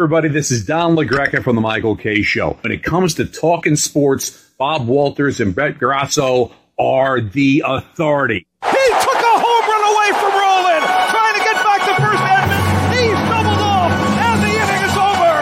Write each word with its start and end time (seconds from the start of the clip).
Everybody, 0.00 0.28
this 0.28 0.50
is 0.50 0.64
Don 0.64 0.96
LaGreca 0.96 1.44
from 1.44 1.56
the 1.56 1.60
Michael 1.60 1.94
Kay 1.94 2.22
Show. 2.22 2.56
When 2.62 2.72
it 2.72 2.82
comes 2.82 3.12
to 3.20 3.26
talking 3.26 3.76
sports, 3.76 4.30
Bob 4.56 4.86
Walters 4.88 5.40
and 5.40 5.54
Brett 5.54 5.76
Grasso 5.76 6.52
are 6.78 7.20
the 7.20 7.62
authority. 7.66 8.46
He 8.64 8.86
took 8.96 9.20
a 9.20 9.34
home 9.36 9.64
run 9.68 9.84
away 9.92 10.10
from 10.16 10.32
Rolen, 10.32 10.80
trying 11.12 11.36
to 11.36 11.44
get 11.44 11.52
back 11.60 11.84
to 11.84 11.92
first 12.00 12.24
Edmonds. 12.32 12.96
He's 12.96 13.20
doubled 13.28 13.60
off, 13.60 13.92
and 13.92 14.40
the 14.40 14.48
inning 14.56 14.82
is 14.88 14.96
over. 14.96 15.36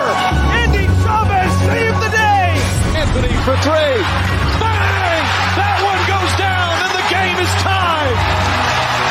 Endy 0.58 0.90
Chavez 1.06 1.54
saved 1.62 1.98
the 2.02 2.10
day. 2.10 2.58
Anthony 2.98 3.34
for 3.46 3.54
three. 3.62 3.94
Bang! 4.58 5.22
That 5.54 5.78
one 5.86 6.02
goes 6.10 6.34
down, 6.34 6.82
and 6.82 6.92
the 6.98 7.06
game 7.06 7.38
is 7.38 7.52
tied. 7.62 8.18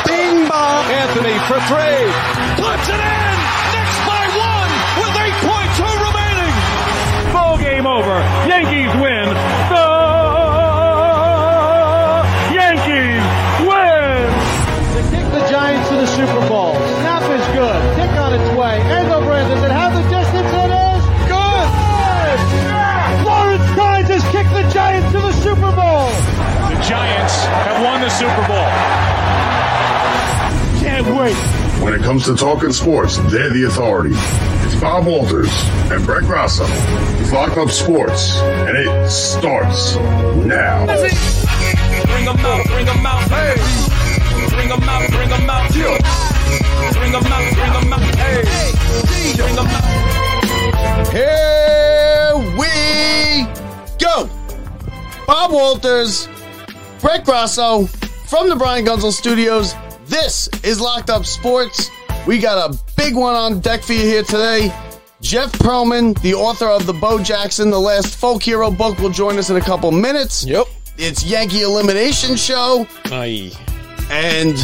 Bing 0.04 0.44
bong. 0.44 0.84
Anthony 0.92 1.40
for 1.48 1.56
three. 1.72 2.37
Wait. 31.18 31.34
When 31.82 31.94
it 31.94 32.02
comes 32.02 32.24
to 32.26 32.36
talking 32.36 32.72
sports, 32.72 33.18
they're 33.30 33.50
the 33.50 33.64
authority. 33.64 34.14
It's 34.64 34.80
Bob 34.80 35.06
Walters 35.06 35.50
and 35.90 36.04
Brett 36.04 36.22
Grasso. 36.24 36.64
It's 37.20 37.32
Locked 37.32 37.56
Up 37.56 37.70
Sports, 37.70 38.36
and 38.38 38.76
it 38.76 39.10
starts 39.10 39.96
now. 39.96 40.86
Bring 40.86 42.26
'em 42.26 42.38
out, 42.38 42.66
bring 42.66 42.88
'em 42.88 43.06
out, 43.06 43.22
hey. 43.30 43.54
Bring 44.50 44.70
'em 44.70 44.88
out, 44.88 45.10
bring 45.10 45.30
'em 45.30 45.50
out, 45.50 45.74
yeah. 45.74 45.98
Bring 46.92 47.14
'em 47.14 47.26
out, 47.26 47.54
bring 47.54 47.72
'em 47.72 47.92
out, 47.92 48.14
hey. 48.16 48.42
Bring 49.36 49.58
'em 49.58 49.66
out. 49.66 51.08
Here 51.12 52.34
we 52.58 53.46
go. 53.98 54.28
Bob 55.26 55.52
Walters, 55.52 56.28
Brett 57.00 57.24
Grasso 57.24 57.86
from 58.26 58.48
the 58.48 58.56
Brian 58.56 58.84
Gunzel 58.84 59.12
Studios. 59.12 59.74
This 60.08 60.48
is 60.62 60.80
Locked 60.80 61.10
Up 61.10 61.26
Sports. 61.26 61.90
We 62.26 62.38
got 62.38 62.70
a 62.72 62.78
big 62.96 63.14
one 63.14 63.34
on 63.34 63.60
deck 63.60 63.82
for 63.82 63.92
you 63.92 64.00
here 64.00 64.22
today. 64.22 64.72
Jeff 65.20 65.52
Pearlman, 65.52 66.18
the 66.22 66.32
author 66.32 66.66
of 66.66 66.86
the 66.86 66.94
Bo 66.94 67.22
Jackson, 67.22 67.70
the 67.70 67.78
last 67.78 68.16
folk 68.16 68.42
hero 68.42 68.70
book, 68.70 68.98
will 69.00 69.10
join 69.10 69.36
us 69.36 69.50
in 69.50 69.56
a 69.56 69.60
couple 69.60 69.90
minutes. 69.90 70.46
Yep. 70.46 70.66
It's 70.96 71.24
Yankee 71.26 71.60
Elimination 71.60 72.36
Show, 72.36 72.86
Aye. 73.06 73.52
and 74.10 74.56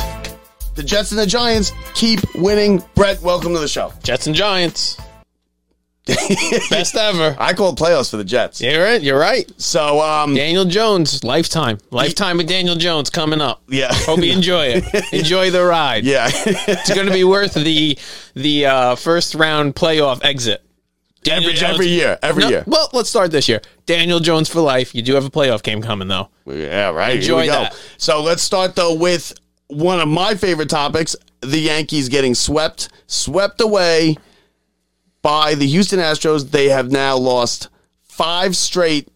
the 0.76 0.82
Jets 0.82 1.10
and 1.12 1.20
the 1.20 1.26
Giants 1.26 1.72
keep 1.94 2.20
winning. 2.36 2.82
Brett, 2.94 3.20
welcome 3.20 3.52
to 3.52 3.60
the 3.60 3.68
show. 3.68 3.92
Jets 4.02 4.26
and 4.26 4.34
Giants. 4.34 4.96
Best 6.70 6.94
ever. 6.96 7.34
I 7.38 7.54
called 7.54 7.78
playoffs 7.78 8.10
for 8.10 8.18
the 8.18 8.24
Jets. 8.24 8.60
You're 8.60 8.82
right. 8.82 9.00
You're 9.02 9.18
right. 9.18 9.50
So, 9.56 10.02
um, 10.02 10.34
Daniel 10.34 10.66
Jones, 10.66 11.24
lifetime. 11.24 11.78
Lifetime 11.90 12.40
of 12.40 12.46
Daniel 12.46 12.76
Jones 12.76 13.08
coming 13.08 13.40
up. 13.40 13.62
Yeah. 13.68 13.88
Hope 13.90 14.20
you 14.20 14.32
enjoy 14.32 14.66
it. 14.66 14.84
enjoy 15.14 15.50
the 15.50 15.64
ride. 15.64 16.04
yeah. 16.04 16.28
It's 16.30 16.92
going 16.94 17.06
to 17.06 17.12
be 17.12 17.24
worth 17.24 17.54
the 17.54 17.98
the 18.34 18.66
uh, 18.66 18.96
first 18.96 19.34
round 19.34 19.74
playoff 19.74 20.22
exit. 20.22 20.62
Daniel 21.22 21.52
every, 21.52 21.66
every 21.66 21.86
year, 21.86 22.18
every 22.22 22.42
No, 22.42 22.48
year. 22.50 22.64
Well, 22.66 22.90
let's 22.92 23.08
start 23.08 23.30
this 23.30 23.48
year. 23.48 23.62
Daniel 23.86 24.20
Jones 24.20 24.50
for 24.50 24.60
life. 24.60 24.94
You 24.94 25.00
do 25.00 25.14
have 25.14 25.24
a 25.24 25.30
playoff 25.30 25.62
game 25.62 25.80
coming 25.80 26.08
though. 26.08 26.28
Yeah, 26.44 26.90
right. 26.90 27.16
Enjoy 27.16 27.42
Here 27.44 27.52
we 27.52 27.56
go. 27.56 27.62
that. 27.62 27.78
So 27.96 28.22
let's 28.22 28.42
start 28.42 28.76
though 28.76 28.92
with 28.94 29.32
one 29.68 30.00
of 30.00 30.08
my 30.08 30.34
favorite 30.34 30.68
topics: 30.68 31.16
the 31.40 31.58
Yankees 31.58 32.10
getting 32.10 32.34
swept, 32.34 32.90
swept 33.06 33.62
away 33.62 34.18
by 35.24 35.54
the 35.56 35.66
Houston 35.66 35.98
Astros. 35.98 36.50
They 36.52 36.68
have 36.68 36.92
now 36.92 37.16
lost 37.16 37.68
five 38.02 38.54
straight 38.54 39.08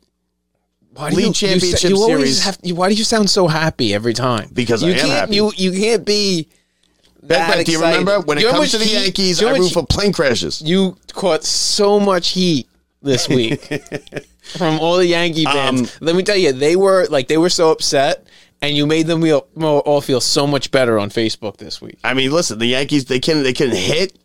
Why 0.95 1.11
League 1.11 1.35
championship 1.35 1.91
you 1.91 1.97
always 1.99 2.17
series. 2.19 2.45
Have, 2.45 2.59
you- 2.63 2.75
why 2.75 2.89
do 2.89 2.95
you 2.97 3.05
sound 3.05 3.31
so 3.31 3.47
happy 3.47 3.95
every 3.95 4.15
time? 4.15 4.49
Because 4.53 4.83
you 4.83 4.89
I 4.89 4.95
am 4.95 4.99
can't, 5.01 5.11
happy. 5.13 5.35
You 5.37 5.53
you 5.57 5.73
can't 5.73 6.05
be. 6.05 6.49
That 7.25 7.55
Ben, 7.55 7.65
do 7.65 7.73
you 7.73 7.81
remember 7.81 8.21
when 8.21 8.39
it 8.39 8.43
You 8.43 8.51
comes 8.51 8.71
to 8.71 8.79
the 8.79 8.87
Yankees? 8.89 9.41
you 9.41 9.49
I 9.49 9.53
root 9.53 9.71
for 9.73 9.85
plane 9.85 10.13
crashes. 10.13 10.63
you 10.63 10.97
caught 11.13 11.45
so 11.45 12.01
much 12.01 12.29
heat 12.31 12.69
this 13.03 13.29
week 13.37 13.61
from 14.57 14.79
all 14.81 14.97
the 14.97 15.07
Yankee 15.07 15.45
fans. 15.45 15.81
Um, 15.83 15.89
Let 16.01 16.17
me 16.17 16.23
tell 16.23 16.37
you, 16.37 16.53
they 16.53 16.75
were 16.75 17.07
like 17.11 17.29
they 17.29 17.37
were 17.37 17.51
so 17.51 17.71
upset, 17.71 18.27
and 18.63 18.75
you 18.75 18.87
made 18.87 19.07
them 19.09 19.21
feel, 19.21 19.47
all 19.61 20.01
feel 20.01 20.21
so 20.23 20.47
much 20.47 20.71
better 20.71 20.99
on 20.99 21.11
Facebook 21.11 21.59
this 21.59 21.83
week. 21.83 21.99
I 22.03 22.15
mean, 22.15 22.31
listen, 22.31 22.59
the 22.61 22.67
Yankees 22.67 23.05
they 23.07 23.21
can 23.21 23.43
they 23.43 23.53
can 23.53 23.71
hit. 23.73 24.17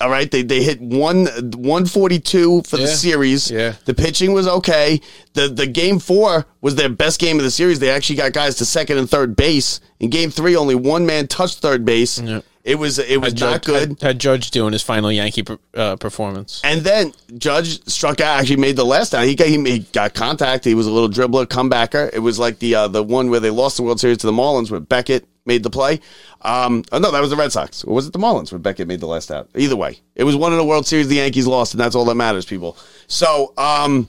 All 0.00 0.08
right, 0.10 0.30
they 0.30 0.42
they 0.42 0.62
hit 0.62 0.80
one 0.80 1.26
one 1.56 1.84
forty 1.84 2.18
two 2.18 2.62
for 2.62 2.76
the 2.78 2.86
series. 2.88 3.50
Yeah. 3.50 3.74
the 3.84 3.92
pitching 3.94 4.32
was 4.32 4.48
okay. 4.48 5.00
the 5.34 5.48
The 5.48 5.66
game 5.66 5.98
four 5.98 6.46
was 6.60 6.74
their 6.76 6.88
best 6.88 7.20
game 7.20 7.36
of 7.38 7.44
the 7.44 7.50
series. 7.50 7.78
They 7.80 7.90
actually 7.90 8.16
got 8.16 8.32
guys 8.32 8.54
to 8.56 8.64
second 8.64 8.98
and 8.98 9.08
third 9.10 9.36
base. 9.36 9.80
In 9.98 10.08
game 10.08 10.30
three, 10.30 10.56
only 10.56 10.74
one 10.74 11.04
man 11.04 11.26
touched 11.26 11.58
third 11.58 11.84
base. 11.84 12.18
Yeah. 12.18 12.40
It 12.62 12.78
was 12.78 12.98
it 12.98 13.20
was 13.20 13.32
Had 13.32 13.40
not 13.40 13.52
Judge- 13.52 13.64
good. 13.64 13.88
Had, 13.88 14.02
had 14.02 14.18
Judge 14.18 14.50
doing 14.50 14.72
his 14.74 14.82
final 14.82 15.10
Yankee 15.10 15.42
per- 15.42 15.58
uh, 15.74 15.96
performance. 15.96 16.60
And 16.62 16.82
then 16.82 17.12
Judge 17.38 17.82
struck 17.88 18.20
out. 18.20 18.40
Actually, 18.40 18.56
made 18.56 18.76
the 18.76 18.84
last 18.84 19.14
out. 19.14 19.24
He 19.24 19.34
got 19.34 19.48
he, 19.48 19.62
he 19.64 19.78
got 19.78 20.12
contact. 20.12 20.64
He 20.66 20.74
was 20.74 20.86
a 20.86 20.90
little 20.90 21.08
dribbler, 21.08 21.46
comebacker. 21.46 22.10
It 22.12 22.18
was 22.18 22.38
like 22.38 22.58
the 22.58 22.74
uh, 22.74 22.88
the 22.88 23.02
one 23.02 23.30
where 23.30 23.40
they 23.40 23.50
lost 23.50 23.78
the 23.78 23.82
World 23.82 23.98
Series 23.98 24.18
to 24.18 24.26
the 24.26 24.32
Marlins, 24.32 24.70
where 24.70 24.78
Beckett 24.80 25.26
made 25.46 25.62
the 25.62 25.70
play. 25.70 26.00
Um, 26.42 26.84
oh, 26.92 26.98
no, 26.98 27.10
that 27.10 27.20
was 27.20 27.30
the 27.30 27.36
Red 27.36 27.50
Sox. 27.50 27.82
Or 27.84 27.94
was 27.94 28.06
it 28.06 28.12
the 28.12 28.18
Marlins 28.18 28.52
where 28.52 28.58
Beckett 28.58 28.86
made 28.86 29.00
the 29.00 29.06
last 29.06 29.30
out? 29.30 29.48
Either 29.56 29.76
way, 29.76 29.98
it 30.14 30.24
was 30.24 30.36
one 30.36 30.52
in 30.52 30.58
the 30.58 30.64
World 30.64 30.86
Series 30.86 31.08
the 31.08 31.16
Yankees 31.16 31.46
lost, 31.46 31.72
and 31.72 31.80
that's 31.80 31.94
all 31.94 32.04
that 32.04 32.14
matters, 32.14 32.44
people. 32.44 32.76
So, 33.06 33.54
um, 33.56 34.06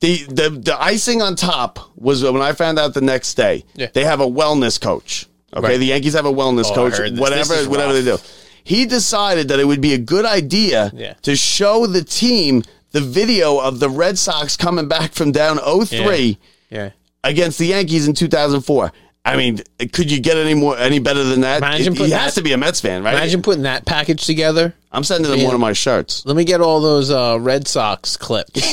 the 0.00 0.24
the 0.24 0.48
the 0.50 0.76
icing 0.80 1.20
on 1.20 1.36
top 1.36 1.78
was 1.96 2.22
when 2.22 2.40
I 2.40 2.52
found 2.52 2.78
out 2.78 2.94
the 2.94 3.02
next 3.02 3.34
day. 3.34 3.64
Yeah. 3.74 3.88
They 3.92 4.04
have 4.04 4.20
a 4.20 4.26
wellness 4.26 4.80
coach. 4.80 5.26
Okay, 5.56 5.66
Right. 5.66 5.78
the 5.78 5.86
Yankees 5.86 6.12
have 6.14 6.26
a 6.26 6.32
wellness 6.32 6.66
Oh, 6.70 6.74
coach. 6.74 6.98
Whatever, 7.18 7.54
This 7.54 7.66
whatever 7.66 7.92
they 7.94 8.02
do. 8.02 8.18
He 8.64 8.84
decided 8.84 9.48
that 9.48 9.58
it 9.58 9.64
would 9.66 9.80
be 9.80 9.94
a 9.94 9.98
good 9.98 10.26
idea 10.26 10.92
Yeah. 10.94 11.14
to 11.22 11.36
show 11.36 11.86
the 11.86 12.04
team 12.04 12.64
the 12.92 13.00
video 13.00 13.58
of 13.58 13.80
the 13.80 13.88
Red 13.88 14.18
Sox 14.18 14.56
coming 14.56 14.88
back 14.88 15.12
from 15.14 15.32
down 15.32 15.58
0-3 15.58 16.36
Yeah. 16.70 16.90
against 17.24 17.58
the 17.58 17.66
Yankees 17.66 18.06
in 18.06 18.12
2004. 18.14 18.92
I 19.24 19.36
mean, 19.36 19.60
could 19.92 20.10
you 20.10 20.20
get 20.20 20.38
any 20.38 20.54
more 20.54 20.78
any 20.78 21.00
better 21.00 21.22
than 21.22 21.42
that? 21.42 21.58
Imagine 21.58 21.92
It- 21.92 21.98
he 21.98 22.10
has 22.10 22.34
that- 22.34 22.40
to 22.40 22.42
be 22.42 22.52
a 22.52 22.56
Mets 22.56 22.80
fan, 22.80 23.02
right? 23.02 23.12
Imagine 23.14 23.42
putting 23.42 23.64
that 23.64 23.84
package 23.84 24.24
together. 24.24 24.72
I'm 24.90 25.04
sending 25.04 25.30
them 25.30 25.40
Yeah. 25.40 25.46
one 25.46 25.54
of 25.54 25.60
my 25.60 25.74
shirts. 25.74 26.22
Let 26.24 26.34
me 26.34 26.44
get 26.44 26.62
all 26.62 26.80
those 26.80 27.10
uh, 27.10 27.36
Red 27.38 27.68
Sox 27.68 28.16
clips. 28.16 28.58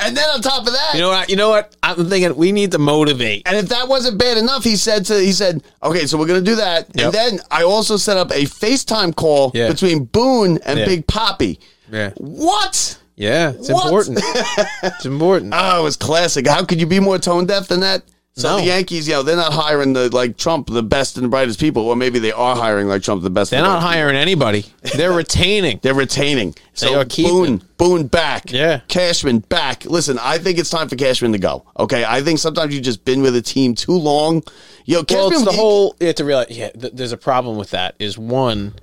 And 0.00 0.16
then 0.16 0.24
on 0.30 0.40
top 0.42 0.66
of 0.66 0.72
that, 0.72 0.90
you 0.94 1.00
know 1.00 1.08
what? 1.08 1.28
You 1.30 1.36
know 1.36 1.48
what? 1.50 1.74
I'm 1.82 2.08
thinking 2.08 2.34
we 2.36 2.52
need 2.52 2.72
to 2.72 2.78
motivate. 2.78 3.42
And 3.46 3.56
if 3.56 3.68
that 3.70 3.88
wasn't 3.88 4.18
bad 4.18 4.36
enough, 4.38 4.62
he 4.64 4.76
said 4.76 5.06
to 5.06 5.18
he 5.18 5.32
said, 5.32 5.62
"Okay, 5.82 6.06
so 6.06 6.16
we're 6.18 6.26
going 6.26 6.42
to 6.44 6.50
do 6.50 6.56
that." 6.56 6.88
Yep. 6.94 7.04
And 7.06 7.12
then 7.14 7.40
I 7.50 7.64
also 7.64 7.96
set 7.96 8.16
up 8.16 8.30
a 8.30 8.44
FaceTime 8.44 9.14
call 9.16 9.50
Yeah. 9.54 9.68
between 9.68 10.04
Boone 10.04 10.58
and 10.64 10.78
Yeah. 10.78 10.84
Big 10.86 11.06
Papi. 11.06 11.58
Yeah. 11.90 12.10
What? 12.16 12.96
Yeah, 13.16 13.50
it's 13.50 13.68
What? 13.70 13.84
important. 13.86 14.20
it's 14.84 15.04
important. 15.06 15.52
Oh, 15.56 15.80
it 15.80 15.82
was 15.82 15.96
classic. 15.96 16.46
How 16.46 16.64
could 16.64 16.78
you 16.80 16.86
be 16.86 17.00
more 17.00 17.18
tone 17.18 17.46
deaf 17.46 17.66
than 17.68 17.80
that? 17.80 18.02
So 18.38 18.50
No. 18.50 18.56
the 18.58 18.66
Yankees, 18.66 19.08
you 19.08 19.14
know, 19.14 19.24
they're 19.24 19.34
not 19.34 19.52
hiring 19.52 19.94
the 19.94 20.08
like 20.14 20.36
Trump, 20.36 20.68
the 20.68 20.82
best 20.82 21.18
and 21.18 21.28
brightest 21.28 21.58
people, 21.58 21.82
or 21.82 21.96
maybe 21.96 22.20
they 22.20 22.30
are 22.30 22.54
hiring 22.54 22.86
like 22.86 23.02
Trump, 23.02 23.24
the 23.24 23.30
best. 23.30 23.50
They're 23.50 23.58
and 23.58 23.66
not 23.66 23.80
brightest 23.80 23.94
hiring 23.96 24.16
anybody. 24.16 24.64
They're 24.94 25.12
retaining. 25.24 25.80
They're 25.82 25.92
retaining. 25.92 26.54
So 26.72 27.00
are 27.00 27.04
keeping. 27.04 27.32
Boone, 27.32 27.62
Boone 27.78 28.06
back. 28.06 28.52
Yeah. 28.52 28.80
Cashman 28.86 29.40
back. 29.40 29.84
Listen, 29.86 30.18
I 30.22 30.38
think 30.38 30.58
it's 30.60 30.70
time 30.70 30.88
for 30.88 30.94
Cashman 30.94 31.32
to 31.32 31.38
go. 31.38 31.64
Okay, 31.78 32.04
I 32.06 32.22
think 32.22 32.38
sometimes 32.38 32.72
you've 32.72 32.84
just 32.84 33.04
been 33.04 33.22
with 33.22 33.34
a 33.34 33.42
team 33.42 33.74
too 33.74 33.92
long. 33.98 34.44
Yo, 34.84 35.02
Cashman, 35.02 35.18
Well, 35.30 35.32
it's 35.32 35.44
the 35.44 35.52
whole. 35.52 35.96
You 35.98 36.06
have 36.06 36.16
to 36.16 36.24
realize. 36.24 36.46
Yeah, 36.50 36.70
th- 36.70 36.92
there's 36.94 37.12
a 37.12 37.16
problem 37.16 37.56
with 37.58 37.70
that. 37.70 37.96
Is 37.98 38.16
one, 38.16 38.74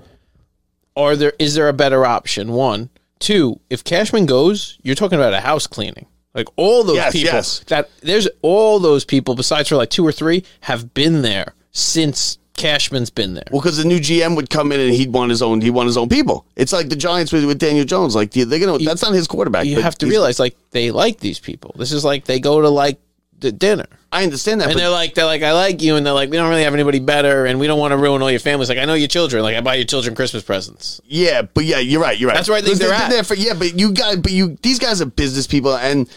are 0.98 1.16
there? 1.16 1.34
Is 1.40 1.56
there 1.56 1.70
a 1.70 1.74
better 1.74 2.06
option? 2.06 2.52
One, 2.52 2.90
two. 3.20 3.62
If 3.70 3.86
Cashman 3.86 4.26
goes, 4.26 4.78
you're 4.84 4.96
talking 4.96 5.18
about 5.18 5.34
a 5.34 5.40
house 5.40 5.66
cleaning. 5.66 6.08
Like 6.36 6.48
all 6.58 6.84
those 6.84 6.98
Yes, 6.98 7.14
people 7.14 7.34
yes. 7.34 7.60
that 7.68 7.90
there's 8.02 8.28
all 8.44 8.78
those 8.80 9.06
people 9.06 9.34
besides 9.36 9.70
for 9.70 9.78
like 9.78 9.90
two 9.90 10.06
or 10.06 10.12
three 10.12 10.44
have 10.62 10.94
been 10.94 11.22
there 11.24 11.54
since 11.72 12.38
Cashman's 12.58 13.10
been 13.10 13.34
there. 13.34 13.44
Well, 13.52 13.62
because 13.62 13.78
the 13.78 13.86
new 13.86 14.00
GM 14.00 14.36
would 14.36 14.50
come 14.50 14.72
in 14.72 14.80
and 14.80 14.94
he'd 14.94 15.12
want 15.12 15.30
his 15.30 15.42
own. 15.42 15.60
He 15.62 15.70
want 15.70 15.88
his 15.88 15.98
own 15.98 16.08
people. 16.10 16.46
It's 16.56 16.72
like 16.72 16.88
the 16.90 16.96
Giants 16.96 17.32
with, 17.34 17.46
with 17.46 17.60
Daniel 17.60 17.86
Jones. 17.86 18.16
Like 18.16 18.32
they're 18.32 18.46
gonna. 18.60 18.78
that's 18.80 19.02
not 19.02 19.14
his 19.14 19.28
quarterback. 19.28 19.66
you 19.66 19.82
have 19.82 19.98
to 20.00 20.08
realize 20.08 20.40
like 20.40 20.56
they 20.72 20.92
like 20.92 21.20
these 21.20 21.40
people. 21.40 21.74
This 21.78 21.92
is 21.92 22.06
like 22.06 22.26
they 22.26 22.40
go 22.40 22.62
to 22.62 22.70
like 22.70 23.00
the 23.40 23.52
dinner. 23.52 23.88
I 24.16 24.24
understand 24.24 24.62
that, 24.62 24.66
And 24.66 24.74
but 24.74 24.80
they're 24.80 24.90
like, 24.90 25.14
they're 25.14 25.26
like, 25.26 25.42
I 25.44 25.54
like 25.54 25.82
you, 25.82 25.96
and 25.96 26.06
they're 26.06 26.14
like, 26.14 26.30
we 26.30 26.38
don't 26.38 26.50
really 26.50 26.64
have 26.64 26.74
anybody 26.74 27.00
better, 27.00 27.46
and 27.46 27.60
we 27.60 27.68
don't 27.68 27.80
want 27.80 27.92
to 27.92 27.98
ruin 27.98 28.22
all 28.22 28.32
your 28.32 28.40
families. 28.40 28.70
Like, 28.70 28.78
I 28.78 28.86
know 28.86 28.94
your 28.94 29.08
children. 29.08 29.44
Like, 29.44 29.56
I 29.56 29.62
buy 29.62 29.76
your 29.76 29.86
children 29.86 30.16
Christmas 30.16 30.44
presents. 30.44 31.02
yeah, 31.06 31.42
but 31.44 31.66
yeah, 31.66 31.80
you're 31.80 32.02
right. 32.02 32.18
You're 32.18 32.30
right. 32.30 32.36
That's 32.36 32.48
where 32.50 32.58
I 32.58 32.62
think 32.62 32.74
Listen, 32.80 32.88
they're 32.88 32.98
at. 32.98 33.10
there 33.10 33.24
for- 33.24 33.36
yeah, 33.36 33.54
but 33.54 33.78
you 33.80 33.92
got, 33.94 34.22
but 34.22 34.32
you, 34.32 34.58
these 34.62 34.80
guys 34.80 35.02
are 35.02 35.06
business 35.06 35.48
people, 35.48 35.76
and 35.76 36.10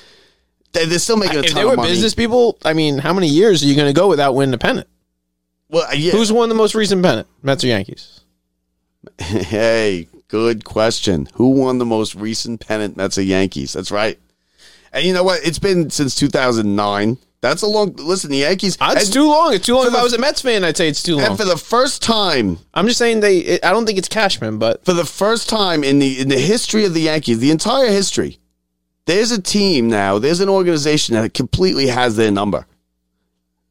they, 0.73 0.85
they're 0.87 0.99
still 0.99 1.17
making 1.17 1.37
a 1.37 1.41
If 1.41 1.47
ton 1.47 1.55
they 1.57 1.63
of 1.63 1.71
were 1.71 1.77
money. 1.77 1.89
business 1.91 2.15
people, 2.15 2.57
I 2.65 2.73
mean, 2.73 2.99
how 2.99 3.13
many 3.13 3.29
years 3.29 3.63
are 3.63 3.67
you 3.67 3.75
going 3.75 3.89
to 3.93 3.99
go 3.99 4.09
without 4.09 4.35
winning 4.35 4.55
a 4.55 4.59
pennant? 4.59 4.87
well, 5.71 5.85
uh, 5.91 5.95
yeah. 5.95 6.13
Who's 6.13 6.31
won 6.33 6.49
the 6.49 6.55
most 6.55 6.75
recent 6.75 7.03
pennant? 7.03 7.27
Mets 7.43 7.65
or 7.65 7.67
Yankees? 7.69 8.21
Hey, 9.19 10.09
good 10.29 10.65
question. 10.65 11.29
Who 11.35 11.51
won 11.51 11.79
the 11.79 11.85
most 11.87 12.15
recent 12.15 12.67
pennant? 12.67 12.97
That's 12.97 13.17
a 13.19 13.25
Yankees. 13.25 13.73
That's 13.73 13.91
right. 13.91 14.19
And 14.93 15.05
you 15.05 15.13
know 15.13 15.23
what? 15.25 15.41
It's 15.47 15.59
been 15.59 15.91
since 15.91 16.15
2009. 16.15 17.19
That's 17.41 17.63
a 17.63 17.67
long. 17.67 17.95
Listen, 17.97 18.31
the 18.31 18.39
Yankees. 18.39 18.77
Ah, 18.81 18.93
it's 18.93 19.05
and, 19.05 19.13
too 19.13 19.29
long. 19.29 19.55
It's 19.55 19.67
too 19.67 19.75
long. 19.75 19.87
If 19.87 19.93
the- 19.93 19.99
I 19.99 20.03
was 20.03 20.13
a 20.13 20.19
Mets 20.19 20.43
fan, 20.43 20.65
I'd 20.65 20.77
say 20.77 20.89
it's 20.89 21.03
too 21.03 21.17
long. 21.17 21.27
and 21.27 21.39
for 21.39 21.45
the 21.45 21.57
first 21.57 22.03
time, 22.03 22.59
I'm 22.75 22.87
just 22.87 22.99
saying 22.99 23.21
they. 23.21 23.39
It, 23.39 23.65
I 23.65 23.71
don't 23.71 23.87
think 23.87 23.99
it's 23.99 24.09
Cashman, 24.09 24.59
but 24.59 24.85
for 24.85 24.93
the 24.93 25.05
first 25.05 25.49
time 25.49 25.85
in 25.85 26.01
the 26.01 26.21
in 26.21 26.29
the 26.29 26.39
history 26.39 26.85
of 26.85 26.95
the 26.95 27.03
Yankees, 27.03 27.39
the 27.39 27.53
entire 27.53 27.89
history, 27.89 28.39
there's 29.07 29.31
a 29.31 29.41
team 29.41 29.89
now. 29.89 30.19
There's 30.19 30.41
an 30.41 30.49
organization 30.49 31.15
that 31.15 31.33
completely 31.33 31.87
has 31.87 32.17
their 32.17 32.33
number. 32.33 32.67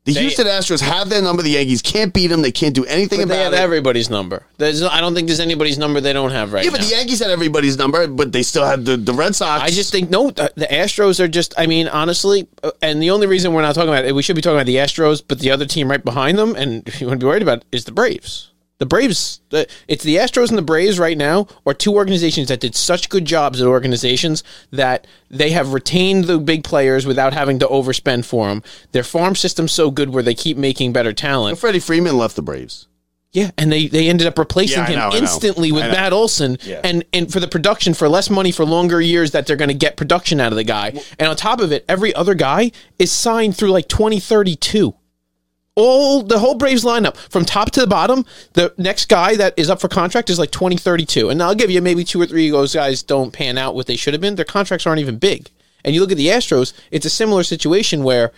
The 0.07 0.13
They- 0.13 0.21
Houston 0.21 0.48
Astros 0.48 0.80
have 0.80 1.09
their 1.09 1.21
number. 1.21 1.44
The 1.44 1.50
Yankees 1.51 1.81
can't 1.81 2.13
beat 2.13 2.27
them. 2.27 2.42
They 2.42 2.51
can't 2.54 2.74
do 2.74 2.86
anything 2.86 3.19
but 3.19 3.27
they 3.27 3.33
about 3.36 3.44
have 3.51 3.54
it. 3.54 3.59
everybody's 3.59 4.09
number. 4.09 4.44
There's. 4.57 4.81
I 4.81 5.01
don't 5.01 5.13
think 5.13 5.27
there's 5.27 5.42
anybody's 5.42 5.77
number 5.77 6.00
they 6.00 6.13
don't 6.13 6.31
have 6.31 6.54
right 6.54 6.62
now. 6.62 6.71
yeah, 6.71 6.71
but 6.71 6.80
the 6.80 6.95
Yankees 6.95 7.19
had 7.19 7.30
everybody's 7.30 7.77
number, 7.77 8.07
but 8.07 8.31
they 8.31 8.42
still 8.42 8.65
had 8.65 8.86
the, 8.86 8.95
the 8.95 9.12
Red 9.13 9.36
Sox. 9.36 9.62
I 9.62 9.68
just 9.69 9.92
think 9.92 10.09
no. 10.09 10.31
The, 10.31 10.54
the 10.56 10.65
Astros 10.68 11.19
are 11.19 11.27
just. 11.27 11.54
I 11.57 11.68
mean, 11.68 11.89
honestly, 11.89 12.48
uh, 12.63 12.71
and 12.81 13.04
the 13.04 13.09
only 13.12 13.27
reason 13.27 13.51
we're 13.51 13.62
not 13.63 13.75
talking 13.75 13.89
about 13.89 14.06
it, 14.06 14.15
we 14.15 14.24
should 14.24 14.38
be 14.38 14.42
talking 14.42 14.56
about 14.56 14.65
the 14.65 14.77
Astros, 14.77 15.21
but 15.27 15.39
the 15.39 15.51
other 15.51 15.65
team 15.65 15.92
right 15.92 16.04
behind 16.04 16.38
them, 16.38 16.56
and 16.56 16.88
if 16.88 17.01
you 17.01 17.07
want 17.07 17.19
to 17.19 17.24
be 17.25 17.27
worried 17.27 17.42
about, 17.44 17.65
is 17.74 17.83
the 17.83 17.92
Braves. 17.92 18.51
The 18.79 18.85
Braves. 18.85 19.41
The, 19.50 19.68
it's 19.88 20.03
the 20.03 20.18
Astros 20.18 20.50
and 20.50 20.57
the 20.57 20.62
Braves 20.62 21.00
right 21.00 21.18
now 21.18 21.47
are 21.65 21.74
two 21.74 21.95
organizations 21.95 22.47
that 22.50 22.59
did 22.59 22.75
such 22.75 23.09
good 23.09 23.25
jobs 23.25 23.59
at 23.59 23.68
organizations 23.68 24.44
that 24.71 25.07
they 25.31 25.50
have 25.50 25.74
retained 25.74 26.25
the 26.25 26.38
big 26.38 26.63
players 26.63 27.06
without 27.06 27.33
having 27.33 27.57
to 27.59 27.65
overspend 27.68 28.25
for 28.25 28.47
them. 28.50 28.62
Their 28.91 29.03
farm 29.03 29.35
system's 29.35 29.71
so 29.71 29.89
good 29.89 30.12
where 30.12 30.21
they 30.21 30.35
keep 30.35 30.57
making 30.57 30.94
better 30.94 31.12
talent. 31.12 31.57
Freddie 31.57 31.79
Freeman 31.79 32.18
left 32.18 32.35
the 32.35 32.44
Braves. 32.44 32.88
Yeah, 33.33 33.51
and 33.57 33.71
they, 33.71 33.88
they 33.88 34.07
ended 34.09 34.25
up 34.25 34.38
replacing 34.39 34.79
Yeah, 34.79 34.88
him 34.88 35.00
know, 35.00 35.12
instantly 35.13 35.71
with 35.71 35.83
Matt 35.83 36.13
Olson, 36.13 36.57
Yeah. 36.63 36.79
and 36.83 37.03
and 37.12 37.31
for 37.31 37.39
the 37.39 37.47
production 37.47 37.94
for 37.94 38.07
less 38.07 38.29
money 38.29 38.51
for 38.51 38.63
longer 38.65 39.01
years 39.01 39.31
that 39.31 39.45
they're 39.45 39.57
going 39.57 39.68
to 39.69 39.75
get 39.75 39.97
production 39.97 40.39
out 40.39 40.51
of 40.53 40.56
the 40.56 40.63
guy. 40.63 40.94
And 41.19 41.27
on 41.29 41.35
top 41.35 41.59
of 41.59 41.71
it, 41.71 41.83
every 41.89 42.15
other 42.15 42.33
guy 42.35 42.71
is 42.97 43.12
signed 43.12 43.56
through 43.57 43.71
like 43.71 43.88
twenty 43.89 44.19
thirty 44.19 44.56
two. 44.56 44.95
All 45.79 46.24
the 46.24 46.39
whole 46.39 46.56
Braves 46.56 46.83
lineup 46.83 47.15
from 47.15 47.45
top 47.45 47.69
to 47.71 47.79
the 47.79 47.88
bottom. 47.88 48.25
The 48.53 48.74
next 48.79 49.09
guy 49.09 49.35
that 49.35 49.53
is 49.57 49.69
up 49.69 49.79
for 49.79 49.88
contract 49.88 50.31
is 50.31 50.39
like 50.39 50.50
twenty 50.50 50.75
thirty 50.75 51.06
two, 51.06 51.29
and 51.29 51.41
I'll 51.41 51.53
give 51.53 51.69
you 51.69 51.83
maybe 51.83 52.03
two 52.03 52.19
or 52.19 52.25
three 52.25 52.47
of 52.47 52.53
those 52.53 52.74
guys 52.74 53.03
don't 53.03 53.31
pan 53.31 53.59
out 53.59 53.75
what 53.75 53.85
they 53.85 53.95
should 53.95 54.15
have 54.15 54.21
been. 54.21 54.35
Their 54.35 54.44
contracts 54.44 54.88
aren't 54.88 55.01
even 55.01 55.19
big. 55.19 55.51
And 55.85 55.94
you 55.94 56.01
look 56.01 56.12
at 56.12 56.18
the 56.18 56.27
Astros, 56.27 56.74
it's 56.89 57.06
a 57.06 57.12
similar 57.12 57.44
situation 57.44 58.03
where 58.03 58.31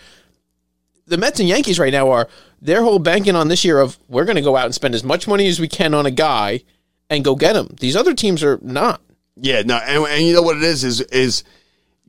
the 1.06 1.16
Mets 1.16 1.40
and 1.40 1.48
Yankees 1.48 1.78
right 1.78 1.92
now 1.92 2.10
are 2.10 2.28
their 2.60 2.82
whole 2.82 2.98
banking 2.98 3.34
on 3.34 3.48
this 3.48 3.64
year 3.64 3.80
of 3.80 3.98
we're 4.08 4.26
going 4.26 4.36
to 4.36 4.42
go 4.42 4.56
out 4.56 4.66
and 4.66 4.74
spend 4.74 4.94
as 4.94 5.02
much 5.02 5.26
money 5.26 5.48
as 5.48 5.58
we 5.58 5.66
can 5.66 5.94
on 5.94 6.04
a 6.04 6.10
guy 6.10 6.62
and 7.08 7.24
go 7.24 7.34
get 7.34 7.56
him. 7.56 7.74
These 7.80 7.96
other 7.96 8.12
teams 8.12 8.44
are 8.44 8.58
not. 8.60 9.00
Yeah, 9.36 9.62
no, 9.62 9.76
and, 9.78 10.04
and 10.04 10.24
you 10.24 10.34
know 10.34 10.42
what 10.42 10.58
it 10.58 10.62
is 10.62 10.84
is 10.84 11.00
is 11.00 11.42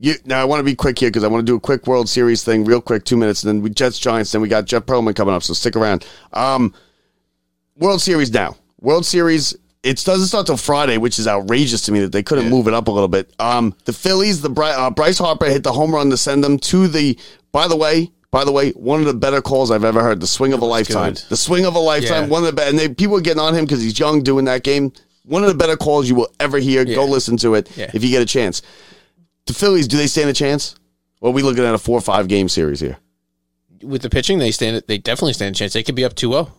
you. 0.02 0.16
Now 0.26 0.42
I 0.42 0.46
want 0.46 0.60
to 0.60 0.64
be 0.64 0.76
quick 0.76 1.00
here 1.00 1.10
because 1.10 1.24
I 1.24 1.28
want 1.28 1.42
to 1.46 1.52
do 1.52 1.56
a 1.56 1.60
quick 1.60 1.88
World 1.88 2.10
Series 2.10 2.44
thing, 2.44 2.66
real 2.66 2.82
quick, 2.82 3.06
two 3.06 3.16
minutes, 3.18 3.44
and 3.44 3.50
then 3.50 3.62
we 3.64 3.70
Jets 3.70 4.00
Giants. 4.00 4.32
Then 4.32 4.42
we 4.42 4.50
got 4.50 4.66
Jeff 4.66 4.86
Pearlman 4.86 5.16
coming 5.16 5.34
up, 5.34 5.44
so 5.44 5.54
stick 5.54 5.76
around. 5.76 6.06
Um, 6.34 6.74
World 7.78 8.02
Series 8.02 8.32
now. 8.34 8.58
World 8.82 9.06
Series. 9.06 9.56
It 9.84 10.04
doesn't 10.04 10.28
start 10.28 10.46
till 10.46 10.58
Friday, 10.58 10.98
which 10.98 11.18
is 11.18 11.28
outrageous 11.28 11.82
to 11.84 11.92
me 11.92 12.02
that 12.02 12.12
they 12.12 12.22
couldn't 12.22 12.50
move 12.50 12.68
it 12.68 12.74
up 12.74 12.88
a 12.88 12.92
little 12.92 13.08
bit. 13.08 13.34
Um, 13.40 13.74
the 13.86 13.94
Phillies, 13.94 14.42
the 14.42 14.52
uh, 14.52 14.92
Bryce 14.92 15.18
Harper 15.18 15.46
hit 15.46 15.64
the 15.64 15.72
home 15.72 15.94
run 15.94 16.10
to 16.12 16.18
send 16.18 16.44
them 16.44 16.58
to 16.60 16.88
the. 16.88 17.18
By 17.52 17.68
the 17.68 17.76
way, 17.76 18.12
by 18.30 18.46
the 18.46 18.52
way, 18.52 18.72
one 18.72 19.00
of 19.00 19.08
the 19.08 19.14
better 19.14 19.42
calls 19.42 19.72
I've 19.72 19.84
ever 19.84 20.02
heard. 20.02 20.20
The 20.22 20.28
swing 20.28 20.54
of 20.54 20.62
a 20.62 20.66
lifetime. 20.66 21.14
good. 21.16 21.24
The 21.30 21.38
swing 21.38 21.66
of 21.66 21.76
a 21.76 21.80
lifetime. 21.80 22.24
Yeah. 22.24 22.30
One 22.30 22.44
of 22.44 22.48
the 22.48 22.54
better. 22.54 22.70
And 22.70 22.80
they, 22.80 22.90
people 22.90 23.18
are 23.18 23.22
getting 23.22 23.42
on 23.42 23.56
him 23.56 23.66
because 23.66 23.82
he's 23.82 23.98
young 24.00 24.22
doing 24.24 24.46
that 24.46 24.64
game. 24.64 24.94
One 25.26 25.44
of 25.44 25.50
the 25.50 25.56
better 25.56 25.76
calls 25.76 26.08
you 26.08 26.16
will 26.16 26.32
ever 26.40 26.58
hear. 26.60 26.86
Go 26.86 27.06
listen 27.06 27.36
to 27.38 27.56
it 27.56 27.70
Yeah. 27.76 27.92
if 27.94 28.04
you 28.04 28.10
get 28.10 28.22
a 28.22 28.26
chance. 28.26 28.62
The 29.48 29.54
Phillies, 29.54 29.88
do 29.88 29.98
they 29.98 30.08
stand 30.08 30.30
a 30.30 30.34
chance? 30.34 30.76
Or 31.20 31.30
are 31.30 31.34
we 31.34 31.42
looking 31.44 31.64
at 31.64 31.74
a 31.74 31.78
four 31.78 31.98
or 31.98 32.02
five 32.02 32.28
game 32.28 32.50
series 32.50 32.80
here? 32.80 32.98
With 33.84 34.02
the 34.02 34.10
pitching, 34.10 34.40
they 34.40 34.52
stand. 34.52 34.84
They 34.88 34.98
definitely 34.98 35.34
stand 35.34 35.56
a 35.56 35.58
chance. 35.60 35.74
They 35.74 35.84
could 35.84 35.96
be 35.96 36.06
up 36.06 36.14
2-0. 36.16 36.50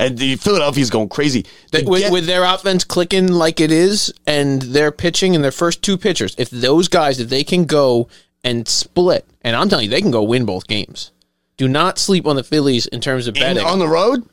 And 0.00 0.16
the 0.18 0.36
Philadelphia's 0.36 0.90
going 0.90 1.08
crazy. 1.10 1.44
They- 1.70 1.82
with, 1.82 2.00
get- 2.02 2.12
with 2.12 2.26
their 2.26 2.44
offense 2.44 2.82
clicking 2.84 3.28
like 3.28 3.60
it 3.60 3.70
is, 3.70 4.12
and 4.26 4.62
their 4.62 4.90
pitching 4.90 5.34
and 5.34 5.44
their 5.44 5.52
first 5.52 5.82
two 5.82 5.98
pitchers, 5.98 6.34
if 6.38 6.48
those 6.50 6.88
guys, 6.88 7.20
if 7.20 7.28
they 7.28 7.44
can 7.44 7.64
go 7.66 8.08
and 8.42 8.66
split, 8.66 9.26
and 9.42 9.54
I'm 9.54 9.68
telling 9.68 9.84
you, 9.84 9.90
they 9.90 10.00
can 10.00 10.10
go 10.10 10.22
win 10.22 10.44
both 10.46 10.66
games. 10.66 11.10
Do 11.58 11.68
not 11.68 11.98
sleep 11.98 12.26
on 12.26 12.36
the 12.36 12.42
Phillies 12.42 12.86
in 12.86 13.00
terms 13.00 13.26
of 13.28 13.34
betting. 13.34 13.62
on 13.64 13.78
the 13.78 13.86
road, 13.86 14.26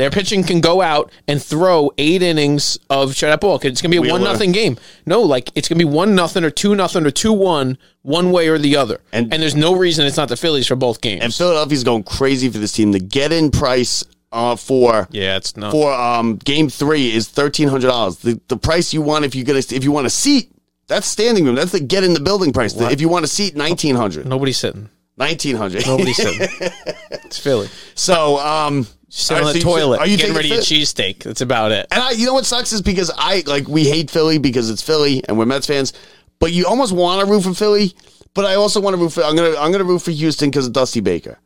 Their 0.00 0.10
pitching 0.10 0.44
can 0.44 0.62
go 0.62 0.80
out 0.80 1.12
and 1.28 1.42
throw 1.42 1.90
eight 1.98 2.22
innings 2.22 2.78
of 2.88 3.10
shutout 3.10 3.40
ball. 3.40 3.56
It's 3.56 3.62
going 3.62 3.74
to 3.74 3.88
be 3.90 3.96
a 3.98 4.00
Wheeler. 4.00 4.12
one 4.14 4.24
nothing 4.24 4.50
game. 4.50 4.78
No, 5.04 5.20
like 5.20 5.50
it's 5.54 5.68
going 5.68 5.78
to 5.78 5.84
be 5.84 5.90
one 5.90 6.14
nothing 6.14 6.42
or 6.42 6.48
two 6.48 6.74
nothing 6.74 7.04
or 7.04 7.10
two 7.10 7.34
one, 7.34 7.76
one 8.00 8.32
way 8.32 8.48
or 8.48 8.56
the 8.56 8.76
other. 8.76 9.02
And- 9.12 9.30
And, 9.30 9.42
there's 9.42 9.54
no 9.54 9.74
reason 9.74 10.06
it's 10.06 10.16
not 10.16 10.30
the 10.30 10.38
Phillies 10.38 10.66
for 10.66 10.74
both 10.74 11.02
games. 11.02 11.22
and 11.22 11.34
Philadelphia's 11.34 11.84
going 11.84 12.04
crazy 12.04 12.48
for 12.48 12.56
this 12.56 12.72
team. 12.72 12.92
The 12.92 12.98
get 12.98 13.30
in 13.30 13.50
price 13.50 14.02
uh, 14.32 14.56
for 14.56 15.06
yeah, 15.10 15.36
it's 15.36 15.54
not. 15.58 15.70
for 15.72 15.92
um, 15.92 16.36
game 16.36 16.70
three 16.70 17.12
is 17.14 17.28
thirteen 17.28 17.68
hundred 17.68 17.88
dollars. 17.88 18.16
The 18.20 18.40
the 18.48 18.56
price 18.56 18.94
you 18.94 19.02
want 19.02 19.26
if 19.26 19.34
you 19.34 19.44
get 19.44 19.56
a, 19.56 19.76
if 19.76 19.84
you 19.84 19.92
want 19.92 20.06
a 20.06 20.10
seat, 20.10 20.50
that's 20.86 21.06
standing 21.06 21.44
room. 21.44 21.56
That's 21.56 21.72
the 21.72 21.80
get 21.80 22.04
in 22.04 22.14
the 22.14 22.20
building 22.20 22.54
price. 22.54 22.72
The- 22.72 22.90
if 22.90 23.02
you 23.02 23.10
want 23.10 23.26
a 23.26 23.28
seat, 23.28 23.54
nineteen 23.54 23.96
hundred. 23.96 24.26
Nobody's 24.26 24.56
sitting. 24.56 24.88
Nineteen 25.18 25.56
hundred. 25.56 25.86
Nobody's 25.86 26.16
sitting. 26.16 26.48
it's 27.10 27.38
Philly. 27.38 27.68
So 27.94 28.38
um, 28.38 28.86
Sit 29.12 29.36
all 29.38 29.48
on 29.48 29.52
the 29.52 29.60
so 29.60 29.68
toilet. 29.68 30.00
Are 30.00 30.06
you 30.06 30.16
getting 30.16 30.34
ready 30.36 30.48
to 30.50 30.54
Phil- 30.56 30.64
cheesesteak. 30.64 31.24
That's 31.24 31.40
about 31.40 31.72
it. 31.72 31.86
And 31.90 32.00
I, 32.02 32.12
you 32.12 32.26
know 32.26 32.32
what 32.34 32.46
sucks 32.46 32.72
is 32.72 32.80
because 32.80 33.10
I 33.16 33.42
like 33.44 33.66
we 33.68 33.84
hate 33.84 34.08
Philly 34.10 34.38
because 34.38 34.70
it's 34.70 34.82
Philly 34.82 35.22
and 35.26 35.36
we're 35.36 35.46
Mets 35.46 35.66
fans, 35.66 35.92
but 36.38 36.52
you 36.52 36.66
almost 36.66 36.92
want 36.92 37.20
to 37.26 37.30
root 37.30 37.42
for 37.42 37.52
Philly. 37.52 37.92
But 38.34 38.44
I 38.44 38.54
also 38.54 38.80
want 38.80 38.94
to 38.94 39.02
root 39.02 39.10
for. 39.12 39.24
I'm 39.24 39.34
gonna 39.34 39.56
I'm 39.58 39.72
gonna 39.72 39.84
root 39.84 39.98
for 40.02 40.12
Houston 40.12 40.48
because 40.50 40.66
of 40.68 40.72
Dusty 40.72 41.00
Baker. 41.00 41.38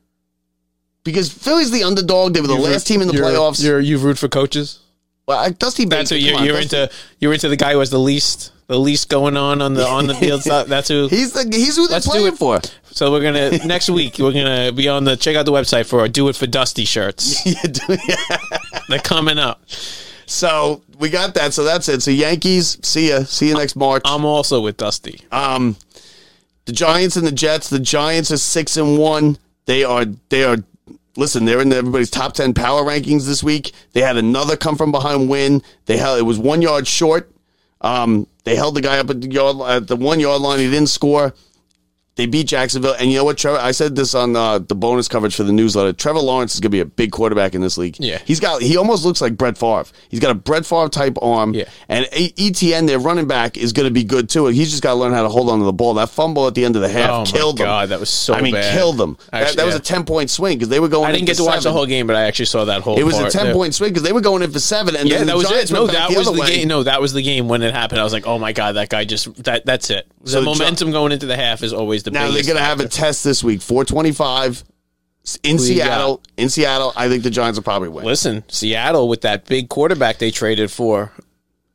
Because 1.05 1.32
Philly's 1.32 1.70
the 1.70 1.84
underdog. 1.84 2.34
They 2.34 2.40
were 2.43 2.46
the 2.46 2.55
last 2.55 2.87
team 2.87 3.00
in 3.00 3.08
the 3.08 3.14
You're- 3.14 3.28
playoffs. 3.28 3.62
You're, 3.64 3.81
you 3.81 3.99
root 3.99 4.19
for 4.19 4.28
coaches. 4.28 4.81
Well, 5.26 5.38
I- 5.38 5.50
Dusty 5.50 5.85
Baker. 5.85 5.97
That's 5.99 6.11
who 6.11 6.17
you're, 6.17 6.37
on, 6.38 6.44
you're 6.44 6.59
into. 6.61 6.91
You're 7.19 7.32
into 7.32 7.49
the 7.49 7.56
guy 7.56 7.73
who 7.73 7.79
has 7.81 7.91
the 7.91 7.99
least, 7.99 8.53
the 8.67 8.79
least 8.79 9.08
going 9.08 9.37
on 9.37 9.60
on 9.63 9.75
the 9.75 9.87
on 9.98 10.06
the 10.06 10.15
field. 10.15 10.43
That's 10.44 10.89
who. 10.89 11.08
He's 11.08 11.32
the 11.32 11.44
he's 11.51 11.77
who 11.77 11.89
they're 11.89 12.01
playing 12.01 12.37
for. 12.37 12.60
So 12.91 13.10
we're 13.10 13.22
gonna 13.22 13.58
next 13.67 13.91
week. 13.91 14.19
We're 14.19 14.32
gonna 14.32 14.70
be 14.72 14.89
on 14.89 15.05
the 15.05 15.17
check 15.17 15.34
out 15.37 15.46
the 15.46 15.53
website 15.53 15.87
for 15.87 16.01
our 16.01 16.08
"Do 16.08 16.29
It 16.29 16.37
for 16.37 16.46
Dusty" 16.46 16.84
shirts. 16.84 17.44
You 17.46 17.55
They're 18.89 18.98
coming 19.01 19.39
up. 19.39 19.63
so 20.27 20.82
we 20.98 21.08
got 21.10 21.34
that. 21.34 21.55
So 21.55 21.65
that's 21.65 21.89
it. 21.89 22.03
So 22.03 22.10
Yankees. 22.10 22.79
See 22.87 23.08
ya. 23.08 23.25
See 23.25 23.48
you 23.48 23.55
next 23.55 23.77
March. 23.77 24.03
I'm 24.05 24.25
also 24.25 24.60
with 24.60 24.77
Dusty. 24.77 25.20
Um, 25.32 25.77
the 26.67 26.72
Giants 26.72 27.17
and 27.17 27.27
the 27.27 27.32
Jets. 27.32 27.69
The 27.70 27.79
Giants 27.81 28.31
are 28.31 28.37
six 28.37 28.77
and 28.77 28.98
one. 28.98 29.39
They 29.67 29.84
are 29.84 30.05
they 30.29 30.44
are. 30.44 30.58
Listen, 31.17 31.44
they're 31.44 31.61
in 31.61 31.73
everybody's 31.73 32.11
top 32.11 32.35
ten 32.35 32.55
power 32.55 32.83
rankings 32.83 33.27
this 33.27 33.43
week. 33.43 33.73
They 33.93 34.01
had 34.01 34.17
another 34.17 34.56
come 34.56 34.77
from 34.77 34.91
behind 34.91 35.29
win. 35.29 35.63
They 35.87 35.97
held 35.97 36.19
it 36.19 36.23
was 36.23 36.39
one 36.39 36.61
yard 36.61 36.87
short. 36.87 37.31
Um, 37.81 38.27
they 38.44 38.56
held 38.56 38.75
the 38.75 38.81
guy 38.81 38.99
up 38.99 39.11
at 39.11 39.21
the 39.21 39.31
yard 39.31 39.56
at 39.61 39.87
the 39.89 39.97
one 39.97 40.19
yard 40.19 40.41
line. 40.41 40.59
He 40.59 40.71
didn't 40.71 40.89
score. 40.89 41.35
They 42.17 42.27
beat 42.27 42.47
Jacksonville, 42.47 42.94
and 42.97 43.11
you 43.11 43.17
know 43.19 43.25
what, 43.25 43.37
Trevor? 43.39 43.59
I 43.59 43.73
said 43.73 43.97
this 43.97 44.15
on 44.15 44.37
uh, 44.37 44.61
the 44.61 44.77
bonus 44.77 45.09
coverage 45.09 45.35
for 45.35 45.43
the 45.43 45.53
newsletter. 45.53 45.93
Trevor 45.93 46.21
Lawrence 46.21 46.55
is 46.55 46.61
going 46.61 46.71
to 46.71 46.77
be 46.77 46.79
a 46.79 46.85
big 46.85 47.11
quarterback 47.11 47.56
in 47.56 47.61
this 47.61 47.77
league. 47.77 47.97
Yeah. 47.99 48.19
he's 48.25 48.39
got. 48.39 48.63
He 48.63 48.77
almost 48.77 49.05
looks 49.05 49.21
like 49.21 49.37
Brett 49.37 49.59
Favre. 49.59 49.87
He's 50.11 50.21
got 50.21 50.31
a 50.31 50.35
Brett 50.35 50.65
Favre 50.65 50.89
type 50.89 51.19
arm. 51.21 51.55
Yeah. 51.55 51.65
and 51.89 52.05
a- 52.13 52.33
Etienne, 52.39 52.87
their 52.87 53.01
running 53.01 53.27
back, 53.27 53.56
is 53.56 53.73
going 53.73 53.89
to 53.89 53.93
be 53.93 54.05
good 54.05 54.29
too. 54.29 54.47
He's 54.47 54.71
just 54.71 54.81
got 54.81 54.91
to 54.91 55.01
learn 55.01 55.13
how 55.13 55.25
to 55.25 55.29
hold 55.29 55.51
on 55.51 55.59
to 55.59 55.65
the 55.65 55.73
ball. 55.73 55.94
That 55.94 56.09
fumble 56.09 56.47
at 56.47 56.55
the 56.55 56.65
end 56.65 56.77
of 56.77 56.83
the 56.83 56.89
half 56.89 57.11
Oh 57.11 57.19
my 57.21 57.25
killed 57.25 57.59
them. 57.59 57.65
God, 57.67 57.89
that 57.89 57.99
was 57.99 58.11
so 58.11 58.33
I 58.35 58.43
mean, 58.43 58.55
bad. 58.55 58.77
killed 58.79 58.97
them. 58.97 59.19
that, 59.33 59.43
Actually, 59.43 59.56
that 59.56 59.67
was 59.67 59.75
yeah. 59.75 59.79
a 59.81 59.83
ten 59.83 60.05
point 60.05 60.31
swing 60.31 60.56
because 60.56 60.69
they 60.69 60.79
were 60.79 60.89
going. 60.89 61.09
I 61.09 61.13
didn't 61.13 61.27
get 61.27 61.37
to 61.39 61.44
watch 61.44 61.65
the 61.65 61.73
whole 61.73 61.85
game, 61.87 62.06
but 62.06 62.15
I 62.15 62.27
actually 62.27 62.44
saw 62.47 62.65
that 62.67 62.83
whole. 62.83 62.97
It 62.97 63.03
was 63.03 63.19
a 63.19 63.29
ten 63.29 63.47
Yeah. 63.47 63.53
point 63.55 63.75
swing 63.75 63.91
because 63.91 64.05
they 64.05 64.13
were 64.13 64.21
going 64.21 64.43
in 64.43 64.53
for 64.53 64.61
seven, 64.61 64.94
and 64.94 65.09
Yeah, 65.09 65.19
then 65.19 65.27
that 65.27 65.33
the 65.33 65.39
was 65.39 65.49
Giants 65.51 65.73
it. 65.73 65.75
No, 65.75 65.89
that 65.89 66.11
was 66.17 66.27
the 66.27 66.33
way. 66.41 66.47
game. 66.59 66.69
No, 66.69 66.85
that 66.85 67.01
was 67.01 67.13
the 67.13 67.23
game 67.23 67.49
when 67.49 67.63
it 67.63 67.75
happened. 67.75 68.01
I 68.01 68.05
was 68.05 68.13
like, 68.13 68.29
oh 68.29 68.39
my 68.39 68.53
god, 68.53 68.77
that 68.77 68.89
guy 68.89 69.05
just 69.05 69.43
that. 69.43 69.67
That's 69.67 69.91
it. 69.91 70.06
The 70.23 70.31
So 70.31 70.39
the 70.41 70.47
momentum 70.47 70.93
going 70.93 71.11
into 71.11 71.27
the 71.27 71.35
half 71.37 71.65
is 71.65 71.73
always 71.73 72.04
the 72.05 72.11
Now 72.11 72.31
they're 72.31 72.43
going 72.43 72.56
to 72.56 72.63
have 72.63 72.81
a 72.81 72.89
test 72.89 73.25
this 73.25 73.43
week, 73.43 73.61
four 73.63 73.84
twenty 73.84 74.13
five 74.13 74.63
in 75.43 75.56
Who 75.56 75.63
you 75.65 75.69
Seattle. 75.75 76.23
In 76.37 76.49
Seattle, 76.51 76.93
I 76.96 77.08
think 77.08 77.23
the 77.23 77.31
Giants 77.31 77.58
will 77.58 77.65
probably 77.65 77.89
win. 77.89 78.05
Listen, 78.05 78.44
Seattle 78.49 79.08
with 79.08 79.23
that 79.23 79.46
big 79.46 79.69
quarterback 79.69 80.19
they 80.19 80.31
traded 80.31 80.70
for. 80.70 81.13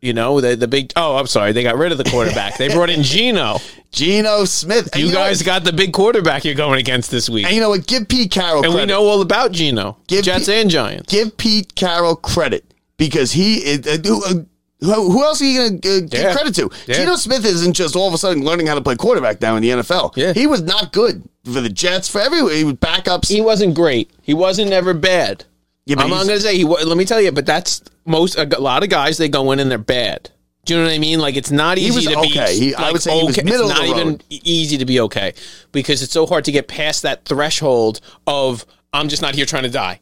You 0.01 0.13
know, 0.13 0.39
the 0.39 0.55
the 0.55 0.67
big. 0.67 0.93
Oh, 0.95 1.17
I'm 1.17 1.27
sorry, 1.27 1.51
they 1.51 1.62
got 1.63 1.77
rid 1.77 1.91
of 1.91 1.98
the 1.98 2.05
quarterback. 2.05 2.57
they 2.57 2.69
brought 2.69 2.89
in 2.89 3.03
Geno. 3.03 3.57
Geno 3.91 4.45
Smith. 4.45 4.89
And 4.93 5.03
You 5.03 5.12
guys 5.12 5.39
what? 5.39 5.45
got 5.45 5.63
the 5.65 5.74
big 5.74 5.91
quarterback 5.91 6.45
you're 6.45 6.53
going 6.55 6.79
against 6.79 7.12
this 7.12 7.29
week, 7.29 7.45
and 7.45 7.53
you 7.53 7.59
know 7.59 7.69
what? 7.69 7.86
Give 7.86 8.07
Pete 8.07 8.31
Carroll 8.31 8.63
and 8.63 8.71
credit. 8.71 8.88
we 8.88 8.93
know 8.93 9.05
all 9.05 9.21
about 9.21 9.51
Geno. 9.51 9.98
Give 10.07 10.24
Jets 10.24 10.45
Pete- 10.45 10.55
and 10.62 10.69
Giants. 10.69 11.12
give 11.12 11.36
Pete 11.36 11.75
Carroll 11.75 12.15
credit 12.15 12.63
because 12.95 13.33
he 13.33 13.55
is. 13.57 13.86
Uh, 13.86 14.43
who, 14.81 15.24
else 15.24 15.41
are 15.41 15.45
you 15.45 15.57
going 15.59 15.81
to 15.81 15.98
uh, 15.98 16.00
give 16.01 16.13
Yeah. 16.21 16.33
credit 16.33 16.55
to? 16.55 16.69
Yeah. 16.88 16.95
Geno 16.95 17.15
Smith 17.15 17.45
isn't 17.45 17.74
just 17.74 17.95
all 17.95 18.07
of 18.07 18.13
a 18.13 18.17
sudden 18.17 18.43
learning 18.43 18.67
how 18.67 18.75
to 18.75 18.81
play 18.81 18.95
quarterback 18.95 19.41
now 19.41 19.55
in 19.55 19.62
the 19.62 19.69
NFL. 19.69 20.15
Yeah. 20.15 20.33
He 20.33 20.48
was 20.48 20.62
not 20.62 20.91
good 20.93 21.27
for 21.43 21.62
the 21.62 21.69
Jets, 21.69 22.07
for 22.09 22.21
everywhere. 22.21 22.53
He 22.55 22.63
was 22.63 22.75
backups. 22.75 23.27
He 23.27 23.41
wasn't 23.41 23.75
great. 23.75 24.09
He 24.21 24.33
wasn't 24.33 24.71
ever 24.71 24.93
bad. 24.93 25.45
Yeah, 25.86 26.00
I'm 26.00 26.09
not 26.12 26.27
gonna 26.27 26.39
say 26.39 26.55
he. 26.55 26.63
Let 26.65 26.98
me 26.98 27.05
tell 27.05 27.19
you, 27.19 27.31
but 27.31 27.48
that's 27.48 27.81
most 28.05 28.38
a 28.38 28.45
lot 28.59 28.83
of 28.83 28.89
guys. 28.89 29.17
They 29.17 29.27
go 29.27 29.51
in 29.51 29.59
and 29.59 29.71
they're 29.71 29.79
bad. 29.79 30.29
Do 30.65 30.75
you 30.75 30.79
know 30.81 30.86
what 30.86 30.93
I 30.93 31.00
mean? 31.00 31.19
Like 31.19 31.36
it's 31.36 31.50
not 31.50 31.79
easy 31.79 32.03
to 32.03 32.21
be. 32.21 32.27
okay. 32.39 32.55
He- 32.59 32.75
I 32.75 32.91
would 32.91 33.01
say 33.01 33.17
he 33.17 33.25
was 33.25 33.39
okay. 33.39 33.43
middle 33.50 33.69
It's 33.69 33.79
of 33.79 33.86
not 33.88 33.95
the 33.95 34.00
even 34.00 34.07
road. 34.13 34.24
easy 34.29 34.77
to 34.77 34.86
be 34.86 35.00
okay 35.00 35.33
because 35.71 36.03
it's 36.03 36.13
so 36.13 36.27
hard 36.27 36.45
to 36.45 36.51
get 36.51 36.67
past 36.67 37.01
that 37.03 37.25
threshold 37.25 38.01
of 38.27 38.67
I'm 38.93 39.09
just 39.09 39.24
not 39.24 39.33
here 39.33 39.45
trying 39.48 39.63
to 39.63 39.69
die. 39.69 40.00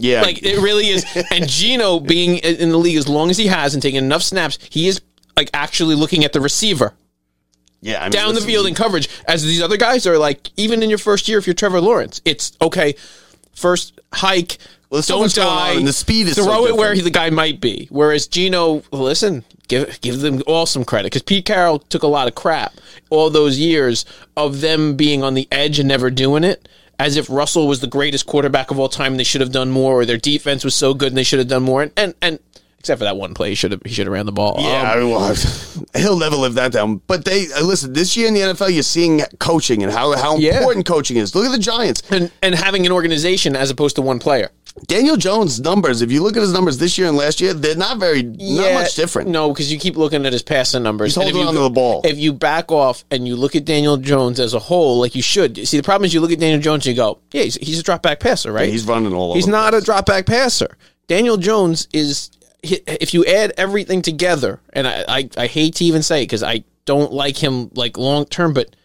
Yeah. 0.00 0.22
Like 0.22 0.42
it 0.42 0.60
really 0.60 0.88
is. 0.88 1.04
And 1.30 1.48
Geno 1.48 2.00
being 2.00 2.36
in 2.38 2.70
the 2.70 2.78
league 2.78 2.96
as 2.96 3.08
long 3.08 3.30
as 3.30 3.36
he 3.36 3.46
has 3.46 3.74
and 3.74 3.82
taking 3.82 3.98
enough 3.98 4.22
snaps, 4.22 4.58
he 4.70 4.88
is 4.88 5.00
like 5.36 5.50
actually 5.54 5.94
looking 5.94 6.24
at 6.24 6.32
the 6.32 6.40
receiver 6.40 6.94
yeah. 7.80 8.00
I 8.00 8.04
mean, 8.04 8.12
down 8.12 8.34
the 8.34 8.40
field 8.40 8.66
in 8.66 8.74
coverage. 8.74 9.08
As 9.26 9.42
these 9.42 9.62
other 9.62 9.76
guys 9.76 10.06
are 10.06 10.18
like, 10.18 10.50
even 10.56 10.82
in 10.82 10.88
your 10.90 10.98
first 10.98 11.28
year, 11.28 11.38
if 11.38 11.46
you're 11.46 11.54
Trevor 11.54 11.80
Lawrence, 11.80 12.20
it's 12.24 12.56
okay. 12.60 12.94
First 13.54 14.00
hike, 14.12 14.58
Well, 14.90 15.02
don't 15.02 15.32
die. 15.34 15.76
on, 15.76 15.84
the 15.84 15.92
speed 15.92 16.28
is 16.28 16.34
throw 16.34 16.44
so 16.44 16.66
it 16.66 16.76
where 16.76 16.94
he, 16.94 17.00
the 17.00 17.10
guy 17.10 17.30
might 17.30 17.60
be. 17.60 17.88
Whereas 17.90 18.26
Geno, 18.26 18.82
listen, 18.92 19.44
give 19.68 20.00
give 20.00 20.20
them 20.20 20.42
all 20.46 20.66
some 20.66 20.84
credit 20.84 21.06
because 21.06 21.22
Pete 21.22 21.44
Carroll 21.44 21.78
took 21.78 22.02
a 22.02 22.06
lot 22.06 22.28
of 22.28 22.34
crap 22.34 22.74
all 23.08 23.30
those 23.30 23.58
years 23.58 24.04
of 24.36 24.60
them 24.60 24.96
being 24.96 25.22
on 25.22 25.34
the 25.34 25.48
edge 25.50 25.78
and 25.78 25.88
never 25.88 26.10
doing 26.10 26.44
it. 26.44 26.68
As 27.00 27.16
if 27.16 27.28
Russell 27.30 27.66
was 27.66 27.80
the 27.80 27.86
greatest 27.86 28.26
quarterback 28.26 28.70
of 28.70 28.78
all 28.78 28.88
time 28.88 29.12
and 29.14 29.20
they 29.20 29.24
should 29.24 29.40
have 29.40 29.52
done 29.52 29.70
more, 29.70 29.94
or 30.00 30.04
their 30.04 30.16
defense 30.18 30.64
was 30.64 30.74
so 30.74 30.94
good 30.94 31.08
and 31.08 31.16
they 31.16 31.22
should 31.24 31.38
have 31.40 31.48
done 31.48 31.62
more. 31.62 31.82
And 31.82 31.92
and, 31.96 32.14
and 32.22 32.38
except 32.78 32.98
for 32.98 33.04
that 33.04 33.16
one 33.16 33.34
play, 33.34 33.48
he 33.50 33.54
should 33.54 33.72
have 33.72 33.80
he 33.84 33.92
should 33.92 34.06
have 34.06 34.12
ran 34.12 34.26
the 34.26 34.32
ball. 34.32 34.56
Yeah, 34.58 34.92
Um, 34.92 35.10
well, 35.10 35.34
he'll 35.96 36.18
never 36.18 36.36
live 36.36 36.54
that 36.54 36.72
down. 36.72 37.00
But 37.06 37.24
they 37.24 37.46
uh, 37.52 37.62
listen. 37.64 37.92
This 37.92 38.16
year 38.16 38.28
in 38.28 38.34
the 38.34 38.40
NFL, 38.40 38.72
you're 38.72 38.82
seeing 38.82 39.20
coaching 39.38 39.82
and 39.82 39.92
how 39.92 40.16
how 40.16 40.36
Yeah. 40.36 40.58
important 40.58 40.86
coaching 40.86 41.16
is. 41.16 41.34
Look 41.34 41.46
at 41.46 41.52
the 41.52 41.58
Giants. 41.58 42.02
and 42.10 42.30
and 42.42 42.54
having 42.54 42.86
an 42.86 42.92
organization 42.92 43.56
as 43.56 43.70
opposed 43.70 43.96
to 43.96 44.02
one 44.02 44.18
player. 44.18 44.50
Daniel 44.86 45.16
Jones' 45.16 45.60
numbers. 45.60 46.02
If 46.02 46.12
you 46.12 46.22
look 46.22 46.36
at 46.36 46.40
his 46.40 46.52
numbers 46.52 46.78
this 46.78 46.96
year 46.96 47.08
and 47.08 47.16
last 47.16 47.40
year, 47.40 47.52
they're 47.52 47.76
not 47.76 47.98
very 47.98 48.22
not 48.22 48.72
much 48.72 48.94
different. 48.94 49.28
No, 49.28 49.48
because 49.52 49.72
you 49.72 49.78
keep 49.78 49.96
looking 49.96 50.24
at 50.26 50.32
his 50.32 50.42
passing 50.42 50.82
numbers. 50.82 51.14
He's 51.14 51.16
if 51.16 51.22
holding 51.22 51.42
you 51.42 51.48
onto 51.48 51.62
the 51.62 51.70
ball. 51.70 52.02
If 52.04 52.18
you 52.18 52.32
back 52.32 52.70
off 52.70 53.04
and 53.10 53.26
you 53.26 53.36
look 53.36 53.56
at 53.56 53.64
Daniel 53.64 53.96
Jones 53.96 54.40
as 54.40 54.54
a 54.54 54.58
whole, 54.58 55.00
like 55.00 55.14
you 55.14 55.22
should. 55.22 55.56
See, 55.66 55.76
the 55.76 55.82
problem 55.82 56.06
is 56.06 56.14
you 56.14 56.20
look 56.20 56.32
at 56.32 56.38
Daniel 56.38 56.60
Jones 56.60 56.86
and 56.86 56.96
you 56.96 57.02
go, 57.02 57.20
yeah, 57.32 57.42
he's, 57.42 57.56
he's 57.56 57.78
a 57.78 57.82
drop 57.82 58.02
back 58.02 58.20
passer, 58.20 58.52
right? 58.52 58.68
he's 58.68 58.86
running 58.86 59.12
all 59.12 59.30
over 59.30 59.36
He's 59.36 59.46
not 59.46 59.74
a 59.74 59.80
drop 59.80 60.06
back 60.06 60.26
passer. 60.26 60.76
Daniel 61.06 61.36
Jones 61.36 61.88
is. 61.92 62.30
If 62.62 63.14
you 63.14 63.24
add 63.24 63.54
everything 63.56 64.02
together, 64.02 64.60
and 64.74 64.86
I, 64.86 65.04
I, 65.08 65.30
I 65.38 65.46
hate 65.46 65.76
to 65.76 65.84
even 65.84 66.02
say 66.02 66.22
it 66.22 66.26
because 66.26 66.42
I 66.42 66.64
don't 66.84 67.10
like 67.10 67.42
him 67.42 67.70
like 67.74 67.96
long 67.96 68.26
term, 68.26 68.52
but 68.52 68.76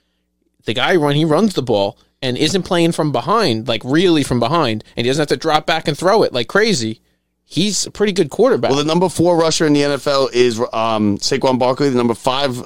the 0.63 0.74
guy 0.74 0.96
run 0.96 1.15
he 1.15 1.25
runs 1.25 1.56
the 1.56 1.62
ball 1.62 1.98
and 2.22 2.38
isn't 2.38 2.64
playing 2.64 2.92
from 2.92 3.12
behind, 3.12 3.68
like 3.68 3.82
really 3.84 4.24
from 4.24 4.40
behind, 4.40 4.84
and 4.96 5.06
he 5.06 5.10
doesn't 5.10 5.22
have 5.22 5.28
to 5.30 5.38
drop 5.38 5.66
back 5.66 5.88
and 5.88 5.98
throw 5.98 6.24
it 6.24 6.34
like 6.34 6.48
crazy. 6.48 7.02
He's 7.44 7.86
a 7.86 7.92
pretty 7.92 8.14
good 8.14 8.32
quarterback. 8.32 8.72
Well, 8.72 8.80
the 8.80 8.86
number 8.86 9.08
four 9.08 9.38
rusher 9.38 9.68
in 9.68 9.74
the 9.74 9.82
NFL 9.82 10.34
is 10.34 10.60
um, 10.60 11.20
Saquon 11.20 11.60
Barkley. 11.60 11.90
The 11.90 11.98
number 11.98 12.16
five 12.16 12.66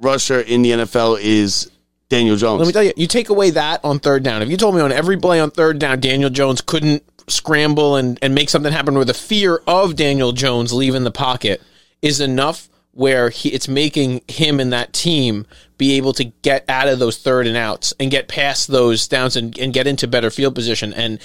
rusher 0.00 0.40
in 0.40 0.62
the 0.62 0.72
NFL 0.72 1.18
is 1.20 1.70
Daniel 2.08 2.36
Jones. 2.36 2.60
Let 2.60 2.66
me 2.66 2.72
tell 2.72 2.82
you, 2.82 2.92
you 2.96 3.06
take 3.06 3.30
away 3.30 3.50
that 3.50 3.84
on 3.84 3.98
third 3.98 4.22
down. 4.22 4.42
If 4.42 4.50
you 4.50 4.56
told 4.56 4.74
me 4.74 4.80
on 4.80 4.92
every 4.92 5.16
play 5.16 5.40
on 5.40 5.50
third 5.50 5.78
down, 5.78 6.00
Daniel 6.00 6.30
Jones 6.30 6.60
couldn't 6.60 7.02
scramble 7.30 7.96
and, 7.96 8.18
and 8.22 8.34
make 8.34 8.48
something 8.48 8.72
happen 8.72 8.94
where 8.94 9.04
the 9.04 9.14
fear 9.14 9.62
of 9.66 9.96
Daniel 9.96 10.32
Jones 10.32 10.72
leaving 10.72 11.04
the 11.04 11.10
pocket 11.10 11.62
is 12.00 12.20
enough 12.20 12.68
where 12.92 13.30
he, 13.30 13.50
it's 13.50 13.68
making 13.68 14.22
him 14.28 14.60
and 14.60 14.72
that 14.72 14.92
team 14.92 15.46
be 15.78 15.96
able 15.96 16.12
to 16.12 16.24
get 16.24 16.68
out 16.68 16.88
of 16.88 16.98
those 16.98 17.18
third 17.18 17.46
and 17.46 17.56
outs 17.56 17.94
and 17.98 18.10
get 18.10 18.28
past 18.28 18.68
those 18.68 19.06
downs 19.08 19.36
and, 19.36 19.56
and 19.58 19.72
get 19.72 19.86
into 19.86 20.06
better 20.06 20.30
field 20.30 20.54
position 20.54 20.92
and 20.92 21.20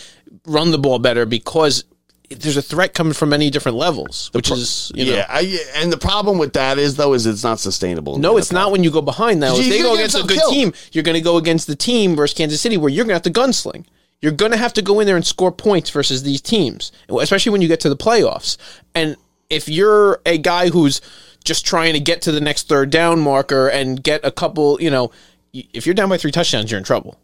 run 0.45 0.72
the 0.72 0.77
ball 0.77 1.00
better 1.00 1.25
because 1.25 1.83
there's 2.29 2.57
a 2.57 2.62
threat 2.62 2.93
coming 2.93 3.13
from 3.13 3.29
many 3.29 3.50
different 3.50 3.77
levels, 3.77 4.29
which 4.33 4.50
is, 4.50 4.91
you 4.95 5.05
know. 5.05 5.13
yeah, 5.13 5.25
I, 5.29 5.60
and 5.75 5.91
the 5.91 5.98
problem 5.98 6.38
with 6.38 6.53
that 6.53 6.77
is 6.77 6.95
though 6.95 7.13
is 7.13 7.25
it's 7.25 7.43
not 7.43 7.60
sustainable. 7.60 8.17
No, 8.17 8.38
it's 8.38 8.51
not 8.51 8.72
when 8.72 8.83
you 8.83 8.91
go 8.91 9.01
behind 9.01 9.39
now. 9.39 9.55
If 9.55 9.69
they 9.69 9.81
go 9.81 9.95
against 9.95 10.15
a 10.15 10.24
good 10.24 10.38
killed. 10.38 10.53
team, 10.53 10.74
you're 10.91 11.03
going 11.03 11.15
to 11.15 11.22
go 11.22 11.38
against 11.38 11.67
the 11.67 11.75
team 11.75 12.15
versus 12.15 12.36
Kansas 12.38 12.62
City 12.62 12.77
where 12.77 12.89
you're 12.89 13.05
going 13.05 13.19
to 13.19 13.27
have 13.27 13.33
to 13.33 13.39
gunsling. 13.39 13.86
You're 14.22 14.31
going 14.31 14.51
to 14.51 14.57
have 14.57 14.74
to 14.74 14.81
go 14.81 15.00
in 15.00 15.05
there 15.05 15.17
and 15.17 15.25
score 15.25 15.51
points 15.51 15.89
versus 15.89 16.24
these 16.24 16.41
teams, 16.41 16.91
especially 17.10 17.51
when 17.51 17.62
you 17.62 17.67
get 17.67 17.81
to 17.81 17.89
the 17.89 17.98
playoffs. 17.98 18.57
And 18.95 19.17
if 19.50 19.67
you're 19.67 20.22
a 20.25 20.38
guy 20.38 20.69
who's 20.69 21.01
just 21.43 21.65
trying 21.65 21.93
to 21.93 22.00
get 22.00 22.21
to 22.23 22.31
the 22.31 22.41
next 22.41 22.67
third 22.67 22.89
down 22.89 23.19
marker 23.19 23.67
and 23.67 24.01
get 24.01 24.21
a 24.23 24.31
couple, 24.31 24.81
you 24.81 24.89
know, 24.89 25.12
if 25.53 25.85
you're 25.85 25.95
down 25.95 26.09
by 26.09 26.17
three 26.17 26.31
touchdowns, 26.31 26.71
you're 26.71 26.77
in 26.77 26.83
trouble. 26.83 27.17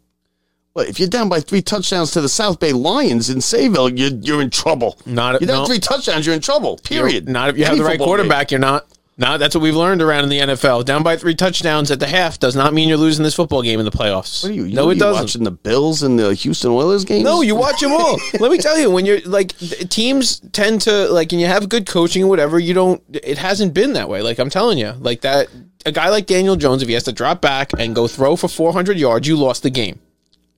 Well, 0.74 0.86
if 0.86 1.00
you're 1.00 1.08
down 1.08 1.28
by 1.28 1.40
three 1.40 1.62
touchdowns 1.62 2.12
to 2.12 2.20
the 2.20 2.28
South 2.28 2.60
Bay 2.60 2.72
Lions 2.72 3.28
in 3.28 3.38
Sayville, 3.38 3.98
you're 3.98 4.10
you're 4.20 4.40
in 4.40 4.50
trouble. 4.50 4.98
Not- 5.04 5.40
you're 5.40 5.48
down 5.48 5.62
no. 5.62 5.66
three 5.66 5.80
touchdowns, 5.80 6.26
you're 6.26 6.34
in 6.34 6.40
trouble. 6.40 6.78
Period. 6.78 7.28
Not 7.28 7.48
if 7.48 7.58
you 7.58 7.64
have 7.64 7.76
the 7.76 7.84
right 7.84 7.98
quarterback, 7.98 8.50
you're 8.50 8.60
not. 8.60 8.86
No, 9.20 9.36
that's 9.36 9.54
what 9.54 9.60
we've 9.60 9.76
learned 9.76 10.00
around 10.00 10.24
in 10.24 10.30
the 10.30 10.38
NFL. 10.38 10.86
Down 10.86 11.02
by 11.02 11.18
three 11.18 11.34
touchdowns 11.34 11.90
at 11.90 12.00
the 12.00 12.06
half 12.06 12.38
does 12.38 12.56
not 12.56 12.72
mean 12.72 12.88
you're 12.88 12.96
losing 12.96 13.22
this 13.22 13.34
football 13.34 13.60
game 13.60 13.78
in 13.78 13.84
the 13.84 13.90
playoffs. 13.90 14.42
What 14.42 14.52
are 14.52 14.54
you? 14.54 14.64
you 14.64 14.74
no, 14.74 14.88
it 14.88 14.94
you 14.94 15.00
doesn't. 15.00 15.22
Watching 15.22 15.44
the 15.44 15.50
Bills 15.50 16.02
and 16.02 16.18
the 16.18 16.32
Houston 16.32 16.70
Oilers 16.70 17.04
games? 17.04 17.22
No, 17.22 17.42
you 17.42 17.54
watch 17.54 17.80
them 17.80 17.92
all. 17.92 18.18
Let 18.40 18.50
me 18.50 18.56
tell 18.56 18.78
you, 18.78 18.90
when 18.90 19.04
you're 19.04 19.20
like 19.26 19.54
teams 19.90 20.40
tend 20.52 20.80
to 20.82 21.08
like, 21.08 21.32
and 21.32 21.40
you 21.40 21.48
have 21.48 21.68
good 21.68 21.86
coaching 21.86 22.24
or 22.24 22.28
whatever, 22.28 22.58
you 22.58 22.72
don't. 22.72 23.02
It 23.12 23.36
hasn't 23.36 23.74
been 23.74 23.92
that 23.92 24.08
way. 24.08 24.22
Like 24.22 24.38
I'm 24.38 24.50
telling 24.50 24.78
you, 24.78 24.92
like 24.92 25.20
that. 25.20 25.48
A 25.86 25.92
guy 25.92 26.10
like 26.10 26.26
Daniel 26.26 26.56
Jones, 26.56 26.82
if 26.82 26.88
he 26.88 26.94
has 26.94 27.04
to 27.04 27.12
drop 27.12 27.40
back 27.40 27.70
and 27.78 27.94
go 27.94 28.06
throw 28.06 28.36
for 28.36 28.48
400 28.48 28.98
yards, 28.98 29.26
you 29.26 29.36
lost 29.36 29.62
the 29.62 29.70
game. 29.70 29.98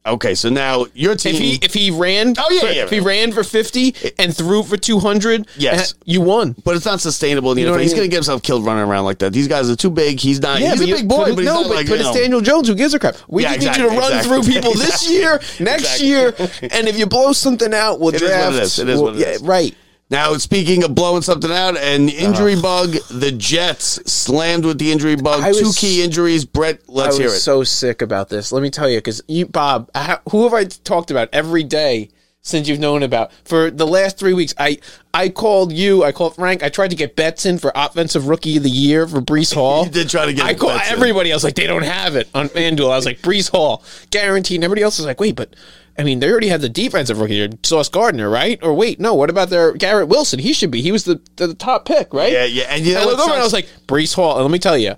Okay, 0.04 0.34
so 0.34 0.48
now 0.48 0.86
your 0.94 1.14
team. 1.14 1.34
If 1.36 1.40
he 1.40 1.54
if 1.62 1.74
he 1.74 1.90
ran, 1.92 2.34
Oh, 2.36 2.50
yeah, 2.50 2.60
for, 2.60 2.66
yeah. 2.66 2.82
if 2.84 2.90
he 2.90 2.98
ran 2.98 3.30
for 3.30 3.44
50 3.44 3.94
and 4.18 4.36
threw 4.36 4.64
for 4.64 4.76
200, 4.76 5.46
Yes. 5.56 5.92
uh, 5.92 5.96
you 6.04 6.20
won. 6.20 6.56
but 6.64 6.74
it's 6.74 6.84
not 6.84 7.00
sustainable 7.00 7.52
in 7.52 7.54
the 7.54 7.60
You 7.62 7.66
know 7.68 7.74
NFL. 7.74 7.78
I 7.78 7.82
He's 7.82 7.92
mean? 7.92 7.98
going 7.98 8.08
to 8.08 8.10
get 8.10 8.16
himself 8.16 8.42
killed 8.42 8.66
running 8.66 8.82
around 8.82 9.04
like 9.04 9.18
that. 9.20 9.32
These 9.32 9.46
guys 9.46 9.70
are 9.70 9.76
too 9.76 9.90
big. 9.90 10.18
He's 10.18 10.40
not. 10.40 10.58
he's 10.58 10.80
a 10.80 10.86
big 10.86 11.08
boy, 11.08 11.26
but 11.30 11.38
he's 11.38 11.44
no, 11.46 11.62
but, 11.68 11.76
like 11.76 11.86
but 11.88 12.00
it's 12.00 12.08
know. 12.08 12.14
Daniel 12.14 12.40
Jones. 12.40 12.66
Who 12.66 12.74
gives 12.74 12.94
a 12.94 12.98
crap? 12.98 13.14
We 13.28 13.42
Yeah, 13.44 13.50
just 13.54 13.58
exactly, 13.58 13.82
need 13.84 13.88
you 13.90 13.94
to 13.94 14.00
run 14.00 14.12
exactly. 14.12 14.42
through 14.42 14.52
people 14.52 14.72
this 14.74 15.08
year, 15.08 15.40
next 15.60 16.00
year, 16.02 16.34
and 16.62 16.88
if 16.88 16.98
you 16.98 17.06
blow 17.06 17.32
something 17.32 17.72
out, 17.72 18.00
we'll 18.00 18.08
It 18.12 18.16
is 18.16 18.22
what 18.22 18.30
it 18.30 18.34
draft. 18.34 18.56
is. 18.56 18.78
It 18.80 18.88
is 18.88 18.96
we'll- 19.00 19.12
what 19.12 19.20
it 19.20 19.40
yeah, 19.40 19.48
right. 19.48 19.76
Now, 20.12 20.36
speaking 20.36 20.84
of 20.84 20.94
blowing 20.94 21.22
something 21.22 21.50
out, 21.50 21.78
an 21.78 22.06
uh-huh. 22.06 22.18
injury 22.18 22.60
bug, 22.60 22.96
the 23.10 23.32
Jets 23.32 23.98
slammed 24.12 24.66
with 24.66 24.78
the 24.78 24.92
injury 24.92 25.16
bug. 25.16 25.42
I 25.42 25.52
Two 25.52 25.72
key 25.74 26.04
injuries. 26.04 26.44
Brett, 26.44 26.80
let's 26.86 27.16
I 27.16 27.20
hear 27.20 27.28
was 27.28 27.36
it. 27.36 27.40
so 27.40 27.64
sick 27.64 28.02
about 28.02 28.28
this. 28.28 28.52
Let 28.52 28.62
me 28.62 28.68
tell 28.68 28.90
you, 28.90 28.98
because 28.98 29.22
you, 29.26 29.46
Bob, 29.46 29.90
I, 29.94 30.18
who 30.30 30.44
have 30.44 30.52
I 30.52 30.64
talked 30.64 31.10
about 31.10 31.30
every 31.32 31.64
day 31.64 32.10
since 32.42 32.68
you've 32.68 32.78
known 32.78 33.02
about 33.02 33.32
for 33.46 33.70
the 33.70 33.86
last 33.86 34.18
three 34.18 34.34
weeks? 34.34 34.52
I 34.58 34.80
I 35.14 35.30
called 35.30 35.72
you, 35.72 36.04
I 36.04 36.12
called 36.12 36.34
Frank. 36.34 36.62
I 36.62 36.68
tried 36.68 36.90
to 36.90 36.96
get 36.96 37.16
bets 37.16 37.46
in 37.46 37.56
for 37.56 37.72
offensive 37.74 38.28
rookie 38.28 38.58
of 38.58 38.64
the 38.64 38.70
year 38.70 39.08
for 39.08 39.22
Breece 39.22 39.54
Hall. 39.54 39.86
You 39.86 39.92
did 39.92 40.10
try 40.10 40.26
to 40.26 40.34
get 40.34 40.44
I 40.44 40.52
called 40.52 40.78
everybody. 40.84 41.32
I 41.32 41.36
was 41.36 41.42
like, 41.42 41.54
they 41.54 41.66
don't 41.66 41.84
have 41.84 42.16
it 42.16 42.28
on 42.34 42.50
FanDuel. 42.50 42.92
I 42.92 42.96
was 42.96 43.06
like, 43.06 43.22
Breece 43.22 43.50
Hall, 43.50 43.82
guaranteed. 44.10 44.56
And 44.56 44.64
everybody 44.64 44.82
else 44.82 44.98
was 44.98 45.06
like, 45.06 45.20
wait, 45.20 45.36
but. 45.36 45.56
I 45.98 46.04
mean, 46.04 46.20
they 46.20 46.30
already 46.30 46.48
had 46.48 46.62
the 46.62 46.68
defensive 46.68 47.20
rookie 47.20 47.34
here, 47.34 47.50
Sauce 47.62 47.88
Gardner, 47.88 48.30
right? 48.30 48.58
Or 48.62 48.72
wait, 48.72 48.98
no, 48.98 49.14
what 49.14 49.28
about 49.30 49.50
their 49.50 49.72
Garrett 49.72 50.08
Wilson? 50.08 50.38
He 50.38 50.52
should 50.52 50.70
be. 50.70 50.80
He 50.80 50.92
was 50.92 51.04
the, 51.04 51.20
the, 51.36 51.54
top 51.54 51.84
pick, 51.84 52.14
right? 52.14 52.32
Yeah, 52.32 52.44
yeah, 52.44 52.64
and 52.70 52.84
you 52.84 52.94
know 52.94 53.00
I 53.00 53.12
over 53.12 53.22
and 53.22 53.32
I 53.32 53.42
was 53.42 53.52
like, 53.52 53.68
Breece 53.86 54.14
Hall. 54.14 54.34
And 54.34 54.42
let 54.42 54.50
me 54.50 54.58
tell 54.58 54.78
you, 54.78 54.94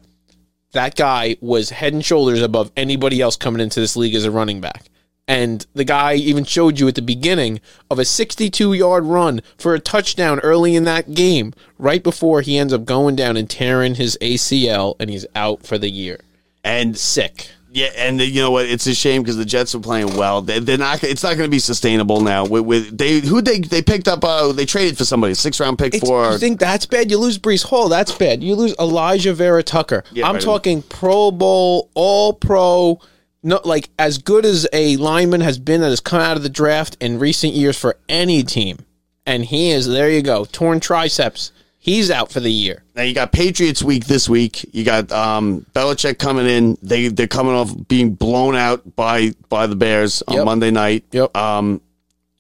that 0.73 0.95
guy 0.95 1.37
was 1.41 1.71
head 1.71 1.95
and 1.95 2.05
shoulders 2.05 2.43
above 2.43 2.71
anybody 2.77 3.21
else 3.21 3.37
coming 3.37 3.61
into 3.61 3.81
this 3.81 3.97
league 3.97 4.15
as 4.15 4.25
a 4.25 4.31
running 4.31 4.61
back. 4.61 4.85
And 5.27 5.67
the 5.73 5.85
guy 5.85 6.15
even 6.15 6.45
showed 6.45 6.79
you 6.79 6.87
at 6.87 6.97
the 6.97 7.03
beginning 7.03 7.61
of 7.91 7.99
a 7.99 8.05
62 8.05 8.75
yard 8.75 9.05
run 9.05 9.41
for 9.57 9.75
a 9.75 9.81
touchdown 9.81 10.39
early 10.41 10.77
in 10.77 10.85
that 10.85 11.15
game, 11.15 11.55
right 11.79 12.03
before 12.03 12.43
he 12.43 12.59
ends 12.59 12.75
up 12.75 12.85
going 12.85 13.17
down 13.17 13.37
and 13.37 13.49
tearing 13.49 13.95
his 13.95 14.19
ACL 14.21 14.97
and 15.01 15.09
he's 15.09 15.27
out 15.35 15.65
for 15.65 15.79
the 15.79 15.91
year. 15.91 16.21
and 16.63 16.97
Sick. 16.99 17.49
Yeah, 17.75 17.89
and 17.97 18.21
you 18.21 18.41
know 18.41 18.53
what? 18.53 18.67
It's 18.67 18.87
a 18.87 18.95
shame 18.95 19.23
because 19.23 19.37
the 19.37 19.45
Jets 19.45 19.75
are 19.75 19.81
playing 19.81 20.17
well. 20.17 20.41
They, 20.43 20.61
they're 20.61 20.79
not. 20.79 21.03
It's 21.03 21.25
not 21.25 21.37
going 21.37 21.49
to 21.49 21.51
be 21.51 21.59
sustainable 21.59 22.21
now. 22.21 22.47
With, 22.47 22.65
with 22.65 22.97
they 22.97 23.19
who 23.19 23.43
they 23.43 23.59
they 23.59 23.83
picked 23.83 24.07
up. 24.07 24.23
Uh, 24.25 24.53
they 24.53 24.65
traded 24.65 24.97
for 24.97 25.05
somebody, 25.05 25.35
six 25.35 25.59
round 25.59 25.77
pick 25.77 25.93
It's- 25.93 26.09
for. 26.09 26.31
you 26.31 26.39
think 26.39 26.61
that's 26.61 26.87
bad? 26.87 27.11
You 27.11 27.19
lose 27.19 27.37
Breece 27.37 27.65
Hall, 27.65 27.89
that's 27.89 28.13
bad. 28.13 28.45
You 28.45 28.55
lose 28.55 28.75
Alijah 28.77 29.35
Vera 29.35 29.65
Tucker. 29.65 30.05
Yeah, 30.13 30.29
I'm 30.29 30.37
right. 30.37 30.43
talking 30.45 30.83
Pro 30.83 31.33
Bowl, 31.33 31.91
All 31.95 32.33
Pro. 32.33 33.01
No, 33.43 33.61
like 33.65 33.91
as 33.99 34.19
good 34.19 34.45
as 34.47 34.69
a 34.73 34.97
lineman 34.97 35.41
has 35.41 35.59
been 35.59 35.81
that 35.81 35.91
has 35.91 36.01
come 36.01 36.21
out 36.21 36.37
of 36.37 36.45
the 36.45 36.49
draft 36.49 36.97
in 37.01 37.19
recent 37.19 37.55
years 37.55 37.77
for 37.77 37.97
any 38.09 38.45
team, 38.45 38.79
and 39.27 39.45
he 39.45 39.71
is 39.73 39.89
there. 39.89 40.09
You 40.09 40.23
go, 40.23 40.45
torn 40.45 40.79
triceps. 40.79 41.51
He's 41.85 42.11
out 42.11 42.33
for 42.33 42.41
the 42.41 42.51
year. 42.51 42.83
Now 42.97 43.03
you 43.03 43.13
got 43.13 43.31
Patriots 43.31 43.83
week 43.83 44.07
this 44.07 44.27
week. 44.27 44.65
You 44.73 44.85
got 44.85 45.13
um, 45.13 45.67
Belichick 45.75 46.19
coming 46.19 46.47
in. 46.47 46.79
They 46.81 47.09
they're 47.09 47.27
coming 47.27 47.53
off 47.53 47.71
being 47.89 48.15
blown 48.15 48.57
out 48.57 48.97
by 48.97 49.33
by 49.51 49.67
the 49.67 49.77
Bears 49.77 50.23
on 50.27 50.37
Yep. 50.37 50.45
Monday 50.47 50.71
night. 50.71 51.05
Yep. 51.13 51.37
Um, 51.37 51.83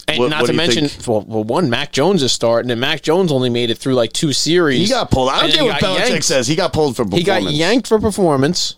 And 0.09 0.19
What- 0.19 0.31
not 0.31 0.41
what 0.43 0.47
to 0.47 0.53
mention, 0.55 0.89
well, 1.07 1.25
well, 1.29 1.45
one 1.45 1.69
Mac 1.69 1.93
Jones 1.93 2.23
is 2.23 2.33
starting, 2.33 2.71
and 2.71 2.81
Mac 2.81 3.03
Jones 3.03 3.31
only 3.31 3.51
made 3.51 3.69
it 3.69 3.77
through 3.77 3.95
like 3.97 4.15
two 4.15 4.33
series. 4.33 4.81
he 4.81 4.89
got 4.89 5.11
pulled. 5.11 5.29
I 5.29 5.43
don't 5.43 5.53
care 5.53 5.65
what 5.65 5.81
Belichick 5.83 6.09
yanked. 6.09 6.25
says. 6.25 6.47
He 6.47 6.57
got 6.57 6.73
pulled 6.73 6.97
for 6.97 7.05
performance. 7.05 7.21
He 7.21 7.25
got 7.25 7.43
yanked 7.53 7.87
for 7.87 7.99
performance. 7.99 8.77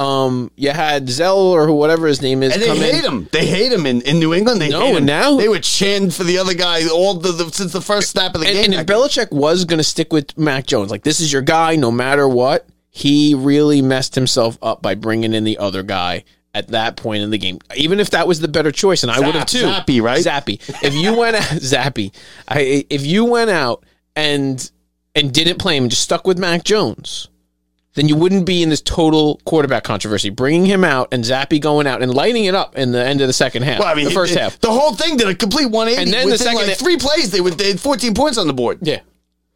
Um, 0.00 0.50
you 0.56 0.70
had 0.70 1.08
Zell 1.08 1.38
or 1.38 1.70
whatever 1.72 2.06
his 2.06 2.22
name 2.22 2.42
is. 2.42 2.54
And 2.54 2.62
they 2.62 2.66
come 2.68 2.76
in. 2.78 2.82
hate 2.94 3.04
him. 3.04 3.28
They 3.32 3.46
hate 3.46 3.70
him 3.72 3.84
in, 3.86 4.00
in 4.02 4.18
New 4.18 4.32
England. 4.32 4.60
They 4.60 4.70
No, 4.70 4.80
hate 4.80 4.90
him. 4.92 4.96
and 4.98 5.06
now- 5.06 5.36
they 5.36 5.48
were 5.48 5.58
chanting 5.58 6.10
for 6.10 6.24
the 6.24 6.38
other 6.38 6.54
guy 6.54 6.88
all 6.88 7.14
the, 7.14 7.32
the 7.32 7.50
since 7.50 7.72
the 7.72 7.80
first 7.82 8.10
snap 8.10 8.34
of 8.34 8.40
the 8.40 8.46
And, 8.46 8.56
game. 8.56 8.64
and 8.64 8.74
if 8.74 8.86
Belichick 8.86 9.30
was 9.30 9.64
going 9.64 9.78
to 9.78 9.84
stick 9.84 10.12
with 10.12 10.36
Mac 10.38 10.66
Jones, 10.66 10.90
like 10.90 11.02
this 11.02 11.20
is 11.20 11.32
your 11.32 11.42
guy, 11.42 11.76
no 11.76 11.90
matter 11.90 12.26
what, 12.28 12.66
he 12.88 13.34
really 13.34 13.82
messed 13.82 14.14
himself 14.14 14.58
up 14.62 14.80
by 14.82 14.94
bringing 14.94 15.34
in 15.34 15.44
the 15.44 15.58
other 15.58 15.82
guy 15.82 16.24
at 16.54 16.68
that 16.68 16.96
point 16.96 17.22
in 17.22 17.30
the 17.30 17.38
game. 17.38 17.58
Even 17.76 18.00
if 18.00 18.10
that 18.10 18.26
was 18.26 18.40
the 18.40 18.48
better 18.48 18.72
choice, 18.72 19.02
and 19.04 19.12
I 19.12 19.20
would 19.20 19.34
have 19.36 19.46
too. 19.46 19.64
Zappe, 19.64 20.02
right? 20.02 20.24
Zappe. 20.24 20.60
If 20.82 20.94
you 20.94 21.16
went 21.16 21.36
out, 21.36 21.42
Zappe, 21.60 22.12
I, 22.48 22.84
if 22.90 23.04
you 23.06 23.24
went 23.26 23.50
out 23.50 23.84
and 24.16 24.68
and 25.14 25.32
didn't 25.32 25.58
play 25.58 25.76
him 25.76 25.84
and 25.84 25.90
just 25.90 26.02
stuck 26.02 26.26
with 26.26 26.38
Mac 26.38 26.64
Jones, 26.64 27.28
then 27.94 28.06
you 28.08 28.14
wouldn't 28.16 28.46
be 28.46 28.62
in 28.62 28.68
this 28.68 28.80
total 28.80 29.40
quarterback 29.44 29.82
controversy. 29.84 30.30
Bringing 30.30 30.64
him 30.66 30.84
out 30.84 31.08
and 31.12 31.24
Zappe 31.24 31.60
going 31.60 31.86
out 31.86 32.02
and 32.02 32.12
lighting 32.14 32.44
it 32.44 32.54
up 32.54 32.76
in 32.78 32.92
the 32.92 33.04
end 33.04 33.20
of 33.20 33.26
the 33.26 33.32
second 33.32 33.62
half, 33.62 33.80
well, 33.80 33.88
I 33.88 33.94
mean, 33.94 34.04
the 34.04 34.10
first 34.12 34.32
it- 34.34 34.38
half. 34.40 34.60
the 34.60 34.70
whole 34.70 34.94
thing 34.94 35.16
did 35.16 35.28
a 35.28 35.34
complete 35.34 35.66
180. 35.70 36.02
And 36.02 36.12
then 36.12 36.28
the 36.28 36.38
second 36.38 36.66
like 36.68 36.76
three 36.76 36.96
plays, 36.96 37.30
they 37.30 37.40
would 37.40 37.54
they 37.54 37.68
had 37.68 37.80
14 37.80 38.14
points 38.14 38.38
on 38.38 38.46
the 38.46 38.52
board. 38.54 38.78
Yeah, 38.82 39.00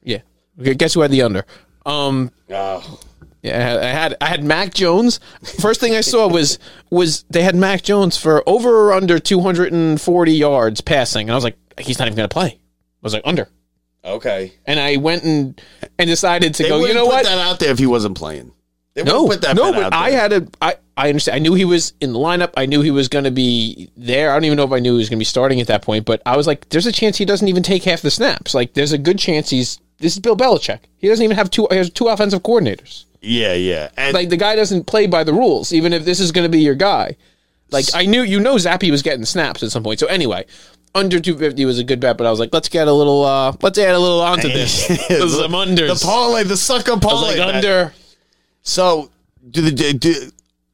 yeah. 0.03 0.19
Okay, 0.61 0.75
guess 0.75 0.95
who 0.95 1.01
had 1.01 1.11
the 1.11 1.23
under? 1.23 1.45
Um, 1.87 2.31
Oh. 2.51 3.01
yeah, 3.43 3.57
I 3.59 3.63
had, 3.63 3.79
I 3.79 3.87
had 3.89 4.17
I 4.21 4.27
had 4.27 4.45
Mac 4.45 4.73
Jones. 4.75 5.21
First 5.61 5.81
thing 5.81 5.95
I 5.95 6.01
saw 6.01 6.27
was 6.29 6.59
was 6.91 7.25
they 7.31 7.43
had 7.43 7.55
Mac 7.55 7.83
Jones 7.83 8.17
for 8.17 8.43
over 8.49 8.89
or 8.89 8.93
under 8.93 9.19
240 9.19 10.33
yards 10.33 10.81
passing, 10.81 11.29
and 11.29 11.33
I 11.33 11.35
was 11.35 11.45
like, 11.45 11.57
he's 11.79 11.99
not 11.99 12.07
even 12.09 12.17
going 12.17 12.29
to 12.29 12.33
play. 12.33 12.47
I 12.49 12.59
was 13.03 13.13
like 13.13 13.23
under, 13.25 13.49
Okay. 14.05 14.53
and 14.67 14.79
I 14.79 14.97
went 14.97 15.25
and 15.25 15.61
and 15.99 16.09
decided 16.09 16.55
to 16.55 16.63
They 16.63 16.69
go. 16.69 16.85
You 16.85 16.95
know 16.95 17.07
put 17.07 17.15
what? 17.15 17.25
that 17.25 17.39
out 17.39 17.59
there 17.59 17.71
if 17.71 17.79
he 17.79 17.87
wasn't 17.87 18.17
playing. 18.17 18.53
They 18.95 19.03
no, 19.03 19.25
wouldn't 19.25 19.43
put 19.43 19.49
that 19.49 19.57
no, 19.57 19.73
but 19.73 19.93
I 19.93 20.11
had 20.11 20.33
a 20.33 20.47
I 20.63 20.77
I 20.97 21.09
understand. 21.09 21.37
I 21.37 21.39
knew 21.41 21.55
he 21.55 21.65
was 21.65 21.95
in 22.01 22.13
the 22.13 22.19
lineup. 22.19 22.53
I 22.57 22.67
knew 22.67 22.81
he 22.81 22.93
was 22.93 23.09
going 23.09 23.25
to 23.25 23.33
be 23.33 23.91
there. 23.97 24.31
I 24.31 24.35
don't 24.35 24.45
even 24.45 24.57
know 24.57 24.65
if 24.65 24.73
I 24.73 24.79
knew 24.79 24.93
he 24.93 24.99
was 24.99 25.09
going 25.09 25.19
to 25.19 25.21
be 25.21 25.25
starting 25.25 25.61
at 25.61 25.67
that 25.67 25.83
point, 25.83 26.05
but 26.05 26.23
I 26.25 26.37
was 26.37 26.47
like, 26.47 26.69
there's 26.69 26.87
a 26.87 26.93
chance 26.93 27.17
he 27.17 27.25
doesn't 27.25 27.49
even 27.49 27.65
take 27.65 27.83
half 27.83 28.03
the 28.03 28.11
snaps. 28.11 28.55
Like, 28.55 28.75
there's 28.75 28.93
a 28.93 28.99
good 28.99 29.19
chance 29.19 29.51
he's. 29.51 29.81
This 29.99 30.13
is 30.15 30.21
Bill 30.21 30.37
Belichick. 30.37 30.81
He 30.99 31.09
doesn't 31.09 31.25
even 31.25 31.37
have 31.37 31.51
two. 31.51 31.67
He 31.71 31.77
has 31.77 31.91
two 31.91 32.07
offensive 32.07 32.43
coordinators. 32.43 33.05
Yeah, 33.21 33.55
yeah. 33.55 33.91
And 33.97 34.15
like 34.15 34.29
the 34.29 34.37
guy 34.37 34.55
doesn't 34.55 34.85
play 34.85 35.07
by 35.07 35.25
the 35.25 35.33
rules, 35.33 35.73
even 35.73 35.93
if 35.93 36.05
this 36.05 36.21
is 36.21 36.31
going 36.31 36.45
to 36.45 36.49
be 36.51 36.61
your 36.61 36.75
guy. 36.75 37.17
Like 37.71 37.87
I 37.95 38.07
knew, 38.07 38.23
you 38.23 38.39
know, 38.39 38.57
Zappe 38.57 38.91
was 38.91 39.03
getting 39.03 39.25
snaps 39.25 39.63
at 39.63 39.71
some 39.71 39.83
point. 39.83 39.99
So 39.99 40.07
anyway, 40.07 40.47
under 40.95 41.19
250 41.21 41.65
was 41.65 41.79
a 41.79 41.85
good 41.85 42.01
bet, 42.01 42.17
but 42.17 42.27
I 42.27 42.31
was 42.31 42.39
like, 42.39 42.51
let's 42.53 42.69
get 42.69 42.87
a 42.89 42.93
little, 42.93 43.25
uh 43.25 43.55
let's 43.63 43.79
add 43.79 43.95
a 43.95 43.99
little 43.99 44.21
onto 44.21 44.49
this. 44.49 44.87
This 45.09 45.11
is 45.11 45.37
some 45.39 45.53
unders. 45.53 45.99
the 46.01 46.05
parlay, 46.07 46.45
the 46.45 46.57
sucker 46.57 46.93
I 46.93 46.95
was 46.95 47.05
parlay. 47.05 47.39
like 47.39 47.55
under. 47.57 47.93
So, 48.63 49.11
do 49.51 49.63
the 49.63 49.93
do, 49.93 50.15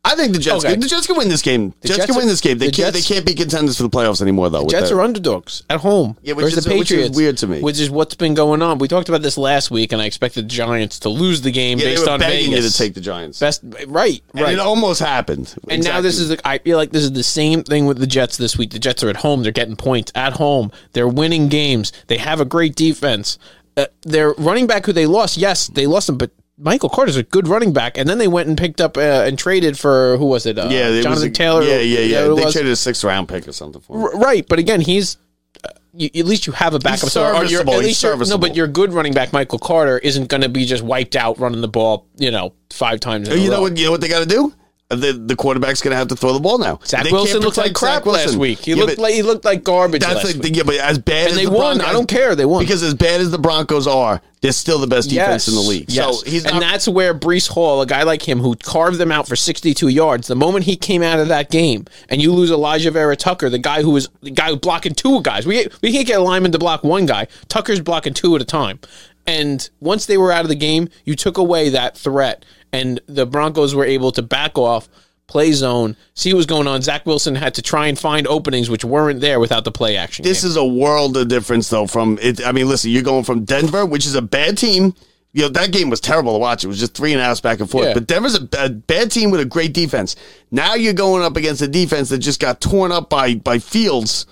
I 0.02 0.14
think 0.16 0.32
the 0.32 0.38
Jets. 0.38 0.64
Okay. 0.64 0.76
The 0.76 0.86
Jets 0.88 1.06
can 1.06 1.16
win 1.18 1.28
this 1.28 1.42
game. 1.42 1.74
Jets, 1.84 1.96
Jets 1.96 2.06
can 2.06 2.16
win 2.16 2.26
this 2.26 2.40
game. 2.40 2.56
They 2.56 2.66
the 2.66 2.72
can't. 2.72 2.94
Jets- 2.94 3.06
they 3.06 3.14
can't 3.14 3.26
be 3.26 3.34
contenders 3.34 3.76
for 3.76 3.82
the 3.82 3.90
playoffs 3.90 4.22
anymore, 4.22 4.48
though. 4.48 4.62
with 4.62 4.70
Jets 4.70 4.88
that. 4.88 4.96
are 4.96 5.02
underdogs 5.02 5.62
at 5.68 5.80
home. 5.80 6.16
Yeah, 6.22 6.32
which 6.32 6.46
is- 6.56 6.64
the 6.64 6.70
which 6.70 6.90
is 6.90 6.96
Patriots. 6.96 7.16
weird 7.16 7.36
to 7.38 7.46
me. 7.46 7.60
Which 7.60 7.78
is 7.78 7.90
what's 7.90 8.14
been 8.14 8.32
going 8.32 8.62
on. 8.62 8.78
We 8.78 8.88
talked 8.88 9.10
about 9.10 9.20
this 9.20 9.36
last 9.36 9.70
week, 9.70 9.92
and 9.92 10.00
I 10.00 10.06
expected 10.06 10.46
the 10.46 10.48
Giants 10.48 11.00
to 11.00 11.10
lose 11.10 11.42
the 11.42 11.50
game 11.50 11.78
Yeah, 11.78 11.84
they 11.84 11.90
based 11.96 12.06
were 12.06 12.12
on 12.12 12.20
begging 12.20 12.50
Vegas. 12.52 12.64
you 12.64 12.70
to 12.70 12.76
take 12.78 12.94
the 12.94 13.02
Giants. 13.02 13.38
Best, 13.40 13.60
right, 13.88 14.22
And 14.32 14.42
right. 14.42 14.54
it 14.54 14.58
almost 14.58 15.00
happened. 15.00 15.54
And 15.68 15.84
now 15.84 16.00
this 16.00 16.18
is, 16.18 16.30
the, 16.30 16.40
I 16.48 16.56
feel 16.58 16.78
like 16.78 16.92
this 16.92 17.02
is 17.02 17.12
the 17.12 17.22
same 17.22 17.62
thing 17.62 17.84
with 17.84 17.98
the 17.98 18.06
Jets 18.06 18.38
this 18.38 18.56
week. 18.56 18.70
The 18.70 18.78
Jets 18.78 19.04
are 19.04 19.10
at 19.10 19.16
home. 19.16 19.42
They're 19.42 19.52
getting 19.52 19.76
points 19.76 20.12
at 20.14 20.32
home. 20.32 20.72
They're 20.94 21.08
winning 21.08 21.48
games. 21.48 21.92
They 22.06 22.16
have 22.16 22.40
a 22.40 22.46
great 22.46 22.74
defense. 22.74 23.38
Uh, 23.76 23.84
their 24.02 24.32
running 24.32 24.66
back 24.66 24.86
who 24.86 24.92
they 24.94 25.06
lost, 25.06 25.36
yes, 25.36 25.68
they 25.68 25.86
lost 25.86 26.08
him, 26.08 26.16
but 26.18 26.30
Michael 26.62 26.88
Carter's 26.90 27.16
a 27.16 27.22
good 27.22 27.48
running 27.48 27.72
back. 27.72 27.96
And 27.96 28.08
then 28.08 28.18
they 28.18 28.28
went 28.28 28.48
and 28.48 28.56
picked 28.58 28.80
up 28.80 28.96
uh, 28.96 29.00
and 29.00 29.38
traded 29.38 29.78
for, 29.78 30.16
who 30.18 30.26
was 30.26 30.44
it? 30.46 30.58
Uh, 30.58 30.68
yeah, 30.70 30.88
it 30.88 31.02
Jonathan 31.02 31.28
a- 31.28 31.32
Taylor. 31.32 31.62
Yeah, 31.62 31.78
yeah, 31.78 32.00
yeah. 32.00 32.22
They 32.22 32.44
was? 32.44 32.52
traded 32.52 32.70
a 32.70 32.76
sixth 32.76 33.02
round 33.02 33.28
pick 33.28 33.48
or 33.48 33.52
something 33.52 33.80
for 33.80 33.96
him. 33.96 34.02
R- 34.04 34.18
right, 34.18 34.46
but 34.46 34.58
again, 34.58 34.80
he's 34.80 35.16
uh, 35.64 35.68
you, 35.94 36.10
at 36.14 36.26
least 36.26 36.46
you 36.46 36.52
have 36.52 36.74
a 36.74 36.78
backup. 36.78 37.08
So, 37.08 37.22
you're- 37.26 37.48
serviceable. 37.48 37.74
at 37.74 37.84
He's 37.84 38.02
least 38.04 38.30
no, 38.30 38.38
but 38.38 38.54
your 38.54 38.66
good 38.68 38.92
running 38.92 39.14
back 39.14 39.32
Michael 39.32 39.58
Carter 39.58 39.98
isn't 39.98 40.28
going 40.28 40.42
to 40.42 40.48
be 40.48 40.64
just 40.66 40.82
wiped 40.82 41.16
out 41.16 41.38
running 41.38 41.60
the 41.62 41.68
ball, 41.68 42.06
you 42.16 42.30
know, 42.30 42.52
five 42.70 43.00
times. 43.00 43.28
In 43.28 43.38
a 43.38 43.40
You 43.40 43.48
know 43.50 43.56
row. 43.56 43.62
what? 43.62 43.76
You 43.78 43.86
know 43.86 43.90
what 43.92 44.00
they 44.02 44.08
got 44.08 44.20
to 44.20 44.26
do? 44.26 44.52
The 44.90 45.12
the 45.12 45.36
quarterback's 45.36 45.80
going 45.80 45.92
to 45.92 45.96
have 45.96 46.08
to 46.08 46.16
throw 46.16 46.32
the 46.32 46.40
ball 46.40 46.58
now. 46.58 46.80
Zach 46.84 47.04
They 47.04 47.12
Wilson 47.12 47.40
looked 47.42 47.56
like 47.58 47.74
crap 47.74 48.06
last 48.06 48.34
week. 48.36 48.58
He 48.58 48.72
Yeah, 48.72 48.84
looked 48.84 48.98
like 48.98 49.14
he 49.14 49.22
looked 49.22 49.44
like 49.44 49.62
garbage 49.62 50.02
That's 50.02 50.34
week. 50.34 50.56
yeah, 50.56 50.64
but 50.64 50.74
as 50.76 50.98
bad 50.98 51.28
And 51.28 51.30
as 51.30 51.36
they 51.36 51.44
the 51.44 51.50
won. 51.52 51.76
Broncos, 51.76 51.88
I 51.88 51.92
don't 51.92 52.08
care. 52.08 52.34
They 52.34 52.44
won. 52.44 52.64
because 52.64 52.82
as 52.82 52.94
bad 52.94 53.20
as 53.20 53.30
the 53.30 53.38
Broncos 53.38 53.86
are, 53.86 54.20
they're 54.40 54.50
still 54.50 54.80
the 54.80 54.88
best 54.88 55.08
defense 55.08 55.46
in 55.46 55.54
the 55.54 55.60
league. 55.60 55.84
Yes. 55.92 56.18
So 56.22 56.28
he's 56.28 56.44
and 56.44 56.54
not. 56.54 56.60
that's 56.60 56.88
where 56.88 57.14
Breece 57.14 57.48
Hall, 57.48 57.82
a 57.82 57.86
guy 57.86 58.02
like 58.02 58.26
him 58.28 58.40
who 58.40 58.56
carved 58.56 58.98
them 58.98 59.12
out 59.12 59.28
for 59.28 59.36
62 59.36 59.86
yards, 59.86 60.26
the 60.26 60.34
moment 60.34 60.64
he 60.64 60.74
came 60.74 61.04
out 61.04 61.20
of 61.20 61.28
that 61.28 61.50
game, 61.52 61.84
and 62.08 62.20
you 62.20 62.32
lose 62.32 62.50
Alijah 62.50 62.92
Vera 62.92 63.14
Tucker, 63.14 63.48
the 63.48 63.58
guy 63.58 63.82
who 63.82 63.90
was 63.90 64.08
the 64.22 64.30
guy 64.32 64.48
who 64.48 64.56
blocking 64.56 64.94
two 64.94 65.22
guys. 65.22 65.46
We 65.46 65.68
we 65.82 65.92
can't 65.92 66.06
get 66.06 66.18
a 66.18 66.22
lineman 66.22 66.50
to 66.50 66.58
block 66.58 66.82
one 66.82 67.06
guy. 67.06 67.28
Tucker's 67.48 67.80
blocking 67.80 68.12
two 68.14 68.34
at 68.34 68.42
a 68.42 68.44
time. 68.44 68.80
And 69.26 69.68
once 69.80 70.06
they 70.06 70.16
were 70.16 70.32
out 70.32 70.44
of 70.44 70.48
the 70.48 70.54
game, 70.56 70.88
you 71.04 71.14
took 71.14 71.36
away 71.38 71.68
that 71.68 71.96
threat, 71.96 72.44
and 72.72 73.00
the 73.06 73.26
Broncos 73.26 73.74
were 73.74 73.84
able 73.84 74.12
to 74.12 74.22
back 74.22 74.56
off. 74.58 74.88
Play 75.26 75.52
zone, 75.52 75.96
see 76.14 76.32
what 76.34 76.38
was 76.38 76.46
going 76.46 76.66
on. 76.66 76.82
Zach 76.82 77.06
Wilson 77.06 77.36
had 77.36 77.54
to 77.54 77.62
try 77.62 77.86
and 77.86 77.96
find 77.96 78.26
openings 78.26 78.68
which 78.68 78.84
weren't 78.84 79.20
there 79.20 79.38
without 79.38 79.62
the 79.62 79.70
play 79.70 79.96
action. 79.96 80.24
this 80.24 80.42
game. 80.42 80.50
is 80.50 80.56
a 80.56 80.64
world 80.64 81.16
of 81.16 81.28
difference, 81.28 81.68
though. 81.68 81.86
From 81.86 82.18
it, 82.20 82.44
I 82.44 82.50
mean, 82.50 82.68
listen, 82.68 82.90
you're 82.90 83.04
going 83.04 83.22
from 83.22 83.44
Denver, 83.44 83.86
which 83.86 84.06
is 84.06 84.16
a 84.16 84.22
bad 84.22 84.58
team. 84.58 84.92
You 85.32 85.42
know 85.42 85.48
that 85.50 85.70
game 85.70 85.88
was 85.88 86.00
terrible 86.00 86.32
to 86.32 86.38
watch. 86.40 86.64
It 86.64 86.66
was 86.66 86.80
just 86.80 86.94
three 86.94 87.12
and 87.12 87.20
a 87.20 87.24
half 87.24 87.40
back 87.40 87.60
and 87.60 87.70
forth. 87.70 87.86
Yeah. 87.86 87.94
But 87.94 88.08
Denver's 88.08 88.34
a, 88.42 88.48
a 88.58 88.70
bad 88.70 89.12
team 89.12 89.30
with 89.30 89.38
a 89.40 89.44
great 89.44 89.72
defense. 89.72 90.16
Now 90.50 90.74
you're 90.74 90.94
going 90.94 91.22
up 91.22 91.36
against 91.36 91.62
a 91.62 91.68
defense 91.68 92.08
that 92.08 92.18
just 92.18 92.40
got 92.40 92.60
torn 92.60 92.90
up 92.90 93.08
by 93.08 93.36
by 93.36 93.60
Fields 93.60 94.26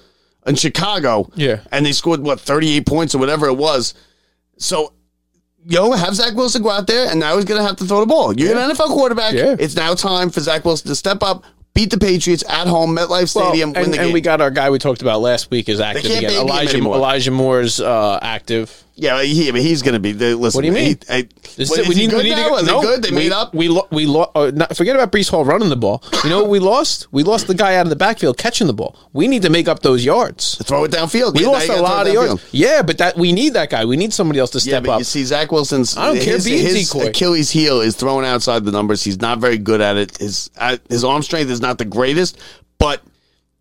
in 0.48 0.57
Chicago. 0.57 1.31
Yeah. 1.37 1.61
and 1.70 1.87
they 1.87 1.92
scored 1.92 2.22
what 2.22 2.40
38 2.40 2.85
points 2.87 3.14
or 3.14 3.18
whatever 3.18 3.46
it 3.46 3.55
was. 3.57 3.94
So. 4.57 4.94
Yo, 5.64 5.92
have 5.92 6.14
Zach 6.14 6.35
Wilson 6.35 6.62
go 6.62 6.71
out 6.71 6.87
there, 6.87 7.11
and 7.11 7.21
now 7.21 7.37
he's 7.37 7.44
going 7.44 7.61
to 7.61 7.66
have 7.66 7.77
to 7.77 7.85
throw 7.85 8.01
the 8.01 8.07
ball. 8.07 8.38
You're 8.38 8.57
an 8.57 8.71
NFL 8.71 8.88
quarterback. 8.88 9.35
Yeah. 9.35 9.57
It's 9.59 9.75
now 9.75 9.94
time 9.94 10.31
for 10.31 10.40
Zach 10.40 10.64
Wilson 10.64 10.88
to 10.88 10.94
step 10.94 11.23
up, 11.23 11.44
beat 11.75 11.90
the 11.90 11.99
Patriots 11.99 12.44
at 12.49 12.66
home, 12.66 12.97
MetLife 12.97 13.35
Well, 13.35 13.49
Stadium, 13.49 13.73
win 13.73 13.85
and, 13.87 13.94
and 13.97 14.12
we 14.12 14.21
got 14.21 14.40
our 14.40 14.51
guy 14.51 14.71
we 14.71 14.79
talked 14.79 15.03
about 15.03 15.21
last 15.21 15.51
week 15.51 15.68
is 15.68 15.81
active 15.81 16.05
again. 16.07 16.31
Elijah. 16.33 16.79
Elijah 16.79 17.31
Moore's 17.31 17.81
uh, 17.81 18.18
active. 18.23 18.85
Yeah, 19.00 19.22
he, 19.22 19.48
I 19.48 19.52
mean, 19.52 19.62
he's 19.62 19.82
going 19.82 19.92
to 19.94 20.00
be. 20.00 20.11
They, 20.11 20.34
listen, 20.34 20.58
What 20.58 20.62
do 20.62 20.66
you 20.66 20.72
mean? 20.72 20.98
He, 21.06 21.14
I, 21.14 21.28
This 21.56 21.70
what, 21.70 21.78
is- 21.78 21.88
is 21.88 21.96
he 21.96 22.08
good 22.08 22.24
to 22.24 22.30
now? 22.30 22.48
go- 22.48 22.54
Are 22.56 22.62
they 22.62 22.66
no, 22.72 22.82
good? 22.82 23.02
They 23.04 23.11
we, 23.11 23.16
made 23.16 23.30
up. 23.30 23.54
We 23.54 23.68
lo- 23.68 23.87
we 23.92 24.06
lo- 24.06 24.32
uh, 24.34 24.50
not, 24.52 24.76
forget 24.76 24.96
about 24.96 25.12
Breece 25.12 25.30
Hall 25.30 25.44
running 25.44 25.68
the 25.68 25.76
ball. 25.76 26.02
You 26.24 26.30
know 26.30 26.40
what 26.40 26.50
we 26.50 26.58
lost? 26.58 27.06
We 27.12 27.22
lost 27.22 27.46
the 27.46 27.54
guy 27.54 27.76
out 27.76 27.87
of 27.87 27.90
the 27.90 27.96
backfield 27.96 28.38
catching 28.38 28.66
the 28.66 28.72
ball. 28.72 28.96
We 29.12 29.28
need 29.28 29.42
to 29.42 29.50
make 29.50 29.68
up 29.68 29.82
those 29.82 30.04
yards. 30.04 30.56
throw 30.64 30.82
it 30.82 30.90
downfield. 30.90 31.34
We 31.37 31.42
Yeah, 31.42 31.48
lost 31.50 31.68
a 31.68 31.80
lot 31.80 32.08
of 32.08 32.12
yards. 32.12 32.32
downfield. 32.42 32.48
Yeah, 32.50 32.82
but 32.82 32.98
that 32.98 33.16
we 33.16 33.30
need 33.32 33.54
that 33.54 33.70
guy. 33.70 33.84
We 33.84 33.96
need 33.96 34.12
somebody 34.12 34.40
else 34.40 34.50
to 34.50 34.58
Yeah, 34.58 34.62
step 34.62 34.82
but 34.82 34.90
up. 34.94 34.98
you 34.98 35.04
see, 35.04 35.24
Zach 35.24 35.52
Wilson's. 35.52 35.96
I 35.96 36.06
don't 36.06 36.16
care 36.16 36.34
his, 36.34 36.46
if 36.48 36.52
he's 36.52 36.72
his 36.74 36.90
decoy. 36.90 37.06
Achilles 37.11 37.50
heel 37.52 37.80
is 37.80 37.94
thrown 37.94 38.24
outside 38.24 38.64
the 38.64 38.72
numbers. 38.72 39.04
He's 39.04 39.20
not 39.20 39.38
very 39.38 39.58
good 39.58 39.80
at 39.80 39.96
it. 39.96 40.18
His 40.18 40.50
uh, 40.58 40.76
his 40.88 41.04
arm 41.04 41.22
strength 41.22 41.50
is 41.52 41.61
not 41.61 41.78
the 41.78 41.84
greatest, 41.84 42.37
but 42.78 43.00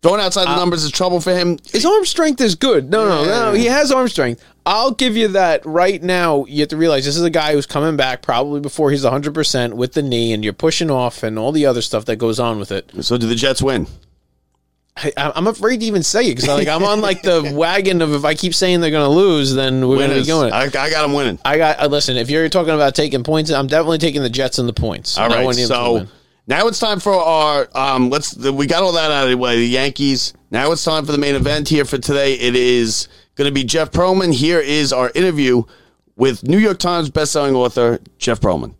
throwing 0.02 0.20
outside 0.20 0.48
Uh, 0.48 0.54
the 0.54 0.56
numbers 0.56 0.82
is 0.82 0.90
trouble 0.90 1.20
for 1.20 1.32
him. 1.32 1.58
His 1.70 1.86
arm 1.86 2.04
strength 2.04 2.40
is 2.40 2.56
good. 2.56 2.90
No, 2.90 3.06
no, 3.08 3.24
no. 3.24 3.52
He 3.52 3.66
has 3.66 3.92
arm 3.92 4.08
strength. 4.08 4.42
I'll 4.68 4.90
give 4.90 5.16
you 5.16 5.28
that 5.28 5.64
right 5.64 6.02
now. 6.02 6.44
You 6.44 6.60
have 6.60 6.68
to 6.68 6.76
realize 6.76 7.06
this 7.06 7.16
is 7.16 7.22
a 7.22 7.30
guy 7.30 7.54
who's 7.54 7.64
coming 7.64 7.96
back 7.96 8.20
probably 8.20 8.60
before 8.60 8.90
he's 8.90 9.02
100% 9.02 9.72
with 9.72 9.94
the 9.94 10.02
knee, 10.02 10.34
and 10.34 10.44
you're 10.44 10.52
pushing 10.52 10.90
off 10.90 11.22
and 11.22 11.38
all 11.38 11.52
the 11.52 11.64
other 11.64 11.80
stuff 11.80 12.04
that 12.04 12.16
goes 12.16 12.38
on 12.38 12.58
with 12.58 12.70
it. 12.70 12.92
So 13.00 13.16
do 13.16 13.26
the 13.26 13.34
Jets 13.34 13.62
win? 13.62 13.86
I, 14.94 15.12
I'm 15.16 15.46
afraid 15.46 15.80
to 15.80 15.86
even 15.86 16.02
say 16.02 16.26
it 16.26 16.34
because 16.34 16.48
like, 16.48 16.68
I'm 16.68 16.82
on 16.82 17.00
like 17.00 17.22
the 17.22 17.50
wagon 17.56 18.02
of 18.02 18.12
if 18.12 18.26
I 18.26 18.34
keep 18.34 18.54
saying 18.54 18.82
they're 18.82 18.90
going 18.90 19.08
to 19.08 19.16
lose, 19.16 19.54
then 19.54 19.88
we're 19.88 19.96
going 19.96 20.10
to 20.10 20.20
be 20.20 20.26
going. 20.26 20.52
I, 20.52 20.64
I 20.64 20.68
got 20.68 21.00
them 21.00 21.14
winning. 21.14 21.38
I 21.46 21.56
got, 21.56 21.80
uh, 21.80 21.86
listen, 21.86 22.18
if 22.18 22.28
you're 22.28 22.46
talking 22.50 22.74
about 22.74 22.94
taking 22.94 23.24
points, 23.24 23.50
I'm 23.50 23.68
definitely 23.68 23.98
taking 23.98 24.20
the 24.20 24.28
Jets 24.28 24.58
and 24.58 24.68
the 24.68 24.74
points. 24.74 25.16
All 25.16 25.30
right, 25.30 25.46
one 25.46 25.56
needs 25.56 25.68
to 25.68 25.74
so 25.74 26.06
now 26.46 26.66
it's 26.66 26.78
time 26.78 27.00
for 27.00 27.14
our 27.14 27.68
um. 27.74 28.10
Let's 28.10 28.36
we 28.36 28.66
got 28.66 28.82
all 28.82 28.92
that 28.92 29.10
out 29.10 29.24
of 29.24 29.30
the 29.30 29.36
way. 29.36 29.56
The 29.56 29.66
Yankees. 29.66 30.34
Now 30.50 30.72
it's 30.72 30.82
time 30.82 31.06
for 31.06 31.12
the 31.12 31.18
main 31.18 31.34
event 31.34 31.68
here 31.68 31.84
for 31.84 31.98
today. 31.98 32.34
It 32.34 32.56
is 32.56 33.08
going 33.38 33.48
to 33.48 33.54
be 33.54 33.62
Jeff 33.62 33.92
Pearlman. 33.92 34.34
Here 34.34 34.58
is 34.58 34.92
our 34.92 35.12
interview 35.14 35.62
with 36.16 36.42
New 36.42 36.58
York 36.58 36.80
Times 36.80 37.08
bestselling 37.08 37.54
author 37.54 38.00
Jeff 38.18 38.40
Pearlman. 38.40 38.74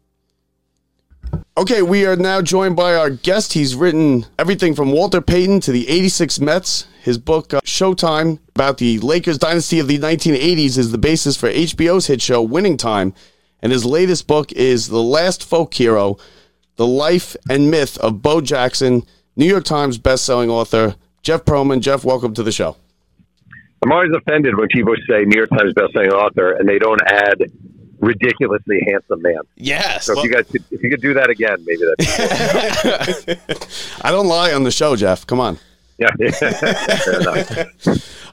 Okay, 1.57 1.81
we 1.81 2.05
are 2.05 2.17
now 2.17 2.43
joined 2.43 2.75
by 2.75 2.97
our 2.97 3.09
guest. 3.09 3.53
He's 3.53 3.77
written 3.77 4.27
everything 4.37 4.75
from 4.75 4.91
Walter 4.91 5.21
Payton 5.21 5.61
to 5.61 5.71
the 5.71 5.89
86 5.89 6.41
Mets. 6.41 6.89
His 7.01 7.19
book, 7.19 7.55
uh, 7.55 7.61
Showtime, 7.61 8.41
about 8.57 8.79
the 8.79 8.99
Lakers 8.99 9.39
dynasty 9.39 9.79
of 9.79 9.87
the 9.87 10.01
1980s, 10.01 10.77
is 10.77 10.91
the 10.91 10.99
basis 10.99 11.37
for 11.37 11.49
HBO's 11.49 12.09
hit 12.09 12.21
show 12.21 12.43
Winning 12.43 12.77
Time. 12.77 13.15
And 13.63 13.71
his 13.71 13.85
latest 13.85 14.27
book 14.27 14.51
is 14.53 14.89
The 14.89 15.03
Last 15.03 15.45
Folk 15.45 15.73
Hero 15.75 16.17
The 16.75 16.87
Life 16.87 17.37
and 17.49 17.71
Myth 17.71 17.97
of 17.99 18.23
Bo 18.23 18.41
Jackson, 18.41 19.05
New 19.37 19.47
York 19.47 19.65
Times 19.65 19.99
bestselling 20.01 20.49
author 20.49 20.97
Jeff 21.23 21.45
Pearlman. 21.45 21.81
Jeff, 21.81 22.05
welcome 22.05 22.35
to 22.35 22.43
the 22.43 22.51
show. 22.51 22.77
I'm 23.85 23.93
always 23.93 24.11
offended 24.15 24.57
when 24.57 24.69
people 24.69 24.95
say 25.09 25.25
New 25.25 25.37
York 25.37 25.51
Times 25.51 25.73
bestselling 25.75 26.11
author 26.13 26.53
and 26.53 26.69
they 26.69 26.79
don't 26.79 27.01
add 27.07 27.43
ridiculously 28.01 28.81
handsome 28.91 29.23
man. 29.23 29.41
Yes. 29.57 30.07
So 30.07 30.19
if 30.19 30.25
you 30.25 30.33
guys 30.33 30.47
could, 30.51 30.65
if 30.71 30.83
you 30.83 30.91
could 30.91 31.01
do 31.01 31.15
that 31.15 31.31
again, 31.31 31.57
maybe 31.67 31.83
that's 31.99 33.99
I 34.05 34.11
don't 34.11 34.27
lie 34.27 34.53
on 34.53 34.65
the 34.65 34.71
show, 34.71 34.97
Jeff. 34.97 35.27
Come 35.27 35.41
on. 35.41 35.59
yeah. 35.99 36.11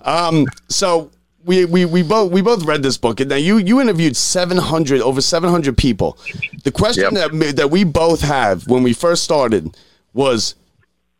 Um, 0.03 0.45
so 0.69 1.09
we, 1.45 1.65
we, 1.65 1.85
we 1.85 2.03
both 2.03 2.31
we 2.31 2.43
both 2.43 2.63
read 2.63 2.83
this 2.83 2.95
book, 2.95 3.19
and 3.19 3.27
now 3.29 3.37
you 3.37 3.57
you 3.57 3.81
interviewed 3.81 4.15
seven 4.15 4.57
hundred 4.57 5.01
over 5.01 5.19
seven 5.19 5.49
hundred 5.49 5.79
people. 5.79 6.15
The 6.63 6.71
question 6.71 7.15
Yep. 7.15 7.31
that 7.31 7.55
that 7.55 7.71
we 7.71 7.83
both 7.83 8.21
have 8.21 8.67
when 8.67 8.83
we 8.83 8.93
first 8.93 9.23
started 9.23 9.75
was, 10.13 10.53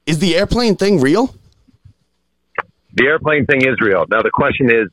is 0.06 0.20
the 0.20 0.36
airplane 0.36 0.76
thing 0.76 1.02
real? 1.02 1.34
The 2.96 3.06
airplane 3.06 3.46
thing 3.46 3.62
is 3.62 3.76
real. 3.82 4.06
Now 4.10 4.22
the 4.22 4.32
question 4.32 4.70
is, 4.72 4.88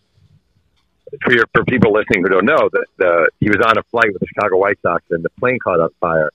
for 1.23 1.33
your 1.33 1.45
for 1.55 1.65
people 1.65 1.93
listening 1.93 2.23
who 2.23 2.31
don't 2.31 2.47
know, 2.47 2.69
that 2.73 2.87
the, 2.97 3.31
he 3.39 3.49
was 3.49 3.61
on 3.65 3.79
a 3.79 3.83
flight 3.91 4.13
with 4.13 4.21
the 4.21 4.27
Chicago 4.27 4.57
White 4.57 4.79
Sox 4.83 5.05
and 5.11 5.23
the 5.25 5.31
plane 5.39 5.59
caught 5.63 5.79
on 5.79 5.91
fire. 6.01 6.31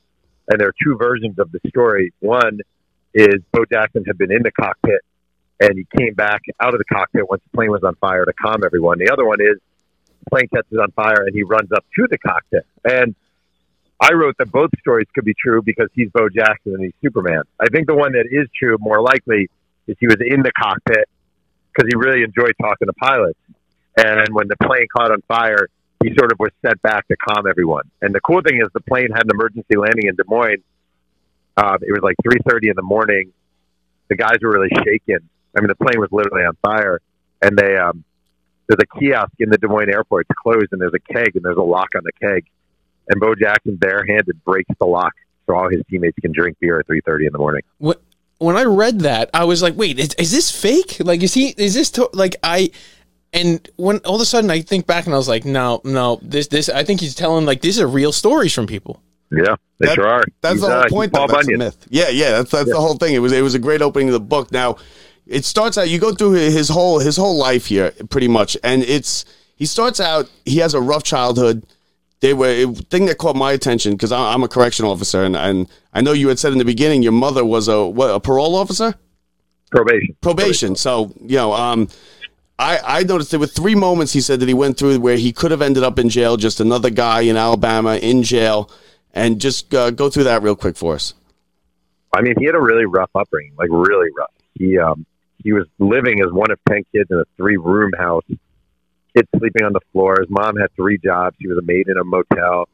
And 0.50 0.62
there 0.62 0.70
are 0.70 0.76
two 0.82 0.96
versions 0.98 1.40
of 1.40 1.52
the 1.52 1.60
story. 1.68 2.14
One 2.20 2.60
is 3.14 3.42
Bo 3.52 3.66
Jackson 3.66 4.06
had 4.06 4.18
been 4.18 4.32
in 4.32 4.44
the 4.44 4.52
cockpit 4.52 5.02
and 5.60 5.78
he 5.78 5.86
came 5.98 6.14
back 6.14 6.42
out 6.60 6.74
of 6.74 6.78
the 6.78 6.86
cockpit 6.86 7.30
once 7.30 7.42
the 7.44 7.58
plane 7.58 7.72
was 7.72 7.84
on 7.84 7.96
fire 7.96 8.24
to 8.24 8.34
calm 8.34 8.64
everyone. 8.64 9.00
The 9.00 9.12
other 9.12 9.26
one 9.26 9.42
is 9.42 9.58
the 10.24 10.30
plane 10.30 10.48
catches 10.54 10.78
on 10.80 10.92
fire 10.92 11.24
and 11.26 11.34
he 11.36 11.44
runs 11.44 11.72
up 11.72 11.84
to 11.98 12.08
the 12.10 12.18
cockpit. 12.18 12.66
And 12.86 13.16
I 14.00 14.14
wrote 14.14 14.38
that 14.38 14.52
both 14.52 14.70
stories 14.80 15.08
could 15.14 15.26
be 15.26 15.34
true 15.34 15.62
because 15.64 15.90
he's 15.94 16.10
Bo 16.12 16.30
Jackson 16.30 16.76
and 16.76 16.84
he's 16.84 16.94
Superman. 17.02 17.42
I 17.60 17.66
think 17.68 17.88
the 17.88 17.96
one 17.96 18.14
that 18.14 18.28
is 18.30 18.48
true, 18.58 18.78
more 18.80 19.02
likely, 19.02 19.50
is 19.88 19.98
he 20.00 20.06
was 20.06 20.18
in 20.22 20.44
the 20.44 20.52
cockpit 20.52 21.10
because 21.78 21.90
he 21.92 21.98
really 21.98 22.24
enjoyed 22.24 22.54
talking 22.60 22.88
to 22.88 22.94
pilots. 22.94 23.40
And 23.98 24.34
when 24.34 24.48
the 24.48 24.56
plane 24.58 24.88
caught 24.96 25.12
on 25.12 25.22
fire, 25.28 25.68
he 26.04 26.14
sort 26.18 26.32
of 26.32 26.40
was 26.40 26.52
sent 26.66 26.82
back 26.82 27.08
to 27.08 27.16
calm 27.18 27.48
everyone. 27.48 27.90
And 28.02 28.14
the 28.14 28.22
cool 28.22 28.42
thing 28.42 28.58
is, 28.62 28.68
the 28.74 28.82
plane 28.82 29.10
had 29.12 29.24
an 29.24 29.32
emergency 29.34 29.76
landing 29.76 30.08
in 30.08 30.16
Des 30.16 30.24
Moines. 30.28 30.64
Um, 31.58 31.78
it 31.82 31.92
was 31.92 32.02
like 32.04 32.16
three 32.24 32.40
thirty 32.48 32.70
in 32.70 32.76
the 32.76 32.84
morning. 32.84 33.34
The 34.10 34.16
guys 34.16 34.38
were 34.42 34.52
really 34.52 34.70
shaken. 34.86 35.28
I 35.56 35.62
mean, 35.62 35.70
the 35.70 35.76
plane 35.76 36.00
was 36.00 36.10
literally 36.12 36.46
on 36.46 36.56
fire, 36.62 37.02
and 37.42 37.58
they 37.58 37.76
um, 37.78 38.04
there's 38.68 38.80
a 38.80 39.00
kiosk 39.00 39.32
in 39.40 39.50
the 39.50 39.58
Des 39.58 39.68
Moines 39.68 39.90
airport. 39.90 40.28
It's 40.30 40.38
closed, 40.40 40.68
and 40.72 40.80
there's 40.80 40.94
a 40.94 41.14
keg, 41.14 41.36
and 41.36 41.44
there's 41.44 41.58
a 41.58 41.62
lock 41.62 41.90
on 41.96 42.04
the 42.04 42.12
keg. 42.12 42.46
And 43.10 43.20
Bo 43.20 43.34
Jackson 43.34 43.76
barehanded 43.76 44.44
breaks 44.44 44.70
the 44.80 44.86
lock 44.86 45.14
so 45.48 45.56
all 45.56 45.70
his 45.70 45.82
teammates 45.90 46.18
can 46.22 46.32
drink 46.32 46.58
beer 46.60 46.80
at 46.80 46.86
three 46.86 47.02
thirty 47.02 47.26
in 47.26 47.32
the 47.32 47.40
morning. 47.40 47.64
Wh- 47.84 47.98
when 48.40 48.56
I 48.56 48.64
read 48.64 49.00
that, 49.02 49.30
I 49.34 49.44
was 49.46 49.62
like, 49.62 49.76
"Wait, 49.76 50.00
is, 50.00 50.14
is 50.16 50.32
this 50.32 50.52
fake? 50.52 50.98
Like, 51.00 51.24
is 51.24 51.34
he? 51.34 51.50
Is 51.58 51.74
this 51.74 51.90
to, 51.92 52.10
like 52.14 52.36
I?" 52.44 52.72
And 53.34 53.68
when 53.76 53.98
all 54.00 54.16
of 54.16 54.22
a 54.22 54.26
sudden 54.26 54.50
I 54.50 54.62
think 54.62 54.88
back 54.88 55.06
and 55.06 55.14
I 55.14 55.18
was 55.18 55.28
like, 55.28 55.46
"No, 55.46 55.82
no, 55.84 56.20
this, 56.22 56.48
this. 56.48 56.70
I 56.70 56.84
think 56.84 57.02
he's 57.02 57.16
telling 57.16 57.46
like 57.46 57.62
these 57.62 57.80
are 57.80 57.88
real 57.88 58.12
stories 58.12 58.54
from 58.54 58.68
people." 58.68 59.02
Yeah, 59.32 59.56
they 59.80 59.88
That- 59.88 59.96
sure 59.96 60.08
are. 60.08 60.24
That's 60.42 60.54
He's, 60.56 60.62
the 60.62 60.68
whole 60.68 60.78
uh, 60.80 60.90
point. 60.90 61.14
Though. 61.14 61.28
That's 61.28 61.48
a 61.48 61.58
myth. 61.58 61.86
Yeah, 61.90 62.10
yeah. 62.10 62.32
That's 62.32 62.52
that's 62.52 62.70
the 62.70 62.80
whole 62.80 62.96
thing. 62.96 63.14
It 63.14 63.20
was 63.20 63.34
it 63.34 63.42
was 63.42 63.56
a 63.56 63.60
great 63.60 63.82
opening 63.82 64.08
of 64.10 64.14
the 64.14 64.20
book. 64.22 64.52
Now, 64.52 64.78
it 65.26 65.44
starts 65.44 65.78
out. 65.78 65.90
You 65.90 66.00
go 66.00 66.14
through 66.14 66.34
his 66.34 66.70
whole 66.70 67.00
his 67.00 67.18
whole 67.18 67.38
life 67.38 67.66
here, 67.66 67.92
pretty 68.10 68.30
much, 68.30 68.56
and 68.64 68.84
it's 68.84 69.26
he 69.56 69.66
starts 69.66 70.00
out. 70.00 70.30
He 70.46 70.60
has 70.60 70.74
a 70.74 70.80
rough 70.82 71.04
childhood. 71.04 71.64
They 72.20 72.34
were 72.34 72.48
a 72.48 72.66
thing 72.74 73.06
that 73.06 73.20
caught 73.20 73.36
my 73.36 73.52
attention 73.52 73.94
because 73.94 74.12
I'm 74.12 74.44
a 74.44 74.48
correctional 74.48 74.92
officer, 74.92 75.24
and, 75.24 75.36
and 75.36 75.68
I 75.94 76.02
know 76.02 76.14
you 76.14 76.30
had 76.30 76.40
said 76.40 76.52
in 76.52 76.58
the 76.58 76.66
beginning 76.66 77.04
your 77.04 77.12
mother 77.12 77.46
was 77.46 77.68
a 77.68 77.86
what 77.86 78.10
a 78.10 78.20
parole 78.20 78.56
officer 78.56 78.96
Probation. 79.70 80.16
probation. 80.22 80.76
So 80.76 81.14
you 81.22 81.38
know, 81.38 81.54
um, 81.54 81.90
I 82.58 82.80
I 82.84 83.04
noticed 83.04 83.32
there 83.32 83.40
were 83.40 83.48
three 83.48 83.76
moments 83.76 84.14
he 84.14 84.22
said 84.22 84.40
that 84.40 84.48
he 84.48 84.54
went 84.54 84.78
through 84.78 85.00
where 85.00 85.18
he 85.18 85.32
could 85.32 85.52
have 85.52 85.62
ended 85.62 85.84
up 85.84 86.00
in 86.00 86.10
jail. 86.10 86.38
Just 86.38 86.60
another 86.60 86.90
guy 86.90 87.22
in 87.22 87.38
Alabama 87.38 87.98
in 87.98 88.24
jail, 88.24 88.72
and 89.14 89.40
just 89.40 89.74
uh, 89.74 89.92
go 89.92 90.10
through 90.10 90.24
that 90.24 90.42
real 90.42 90.56
quick 90.56 90.78
for 90.78 90.96
us. 90.96 91.14
I 92.16 92.22
mean, 92.22 92.36
he 92.40 92.46
had 92.46 92.56
a 92.56 92.62
really 92.62 92.86
rough 92.86 93.12
upbringing, 93.14 93.54
like 93.58 93.70
really 93.72 94.10
rough. 94.18 94.32
He 94.56 94.78
um, 94.78 95.06
he 95.44 95.54
was 95.54 95.68
living 95.80 96.22
as 96.22 96.32
one 96.32 96.50
of 96.50 96.60
ten 96.68 96.84
kids 96.94 97.12
in 97.12 97.20
a 97.20 97.26
three 97.36 97.58
room 97.58 97.92
house. 97.98 98.24
Kids 99.18 99.28
sleeping 99.40 99.66
on 99.66 99.74
the 99.74 99.80
floor. 99.92 100.18
His 100.20 100.30
mom 100.30 100.58
had 100.58 100.68
three 100.76 101.00
jobs. 101.00 101.36
He 101.40 101.48
was 101.48 101.58
a 101.58 101.62
maid 101.64 101.88
in 101.88 101.98
a 101.98 102.04
motel. 102.04 102.70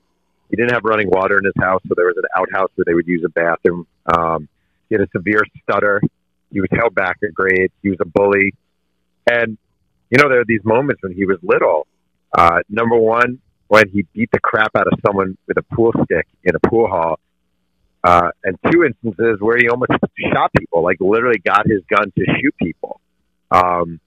He 0.50 0.58
didn't 0.58 0.74
have 0.74 0.84
running 0.84 1.10
water 1.10 1.38
in 1.38 1.46
his 1.46 1.54
house, 1.58 1.82
so 1.88 1.94
there 1.96 2.06
was 2.06 2.18
an 2.18 2.26
outhouse 2.36 2.70
where 2.76 2.84
they 2.86 2.94
would 2.94 3.08
use 3.08 3.24
a 3.26 3.30
bathroom. 3.30 3.88
Um, 4.14 4.50
he 4.90 4.96
had 4.96 5.02
a 5.02 5.08
severe 5.16 5.42
stutter. 5.64 6.02
He 6.52 6.60
was 6.60 6.70
held 6.74 6.94
back 6.94 7.18
at 7.24 7.34
grades. 7.34 7.74
He 7.82 7.90
was 7.90 7.98
a 8.02 8.06
bully, 8.06 8.54
and 9.32 9.58
you 10.10 10.18
know 10.22 10.28
there 10.28 10.42
are 10.42 10.46
these 10.46 10.64
moments 10.66 11.02
when 11.02 11.14
he 11.14 11.26
was 11.26 11.38
little. 11.42 11.88
Uh, 12.38 12.60
number 12.70 12.98
one, 12.98 13.40
when 13.70 13.88
he 13.90 14.06
beat 14.14 14.30
the 14.32 14.40
crap 14.40 14.76
out 14.76 14.88
of 14.88 15.00
someone 15.06 15.38
with 15.48 15.58
a 15.58 15.64
pool 15.76 15.94
stick 16.04 16.28
in 16.44 16.56
a 16.56 16.60
pool 16.60 16.88
hall 16.88 17.20
uh, 18.04 18.30
and 18.44 18.58
two 18.70 18.84
instances 18.84 19.38
where 19.40 19.58
he 19.58 19.70
almost 19.70 19.92
shot 20.32 20.52
people, 20.58 20.84
like 20.84 20.98
literally 21.00 21.40
got 21.40 21.66
his 21.66 21.82
gun 21.90 22.12
to 22.12 22.26
shoot 22.40 22.54
people. 22.58 23.00
Um, 23.50 24.00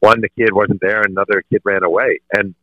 one, 0.00 0.20
the 0.20 0.28
kid 0.28 0.52
wasn't 0.52 0.80
there, 0.80 1.02
and 1.02 1.10
another 1.10 1.42
kid 1.50 1.62
ran 1.64 1.82
away. 1.82 2.20
And 2.32 2.54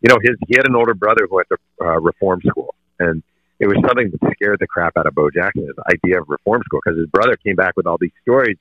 you 0.00 0.08
know, 0.08 0.18
his 0.22 0.36
he 0.48 0.56
had 0.56 0.66
an 0.66 0.76
older 0.76 0.94
brother 0.94 1.26
who 1.28 1.36
went 1.36 1.48
to 1.48 1.58
uh, 1.84 2.00
reform 2.00 2.40
school, 2.46 2.74
and 2.98 3.22
it 3.58 3.66
was 3.66 3.76
something 3.86 4.10
that 4.10 4.32
scared 4.34 4.58
the 4.58 4.66
crap 4.66 4.96
out 4.96 5.06
of 5.06 5.14
Bo 5.14 5.30
Jackson. 5.30 5.66
His 5.66 5.76
idea 5.86 6.20
of 6.20 6.28
reform 6.28 6.62
school, 6.64 6.80
because 6.84 6.98
his 6.98 7.08
brother 7.08 7.36
came 7.36 7.56
back 7.56 7.76
with 7.76 7.86
all 7.86 7.98
these 8.00 8.12
stories 8.22 8.56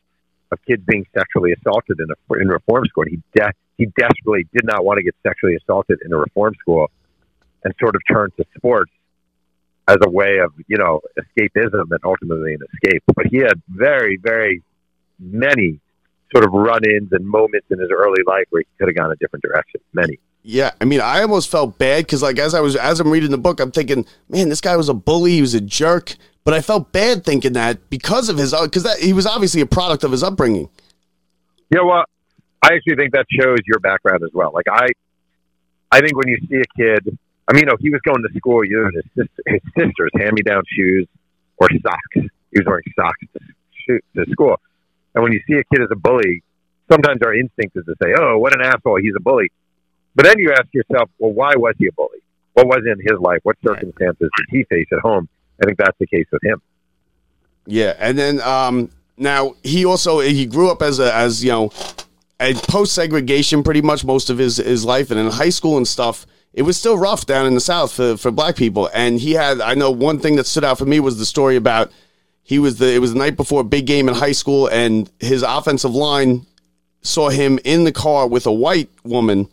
of 0.51 0.59
kids 0.67 0.83
being 0.85 1.05
sexually 1.17 1.53
assaulted 1.53 1.99
in 1.99 2.07
a 2.09 2.41
in 2.41 2.47
reform 2.47 2.85
school, 2.85 3.03
and 3.03 3.11
he 3.11 3.39
de- 3.39 3.53
he 3.77 3.85
desperately 3.97 4.47
did 4.53 4.65
not 4.65 4.83
want 4.83 4.97
to 4.97 5.03
get 5.03 5.15
sexually 5.23 5.55
assaulted 5.55 5.99
in 6.03 6.11
a 6.11 6.17
reform 6.17 6.53
school, 6.59 6.91
and 7.63 7.73
sort 7.79 7.95
of 7.95 8.01
turned 8.11 8.33
to 8.37 8.45
sports 8.57 8.91
as 9.87 9.97
a 10.03 10.09
way 10.09 10.39
of 10.39 10.53
you 10.67 10.77
know 10.77 10.99
escapism 11.17 11.89
and 11.89 11.99
ultimately 12.03 12.55
an 12.55 12.61
escape. 12.73 13.03
But 13.15 13.27
he 13.27 13.37
had 13.37 13.61
very 13.69 14.17
very 14.17 14.61
many 15.19 15.79
sort 16.31 16.45
of 16.45 16.51
run-ins 16.53 17.11
and 17.11 17.25
moments 17.25 17.67
in 17.69 17.79
his 17.79 17.89
early 17.91 18.21
life 18.27 18.45
where 18.49 18.61
he 18.61 18.67
could 18.77 18.87
have 18.87 18.95
gone 18.95 19.11
a 19.11 19.15
different 19.15 19.43
direction. 19.43 19.81
Many. 19.93 20.19
Yeah, 20.43 20.71
I 20.79 20.85
mean, 20.85 21.01
I 21.01 21.21
almost 21.21 21.49
felt 21.51 21.77
bad 21.77 22.05
because, 22.05 22.21
like, 22.23 22.39
as 22.39 22.53
I 22.53 22.61
was 22.61 22.75
as 22.75 22.99
I'm 22.99 23.11
reading 23.11 23.31
the 23.31 23.37
book, 23.37 23.59
I'm 23.59 23.71
thinking, 23.71 24.05
man, 24.29 24.49
this 24.49 24.61
guy 24.61 24.77
was 24.77 24.89
a 24.89 24.93
bully. 24.93 25.33
He 25.33 25.41
was 25.41 25.53
a 25.53 25.61
jerk. 25.61 26.15
But 26.45 26.53
I 26.53 26.61
felt 26.61 26.91
bad 26.93 27.25
thinking 27.25 27.53
that 27.53 27.89
because 27.89 28.29
of 28.29 28.37
his 28.37 28.53
uh, 28.53 28.63
because 28.63 28.83
that 28.83 28.99
he 28.99 29.13
was 29.13 29.27
obviously 29.27 29.61
a 29.61 29.65
product 29.67 30.03
of 30.03 30.11
his 30.11 30.23
upbringing. 30.23 30.69
Yeah, 31.69 31.81
well, 31.81 32.05
I 32.63 32.73
actually 32.73 32.95
think 32.95 33.13
that 33.13 33.25
shows 33.29 33.59
your 33.67 33.79
background 33.79 34.23
as 34.23 34.31
well. 34.33 34.51
Like 34.53 34.65
I, 34.71 34.87
I 35.91 35.99
think 35.99 36.17
when 36.17 36.27
you 36.27 36.37
see 36.49 36.55
a 36.55 36.65
kid, 36.75 37.17
I 37.47 37.53
mean, 37.53 37.61
you 37.61 37.65
know, 37.65 37.75
he 37.79 37.89
was 37.89 38.01
going 38.01 38.23
to 38.23 38.29
school 38.35 38.63
using 38.63 38.91
his 38.95 39.03
sister, 39.15 39.43
his 39.45 39.61
sister's 39.77 40.11
hand-me-down 40.17 40.63
shoes 40.75 41.07
or 41.57 41.67
socks. 41.83 41.99
He 42.15 42.59
was 42.59 42.65
wearing 42.65 42.85
socks 42.95 43.19
to, 43.87 43.99
to 44.15 44.31
school, 44.31 44.59
and 45.15 45.23
when 45.23 45.33
you 45.33 45.41
see 45.47 45.53
a 45.53 45.63
kid 45.63 45.81
as 45.81 45.89
a 45.91 45.95
bully, 45.95 46.43
sometimes 46.91 47.21
our 47.21 47.33
instinct 47.33 47.75
is 47.75 47.85
to 47.85 47.95
say, 48.01 48.13
"Oh, 48.19 48.37
what 48.37 48.53
an 48.53 48.61
asshole! 48.61 48.99
He's 49.01 49.15
a 49.15 49.21
bully." 49.21 49.51
But 50.15 50.25
then 50.25 50.39
you 50.39 50.51
ask 50.51 50.67
yourself, 50.73 51.09
"Well, 51.19 51.31
why 51.31 51.53
was 51.55 51.75
he 51.77 51.87
a 51.87 51.91
bully? 51.91 52.19
What 52.53 52.67
was 52.67 52.83
in 52.85 52.99
his 52.99 53.19
life? 53.19 53.39
What 53.43 53.57
circumstances 53.65 54.29
did 54.37 54.45
he 54.49 54.63
face 54.65 54.87
at 54.91 54.99
home?" 54.99 55.27
I 55.61 55.65
think 55.65 55.77
that's 55.77 55.97
the 55.99 56.07
case 56.07 56.25
with 56.31 56.43
him. 56.43 56.61
Yeah, 57.65 57.95
and 57.99 58.17
then 58.17 58.41
um, 58.41 58.89
now 59.17 59.55
he 59.63 59.85
also 59.85 60.19
he 60.19 60.45
grew 60.45 60.71
up 60.71 60.81
as 60.81 60.99
a 60.99 61.13
as 61.13 61.43
you 61.43 61.51
know, 61.51 61.71
a 62.39 62.53
post 62.53 62.93
segregation 62.93 63.63
pretty 63.63 63.81
much 63.81 64.03
most 64.03 64.29
of 64.29 64.37
his 64.37 64.57
his 64.57 64.85
life, 64.85 65.11
and 65.11 65.19
in 65.19 65.27
high 65.27 65.49
school 65.49 65.77
and 65.77 65.87
stuff. 65.87 66.25
It 66.51 66.63
was 66.63 66.77
still 66.77 66.97
rough 66.97 67.27
down 67.27 67.45
in 67.45 67.53
the 67.53 67.61
South 67.61 67.91
for, 67.91 68.17
for 68.17 68.31
black 68.31 68.55
people, 68.55 68.89
and 68.91 69.19
he 69.19 69.33
had. 69.33 69.61
I 69.61 69.75
know 69.75 69.91
one 69.91 70.19
thing 70.19 70.35
that 70.37 70.47
stood 70.47 70.63
out 70.63 70.79
for 70.79 70.85
me 70.85 70.99
was 70.99 71.19
the 71.19 71.25
story 71.25 71.55
about 71.55 71.91
he 72.49 72.57
was 72.57 72.79
the. 72.79 72.91
It 72.91 72.97
was 72.97 73.13
the 73.13 73.19
night 73.19 73.37
before 73.37 73.61
a 73.61 73.63
big 73.63 73.85
game 73.85 74.09
in 74.09 74.15
high 74.15 74.31
school, 74.31 74.65
and 74.65 75.07
his 75.19 75.43
offensive 75.43 75.93
line 75.93 76.47
saw 77.03 77.29
him 77.29 77.59
in 77.63 77.83
the 77.83 77.91
car 77.91 78.27
with 78.27 78.47
a 78.47 78.51
white 78.51 78.89
woman, 79.03 79.47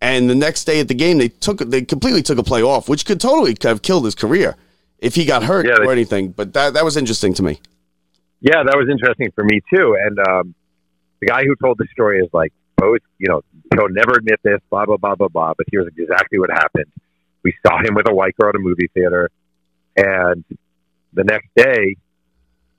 and 0.00 0.30
the 0.30 0.36
next 0.36 0.62
day 0.62 0.78
at 0.78 0.86
the 0.86 0.94
game 0.94 1.18
they 1.18 1.26
took 1.26 1.58
they 1.58 1.82
completely 1.82 2.22
took 2.22 2.38
a 2.38 2.44
play 2.44 2.62
off, 2.62 2.88
which 2.88 3.04
could 3.04 3.20
totally 3.20 3.56
have 3.62 3.82
killed 3.82 4.04
his 4.04 4.14
career 4.14 4.54
if 5.00 5.16
he 5.16 5.24
got 5.24 5.42
hurt 5.42 5.66
Yeah, 5.66 5.84
or 5.84 5.90
anything. 5.90 6.28
But 6.28 6.52
that 6.52 6.74
that 6.74 6.84
was 6.84 6.96
interesting 6.96 7.34
to 7.34 7.42
me. 7.42 7.58
Yeah, 8.40 8.62
that 8.62 8.76
was 8.76 8.88
interesting 8.88 9.32
for 9.34 9.42
me 9.42 9.60
too. 9.74 9.96
And 10.00 10.16
um, 10.20 10.54
the 11.18 11.26
guy 11.26 11.42
who 11.42 11.56
told 11.56 11.78
the 11.78 11.88
story 11.90 12.20
is 12.20 12.28
like, 12.32 12.52
both, 12.76 13.00
you 13.18 13.26
know, 13.28 13.42
he'll 13.74 13.88
never 13.88 14.12
admit 14.12 14.38
this, 14.44 14.60
blah 14.70 14.86
blah 14.86 14.98
blah 14.98 15.16
blah 15.16 15.26
blah. 15.26 15.54
But 15.58 15.66
here's 15.72 15.88
exactly 15.88 16.38
what 16.38 16.50
happened. 16.50 16.92
We 17.42 17.54
saw 17.66 17.82
him 17.82 17.94
with 17.94 18.08
a 18.08 18.14
white 18.14 18.36
girl 18.36 18.50
at 18.50 18.54
a 18.54 18.60
movie 18.60 18.88
theater, 18.94 19.30
and 19.96 20.44
the 21.12 21.24
next 21.24 21.48
day, 21.56 21.96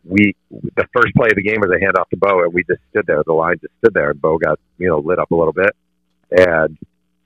we 0.04 0.36
the 0.52 0.88
first 0.94 1.14
play 1.16 1.30
of 1.30 1.36
the 1.36 1.44
game 1.44 1.60
was 1.60 1.70
a 1.70 1.84
handoff 1.84 2.10
to 2.10 2.18
Bo, 2.18 2.44
and 2.44 2.54
we 2.54 2.64
just 2.64 2.82
stood 2.90 3.06
there. 3.06 3.22
The 3.26 3.34
line 3.34 3.58
just 3.62 3.74
stood 3.80 3.94
there, 3.94 4.12
and 4.12 4.22
Bo 4.22 4.38
got 4.38 4.60
you 4.78 4.88
know 4.88 5.00
lit 5.00 5.20
up 5.20 5.32
a 5.32 5.36
little 5.36 5.54
bit, 5.54 5.76
and 6.32 6.78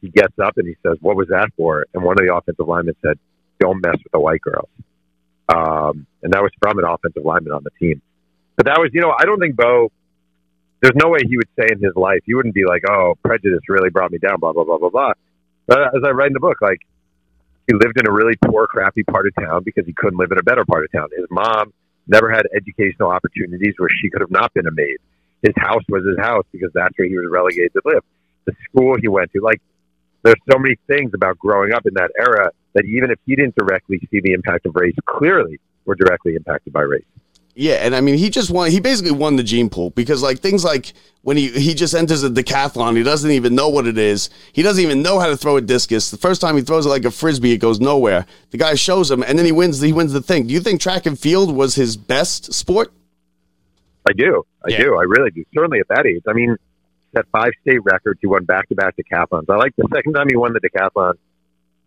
he 0.01 0.09
gets 0.09 0.37
up 0.39 0.57
and 0.57 0.67
he 0.67 0.75
says, 0.83 0.97
"What 1.01 1.15
was 1.15 1.29
that 1.29 1.49
for?" 1.55 1.85
And 1.93 2.03
one 2.03 2.19
of 2.19 2.25
the 2.25 2.33
offensive 2.33 2.67
linemen 2.67 2.95
said, 3.01 3.17
"Don't 3.59 3.81
mess 3.81 3.95
with 4.03 4.11
the 4.11 4.19
white 4.19 4.41
girls," 4.41 4.69
um, 5.49 6.05
and 6.21 6.33
that 6.33 6.41
was 6.41 6.51
from 6.61 6.77
an 6.79 6.85
offensive 6.85 7.23
lineman 7.23 7.53
on 7.53 7.63
the 7.63 7.71
team. 7.79 8.01
But 8.57 8.65
that 8.65 8.79
was, 8.79 8.91
you 8.93 9.01
know, 9.01 9.13
I 9.17 9.25
don't 9.25 9.39
think 9.39 9.55
Bo. 9.55 9.91
There's 10.81 10.95
no 10.95 11.09
way 11.09 11.19
he 11.27 11.37
would 11.37 11.49
say 11.57 11.67
in 11.71 11.81
his 11.81 11.95
life 11.95 12.19
he 12.25 12.35
wouldn't 12.35 12.53
be 12.53 12.65
like, 12.65 12.83
"Oh, 12.89 13.15
prejudice 13.23 13.61
really 13.69 13.89
brought 13.89 14.11
me 14.11 14.17
down," 14.17 14.39
blah 14.39 14.53
blah 14.53 14.65
blah 14.65 14.77
blah 14.77 14.89
blah. 14.89 15.13
But 15.65 15.95
as 15.95 16.03
I 16.05 16.11
write 16.11 16.27
in 16.27 16.33
the 16.33 16.39
book, 16.41 16.61
like 16.61 16.81
he 17.67 17.73
lived 17.73 17.99
in 17.99 18.07
a 18.07 18.11
really 18.11 18.35
poor, 18.45 18.67
crappy 18.67 19.03
part 19.03 19.25
of 19.27 19.33
town 19.35 19.63
because 19.63 19.85
he 19.85 19.93
couldn't 19.93 20.19
live 20.19 20.31
in 20.31 20.37
a 20.37 20.43
better 20.43 20.65
part 20.65 20.83
of 20.83 20.91
town. 20.91 21.07
His 21.15 21.25
mom 21.31 21.73
never 22.07 22.31
had 22.31 22.43
educational 22.55 23.09
opportunities 23.09 23.73
where 23.77 23.89
she 24.01 24.09
could 24.09 24.21
have 24.21 24.31
not 24.31 24.53
been 24.53 24.67
a 24.67 24.71
maid. 24.71 24.97
His 25.41 25.53
house 25.57 25.83
was 25.89 26.05
his 26.05 26.17
house 26.17 26.45
because 26.51 26.71
that's 26.73 26.97
where 26.97 27.07
he 27.07 27.17
was 27.17 27.27
relegated 27.29 27.73
to 27.73 27.81
live. 27.85 28.03
The 28.45 28.53
school 28.69 28.95
he 28.99 29.07
went 29.07 29.31
to, 29.33 29.41
like, 29.41 29.61
there's 30.23 30.39
so 30.51 30.57
many 30.57 30.75
things 30.87 31.11
about 31.13 31.37
growing 31.37 31.71
up 31.73 31.85
in 31.85 31.93
that 31.95 32.11
era 32.17 32.51
that 32.73 32.85
even 32.85 33.11
if 33.11 33.19
he 33.25 33.35
didn't 33.35 33.55
directly 33.55 33.99
see 34.11 34.21
the 34.21 34.33
impact 34.33 34.65
of 34.65 34.75
race, 34.75 34.95
clearly 35.05 35.59
were 35.85 35.95
directly 35.95 36.35
impacted 36.35 36.73
by 36.73 36.81
race. 36.81 37.03
Yeah, 37.57 37.75
and 37.75 37.95
I 37.95 38.01
mean, 38.01 38.17
he 38.17 38.29
just 38.29 38.51
won. 38.51 38.69
He 38.69 38.81
basically 38.81 39.11
won 39.11 39.37
the 39.37 39.43
gene 39.43 39.69
pool 39.69 39.89
because, 39.91 40.21
like, 40.21 40.39
things 40.39 40.65
like 40.65 40.91
when 41.21 41.37
he 41.37 41.47
he 41.49 41.73
just 41.73 41.95
enters 41.95 42.21
a 42.23 42.29
decathlon, 42.29 42.97
he 42.97 43.03
doesn't 43.03 43.31
even 43.31 43.55
know 43.55 43.69
what 43.69 43.87
it 43.87 43.97
is. 43.97 44.29
He 44.51 44.61
doesn't 44.61 44.83
even 44.83 45.01
know 45.01 45.19
how 45.19 45.27
to 45.27 45.37
throw 45.37 45.55
a 45.55 45.61
discus. 45.61 46.11
The 46.11 46.17
first 46.17 46.41
time 46.41 46.57
he 46.57 46.61
throws 46.63 46.85
it 46.85 46.89
like 46.89 47.05
a 47.05 47.11
frisbee, 47.11 47.53
it 47.53 47.59
goes 47.59 47.79
nowhere. 47.79 48.25
The 48.51 48.57
guy 48.57 48.75
shows 48.75 49.09
him, 49.09 49.23
and 49.23 49.39
then 49.39 49.45
he 49.45 49.53
wins. 49.53 49.79
He 49.79 49.93
wins 49.93 50.11
the 50.11 50.21
thing. 50.21 50.47
Do 50.47 50.53
you 50.53 50.59
think 50.59 50.81
track 50.81 51.05
and 51.05 51.17
field 51.17 51.55
was 51.55 51.75
his 51.75 51.95
best 51.95 52.53
sport? 52.53 52.91
I 54.07 54.11
do. 54.11 54.43
I 54.65 54.71
Yeah. 54.71 54.83
do. 54.83 54.95
I 54.97 55.03
really 55.03 55.31
do. 55.31 55.45
Certainly 55.55 55.79
at 55.79 55.87
that 55.87 56.05
age. 56.05 56.23
I 56.27 56.33
mean, 56.33 56.57
set 57.15 57.25
five 57.31 57.51
state 57.61 57.79
records. 57.85 58.19
He 58.21 58.27
won 58.27 58.43
back 58.43 58.67
to 58.67 58.75
back 58.75 58.95
decathlons. 58.97 59.45
I 59.49 59.55
like 59.55 59.73
the 59.77 59.87
second 59.95 60.13
time 60.13 60.27
he 60.29 60.35
won 60.35 60.51
the 60.53 60.59
decathlon, 60.59 61.13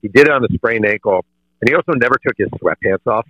he 0.01 0.09
did 0.09 0.29
it 0.29 0.31
on 0.31 0.43
a 0.45 0.49
sprained 0.55 0.87
ankle, 0.87 1.27
and 1.61 1.69
he 1.69 1.75
also 1.75 1.93
never 1.93 2.17
took 2.27 2.37
his 2.39 2.49
sweatpants 2.61 3.07
off. 3.07 3.27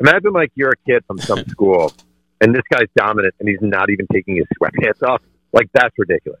Imagine 0.00 0.32
like 0.32 0.52
you're 0.54 0.70
a 0.70 0.90
kid 0.90 1.04
from 1.06 1.18
some 1.18 1.44
school, 1.48 1.92
and 2.40 2.54
this 2.54 2.62
guy's 2.70 2.88
dominant, 2.96 3.34
and 3.40 3.48
he's 3.48 3.60
not 3.60 3.90
even 3.90 4.06
taking 4.12 4.36
his 4.36 4.46
sweatpants 4.60 5.02
off. 5.06 5.22
Like 5.52 5.68
that's 5.72 5.94
ridiculous. 5.98 6.40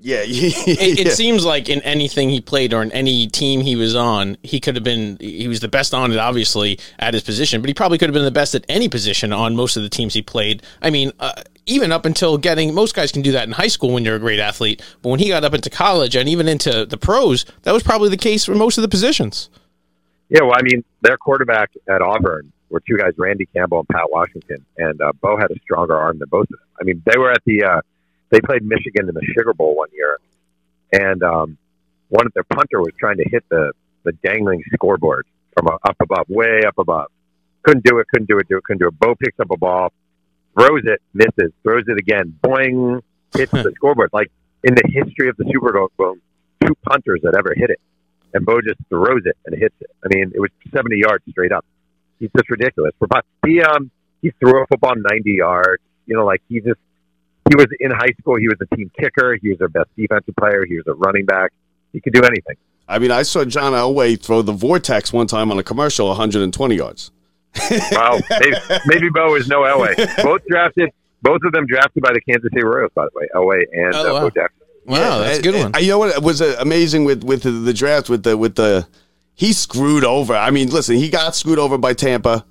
Yeah, 0.00 0.22
It, 0.26 1.06
it 1.06 1.12
seems 1.12 1.44
like 1.44 1.68
in 1.68 1.82
anything 1.82 2.30
he 2.30 2.40
played 2.40 2.72
or 2.72 2.82
in 2.82 2.92
any 2.92 3.26
team 3.26 3.60
he 3.62 3.74
was 3.74 3.96
on, 3.96 4.36
he 4.42 4.60
could 4.60 4.76
have 4.76 4.84
been. 4.84 5.16
He 5.20 5.48
was 5.48 5.60
the 5.60 5.68
best 5.68 5.92
on 5.92 6.12
it, 6.12 6.18
obviously, 6.18 6.78
at 6.98 7.14
his 7.14 7.22
position. 7.22 7.60
But 7.60 7.68
he 7.68 7.74
probably 7.74 7.98
could 7.98 8.08
have 8.08 8.14
been 8.14 8.24
the 8.24 8.30
best 8.30 8.54
at 8.54 8.64
any 8.68 8.88
position 8.88 9.32
on 9.32 9.56
most 9.56 9.76
of 9.76 9.82
the 9.82 9.88
teams 9.88 10.14
he 10.14 10.22
played. 10.22 10.62
I 10.80 10.90
mean, 10.90 11.12
uh, 11.18 11.42
even 11.66 11.90
up 11.90 12.06
until 12.06 12.38
getting 12.38 12.74
most 12.74 12.94
guys 12.94 13.10
can 13.10 13.22
do 13.22 13.32
that 13.32 13.46
in 13.46 13.52
high 13.52 13.68
school 13.68 13.92
when 13.92 14.04
you're 14.04 14.16
a 14.16 14.20
great 14.20 14.38
athlete. 14.38 14.82
But 15.02 15.10
when 15.10 15.18
he 15.18 15.28
got 15.28 15.44
up 15.44 15.54
into 15.54 15.70
college 15.70 16.14
and 16.14 16.28
even 16.28 16.46
into 16.46 16.86
the 16.86 16.96
pros, 16.96 17.44
that 17.62 17.72
was 17.72 17.82
probably 17.82 18.08
the 18.08 18.16
case 18.16 18.44
for 18.44 18.54
most 18.54 18.78
of 18.78 18.82
the 18.82 18.88
positions. 18.88 19.50
Yeah, 20.28 20.42
well, 20.42 20.54
I 20.54 20.62
mean, 20.62 20.84
their 21.02 21.16
quarterback 21.16 21.70
at 21.88 22.02
Auburn 22.02 22.52
were 22.70 22.80
two 22.80 22.96
guys, 22.96 23.12
Randy 23.16 23.46
Campbell 23.46 23.80
and 23.80 23.88
Pat 23.88 24.10
Washington, 24.10 24.64
and 24.76 25.00
uh, 25.00 25.12
Bo 25.20 25.36
had 25.36 25.50
a 25.50 25.58
stronger 25.62 25.96
arm 25.96 26.18
than 26.18 26.28
both 26.28 26.44
of 26.44 26.58
them. 26.58 26.68
I 26.80 26.84
mean, 26.84 27.02
they 27.06 27.18
were 27.18 27.30
at 27.30 27.42
the 27.44 27.64
uh, 27.64 27.80
they 28.30 28.40
played 28.40 28.62
Michigan 28.62 29.08
in 29.08 29.14
the 29.14 29.26
Sugar 29.36 29.54
Bowl 29.54 29.76
one 29.76 29.88
year, 29.92 30.18
and 30.92 31.22
um, 31.22 31.58
one 32.08 32.26
of 32.26 32.32
their 32.34 32.44
punter 32.44 32.80
was 32.80 32.92
trying 32.98 33.16
to 33.18 33.28
hit 33.28 33.44
the 33.50 33.72
the 34.04 34.12
dangling 34.24 34.62
scoreboard 34.74 35.26
from 35.54 35.68
uh, 35.68 35.76
up 35.88 35.96
above, 36.00 36.26
way 36.28 36.62
up 36.66 36.78
above. 36.78 37.10
Couldn't 37.62 37.84
do 37.84 37.98
it. 37.98 38.06
Couldn't 38.12 38.28
do 38.28 38.38
it. 38.38 38.48
Do 38.48 38.56
it. 38.58 38.64
Couldn't 38.64 38.80
do 38.80 38.88
it. 38.88 38.98
Bo 38.98 39.14
picks 39.14 39.38
up 39.40 39.50
a 39.50 39.56
ball, 39.56 39.92
throws 40.58 40.82
it, 40.84 41.02
misses, 41.12 41.52
throws 41.62 41.84
it 41.88 41.98
again, 41.98 42.38
boing, 42.42 43.02
hits 43.34 43.52
the 43.52 43.72
scoreboard. 43.76 44.10
Like 44.12 44.30
in 44.64 44.74
the 44.74 44.84
history 44.86 45.28
of 45.28 45.36
the 45.36 45.44
Super 45.52 45.72
Bowl, 45.96 46.16
two 46.64 46.74
punters 46.84 47.20
that 47.22 47.34
ever 47.36 47.54
hit 47.56 47.70
it 47.70 47.80
and 48.34 48.44
Bo 48.44 48.60
just 48.60 48.78
throws 48.88 49.22
it 49.24 49.36
and 49.46 49.58
hits 49.58 49.74
it. 49.80 49.90
I 50.04 50.08
mean, 50.14 50.32
it 50.34 50.40
was 50.40 50.50
70 50.74 50.96
yards 50.98 51.24
straight 51.30 51.52
up. 51.52 51.64
He's 52.18 52.30
just 52.36 52.50
ridiculous. 52.50 52.92
He 53.46 53.60
um 53.62 53.90
he 54.22 54.30
threw 54.40 54.62
a 54.62 54.66
football 54.66 54.94
90 54.96 55.30
yards. 55.32 55.82
You 56.06 56.16
know, 56.16 56.24
like 56.24 56.42
he 56.48 56.60
just 56.60 56.80
he 57.48 57.54
was 57.56 57.66
in 57.80 57.90
high 57.90 58.12
school. 58.20 58.36
He 58.36 58.48
was 58.48 58.56
a 58.60 58.76
team 58.76 58.90
kicker. 58.98 59.36
He 59.40 59.50
was 59.50 59.58
their 59.58 59.68
best 59.68 59.88
defensive 59.96 60.34
player. 60.36 60.64
He 60.66 60.76
was 60.76 60.86
a 60.86 60.94
running 60.94 61.24
back. 61.26 61.52
He 61.92 62.00
could 62.00 62.12
do 62.12 62.22
anything. 62.22 62.56
I 62.88 62.98
mean, 62.98 63.10
I 63.10 63.22
saw 63.22 63.44
John 63.44 63.72
Elway 63.72 64.20
throw 64.20 64.42
the 64.42 64.52
vortex 64.52 65.12
one 65.12 65.26
time 65.26 65.50
on 65.50 65.58
a 65.58 65.62
commercial, 65.62 66.08
120 66.08 66.74
yards. 66.74 67.10
Wow, 67.92 68.18
maybe, 68.40 68.56
maybe 68.86 69.08
Bo 69.10 69.34
is 69.34 69.48
no 69.48 69.60
Elway. 69.62 69.94
Both 70.22 70.42
drafted, 70.48 70.90
both 71.22 71.40
of 71.44 71.52
them 71.52 71.66
drafted 71.66 72.02
by 72.02 72.12
the 72.12 72.20
Kansas 72.20 72.50
City 72.52 72.64
Royals, 72.64 72.92
by 72.94 73.04
the 73.04 73.10
way, 73.14 73.26
Elway 73.34 73.62
and 73.72 73.94
Oh, 73.94 74.10
uh, 74.10 74.12
wow. 74.14 74.20
Bo 74.20 74.30
Jackson. 74.30 74.66
Wow, 74.86 75.18
that's 75.18 75.38
a 75.38 75.42
good 75.42 75.54
And- 75.54 75.74
one. 75.74 75.82
You 75.82 75.90
know 75.90 75.98
what 75.98 76.22
was 76.22 76.40
uh, 76.40 76.56
amazing 76.60 77.04
with 77.04 77.24
with 77.24 77.42
the, 77.42 77.50
the 77.50 77.74
draft 77.74 78.08
with 78.08 78.22
the 78.22 78.36
with 78.38 78.54
the 78.54 78.86
he 79.38 79.52
screwed 79.52 80.02
over. 80.02 80.34
I 80.34 80.50
mean, 80.50 80.68
listen, 80.68 80.96
he 80.96 81.08
got 81.08 81.36
screwed 81.36 81.60
over 81.60 81.78
by 81.78 81.94
Tampa 81.94 82.44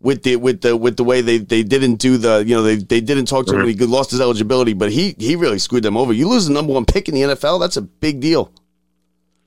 with 0.00 0.22
the 0.22 0.36
with 0.36 0.62
the 0.62 0.74
with 0.74 0.96
the 0.96 1.04
way 1.04 1.20
they, 1.20 1.36
they 1.36 1.62
didn't 1.62 1.96
do 1.96 2.16
the 2.16 2.42
you 2.46 2.54
know 2.54 2.62
they, 2.62 2.76
they 2.76 3.02
didn't 3.02 3.26
talk 3.26 3.44
to 3.48 3.60
him. 3.60 3.66
He 3.66 3.74
lost 3.74 4.12
his 4.12 4.20
eligibility, 4.20 4.72
but 4.72 4.90
he 4.90 5.14
he 5.18 5.36
really 5.36 5.58
screwed 5.58 5.82
them 5.82 5.94
over. 5.94 6.10
You 6.10 6.30
lose 6.30 6.46
the 6.46 6.54
number 6.54 6.72
one 6.72 6.86
pick 6.86 7.06
in 7.06 7.14
the 7.14 7.20
NFL, 7.20 7.60
that's 7.60 7.76
a 7.76 7.82
big 7.82 8.20
deal. 8.20 8.50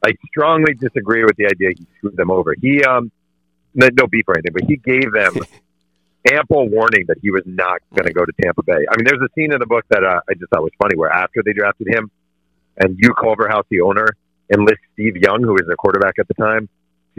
I 0.06 0.12
strongly 0.28 0.76
disagree 0.76 1.24
with 1.24 1.36
the 1.38 1.48
idea 1.48 1.72
he 1.76 1.88
screwed 1.98 2.18
them 2.18 2.30
over. 2.30 2.54
He 2.62 2.84
um 2.84 3.12
no, 3.74 3.90
no 3.92 4.06
beef 4.06 4.26
or 4.28 4.36
anything, 4.36 4.54
but 4.54 4.66
he 4.66 4.78
gave 4.78 5.12
them 5.12 5.34
ample 6.32 6.70
warning 6.70 7.06
that 7.08 7.18
he 7.20 7.32
was 7.32 7.42
not 7.48 7.80
going 7.96 8.06
to 8.06 8.14
go 8.14 8.24
to 8.24 8.32
Tampa 8.44 8.62
Bay. 8.62 8.86
I 8.92 8.96
mean, 8.96 9.06
there's 9.06 9.22
a 9.22 9.30
scene 9.34 9.52
in 9.52 9.60
the 9.60 9.66
book 9.66 9.86
that 9.90 10.04
uh, 10.04 10.22
I 10.30 10.36
just 10.36 10.52
thought 10.52 10.62
was 10.62 10.72
funny 10.80 10.96
where 10.96 11.10
after 11.10 11.42
they 11.44 11.54
drafted 11.54 11.88
him, 11.88 12.12
and 12.78 12.96
you 13.00 13.14
Culverhouse, 13.16 13.66
the 13.70 13.82
owner, 13.82 14.08
enlists 14.52 14.86
Steve 14.94 15.18
Young, 15.18 15.42
who 15.42 15.54
was 15.54 15.64
their 15.68 15.76
quarterback 15.76 16.16
at 16.20 16.28
the 16.28 16.34
time, 16.36 16.70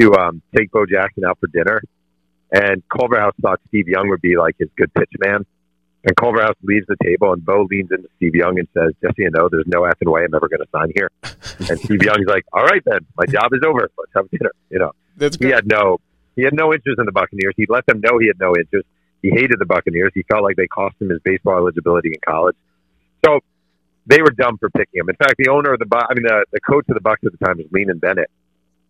to 0.01 0.15
um, 0.15 0.43
take 0.57 0.71
Bo 0.71 0.87
Jackson 0.87 1.25
out 1.25 1.39
for 1.41 1.47
dinner. 1.49 1.81
And 2.53 2.83
Culverhouse 2.89 3.35
thought 3.43 3.61
Steve 3.69 3.89
Young 3.89 4.09
would 4.09 4.21
be 4.21 4.37
like 4.37 4.57
his 4.59 4.69
good 4.77 4.93
pitch 4.95 5.11
man. 5.19 5.45
And 6.05 6.17
Culverhouse 6.17 6.55
leaves 6.63 6.87
the 6.87 6.97
table, 7.03 7.33
and 7.33 7.45
Bo 7.45 7.67
leans 7.69 7.91
into 7.91 8.09
Steve 8.17 8.37
Young 8.37 8.61
and 8.61 8.69
says, 8.73 8.93
"Just 9.03 9.17
so 9.17 9.23
you 9.23 9.31
know, 9.31 9.49
there's 9.51 9.67
no 9.67 9.83
effing 9.83 10.13
way 10.13 10.23
I'm 10.23 10.35
ever 10.35 10.49
going 10.49 10.61
to 10.61 10.69
sign 10.71 10.93
here." 10.95 11.11
And 11.69 11.81
Steve 11.81 12.03
Young's 12.03 12.27
like, 12.27 12.45
"All 12.53 12.65
right, 12.65 12.83
then, 12.85 13.01
my 13.17 13.25
job 13.27 13.53
is 13.53 13.61
over. 13.67 13.91
Let's 13.99 14.13
have 14.15 14.31
dinner." 14.31 14.53
You 14.71 14.79
know, 14.79 14.93
That's 15.17 15.37
he 15.37 15.47
had 15.47 15.67
no, 15.67 15.99
he 16.37 16.43
had 16.43 16.55
no 16.55 16.73
interest 16.73 17.01
in 17.01 17.07
the 17.07 17.13
Buccaneers. 17.13 17.55
He 17.57 17.67
let 17.69 17.87
them 17.87 18.01
know 18.01 18.19
he 18.19 18.29
had 18.29 18.39
no 18.39 18.55
interest. 18.55 18.87
He 19.23 19.31
hated 19.31 19.59
the 19.59 19.65
Buccaneers. 19.65 20.13
He 20.15 20.23
felt 20.23 20.45
like 20.45 20.55
they 20.55 20.69
cost 20.69 20.95
him 21.01 21.09
his 21.09 21.19
baseball 21.25 21.57
eligibility 21.57 22.11
in 22.11 22.21
college. 22.25 22.57
So 23.25 23.41
they 24.07 24.23
were 24.23 24.31
dumb 24.31 24.59
for 24.59 24.71
picking 24.71 25.01
him. 25.01 25.09
In 25.09 25.17
fact, 25.17 25.35
the 25.39 25.49
owner 25.51 25.73
of 25.73 25.79
the, 25.79 25.87
Bu- 25.87 25.99
I 25.99 26.15
mean, 26.15 26.25
the, 26.25 26.45
the 26.53 26.61
coach 26.61 26.85
of 26.89 26.95
the 26.95 27.01
Bucks 27.01 27.23
at 27.25 27.33
the 27.33 27.45
time 27.45 27.59
was 27.59 27.67
Leeman 27.67 28.01
Bennett, 28.01 28.31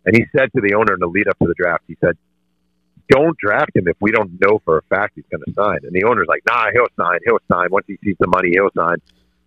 and 0.05 0.15
he 0.15 0.27
said 0.37 0.53
to 0.55 0.61
the 0.61 0.75
owner 0.75 0.95
in 0.95 1.01
the 1.01 1.07
lead 1.07 1.29
up 1.29 1.39
to 1.39 1.47
the 1.47 1.55
draft, 1.55 1.85
he 1.89 1.97
said, 2.01 2.17
"Don't 3.09 3.37
draft 3.39 3.75
him 3.75 3.89
if 3.89 3.97
we 4.01 4.13
don't 4.13 4.39
know 4.41 4.61
for 4.65 4.79
a 4.79 4.83
fact 4.83 5.15
he's 5.17 5.25
going 5.31 5.43
to 5.47 5.53
sign." 5.55 5.79
And 5.83 5.93
the 5.93 6.05
owner's 6.05 6.27
like, 6.29 6.43
"Nah, 6.47 6.71
he'll 6.73 6.87
sign. 6.97 7.19
He'll 7.25 7.39
sign. 7.51 7.69
Once 7.71 7.87
he 7.89 7.99
sees 8.05 8.17
the 8.21 8.29
money, 8.29 8.51
he'll 8.53 8.71
sign." 8.77 8.99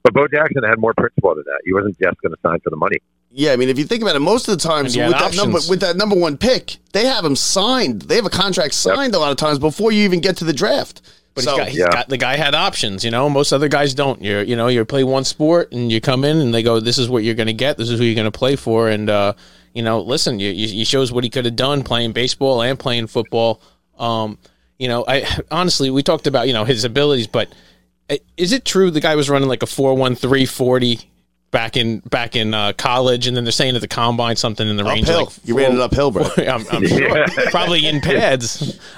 But 0.03 0.13
Bo 0.13 0.27
Jackson 0.27 0.63
had 0.63 0.79
more 0.79 0.93
principle 0.93 1.35
than 1.35 1.43
that. 1.45 1.61
He 1.65 1.73
wasn't 1.73 1.97
just 1.99 2.19
going 2.21 2.33
to 2.33 2.39
sign 2.41 2.59
for 2.61 2.69
the 2.69 2.77
money. 2.77 2.97
Yeah, 3.31 3.51
I 3.51 3.57
mean, 3.57 3.69
if 3.69 3.77
you 3.77 3.85
think 3.85 4.01
about 4.01 4.15
it, 4.15 4.19
most 4.19 4.47
of 4.47 4.57
the 4.57 4.67
times 4.67 4.97
with 4.97 5.11
that 5.11 5.35
number 5.35 5.59
with 5.69 5.81
that 5.81 5.97
number 5.97 6.15
one 6.15 6.35
pick, 6.37 6.77
they 6.93 7.05
have 7.05 7.23
him 7.23 7.35
signed. 7.35 8.03
They 8.03 8.15
have 8.15 8.25
a 8.25 8.29
contract 8.29 8.73
signed 8.73 9.13
a 9.13 9.19
lot 9.19 9.31
of 9.31 9.37
times 9.37 9.59
before 9.59 9.91
you 9.91 10.03
even 10.03 10.19
get 10.19 10.37
to 10.37 10.45
the 10.45 10.53
draft. 10.53 11.01
But 11.35 11.43
So- 11.43 11.51
he's 11.51 11.59
got, 11.59 11.67
he's 11.69 11.79
yeah. 11.79 11.89
got 11.91 12.09
the 12.09 12.17
guy 12.17 12.35
had 12.35 12.55
options, 12.55 13.03
you 13.05 13.11
know. 13.11 13.29
Most 13.29 13.51
other 13.53 13.67
guys 13.69 13.93
don't. 13.93 14.21
You're 14.21 14.41
you 14.43 14.55
know 14.55 14.67
you 14.67 14.83
play 14.85 15.03
one 15.03 15.23
sport 15.23 15.71
and 15.71 15.91
you 15.91 16.01
come 16.01 16.23
in 16.23 16.37
and 16.37 16.53
they 16.53 16.63
go, 16.63 16.79
this 16.79 16.97
is 16.97 17.07
what 17.09 17.23
you're 17.23 17.35
going 17.35 17.47
to 17.47 17.53
get. 17.53 17.77
This 17.77 17.89
is 17.89 17.99
who 17.99 18.05
you're 18.05 18.15
going 18.15 18.31
to 18.31 18.37
play 18.37 18.55
for. 18.55 18.89
And 18.89 19.09
uh, 19.09 19.33
you 19.73 19.83
know, 19.83 20.01
listen, 20.01 20.39
you, 20.39 20.49
you, 20.49 20.67
he 20.67 20.83
shows 20.83 21.11
what 21.11 21.23
he 21.23 21.29
could 21.29 21.45
have 21.45 21.55
done 21.55 21.83
playing 21.83 22.11
baseball 22.13 22.61
and 22.61 22.77
playing 22.77 23.07
football. 23.07 23.61
Um, 23.97 24.37
you 24.77 24.87
know, 24.87 25.05
I 25.07 25.25
honestly 25.51 25.89
we 25.91 26.03
talked 26.03 26.27
about 26.27 26.47
you 26.47 26.53
know 26.53 26.65
his 26.65 26.83
abilities, 26.83 27.27
but 27.27 27.53
uh, 28.09 28.17
is 28.37 28.51
it 28.51 28.65
true 28.65 28.91
the 28.91 29.01
guy 29.01 29.15
was 29.15 29.29
running 29.29 29.47
like 29.47 29.63
a 29.63 29.67
four 29.67 29.93
one 29.95 30.15
three 30.15 30.45
forty 30.45 31.08
back 31.51 31.75
in 31.77 31.99
back 31.99 32.35
in 32.35 32.53
uh, 32.53 32.73
college, 32.73 33.27
and 33.27 33.35
then 33.35 33.43
they're 33.43 33.51
saying 33.51 33.75
at 33.75 33.81
the 33.81 33.87
combine 33.87 34.35
something 34.35 34.67
in 34.67 34.77
the 34.77 34.83
range 34.83 35.09
of 35.09 35.15
uphill. 35.15 35.25
like 35.25 35.33
you 35.47 35.57
ran 35.57 35.73
it 35.73 35.79
uphill, 35.79 36.11
bro. 36.11 36.23
I'm, 36.37 36.65
I'm 36.71 36.85
sure, 36.87 37.25
probably 37.51 37.87
in 37.87 38.01
pads. 38.01 38.79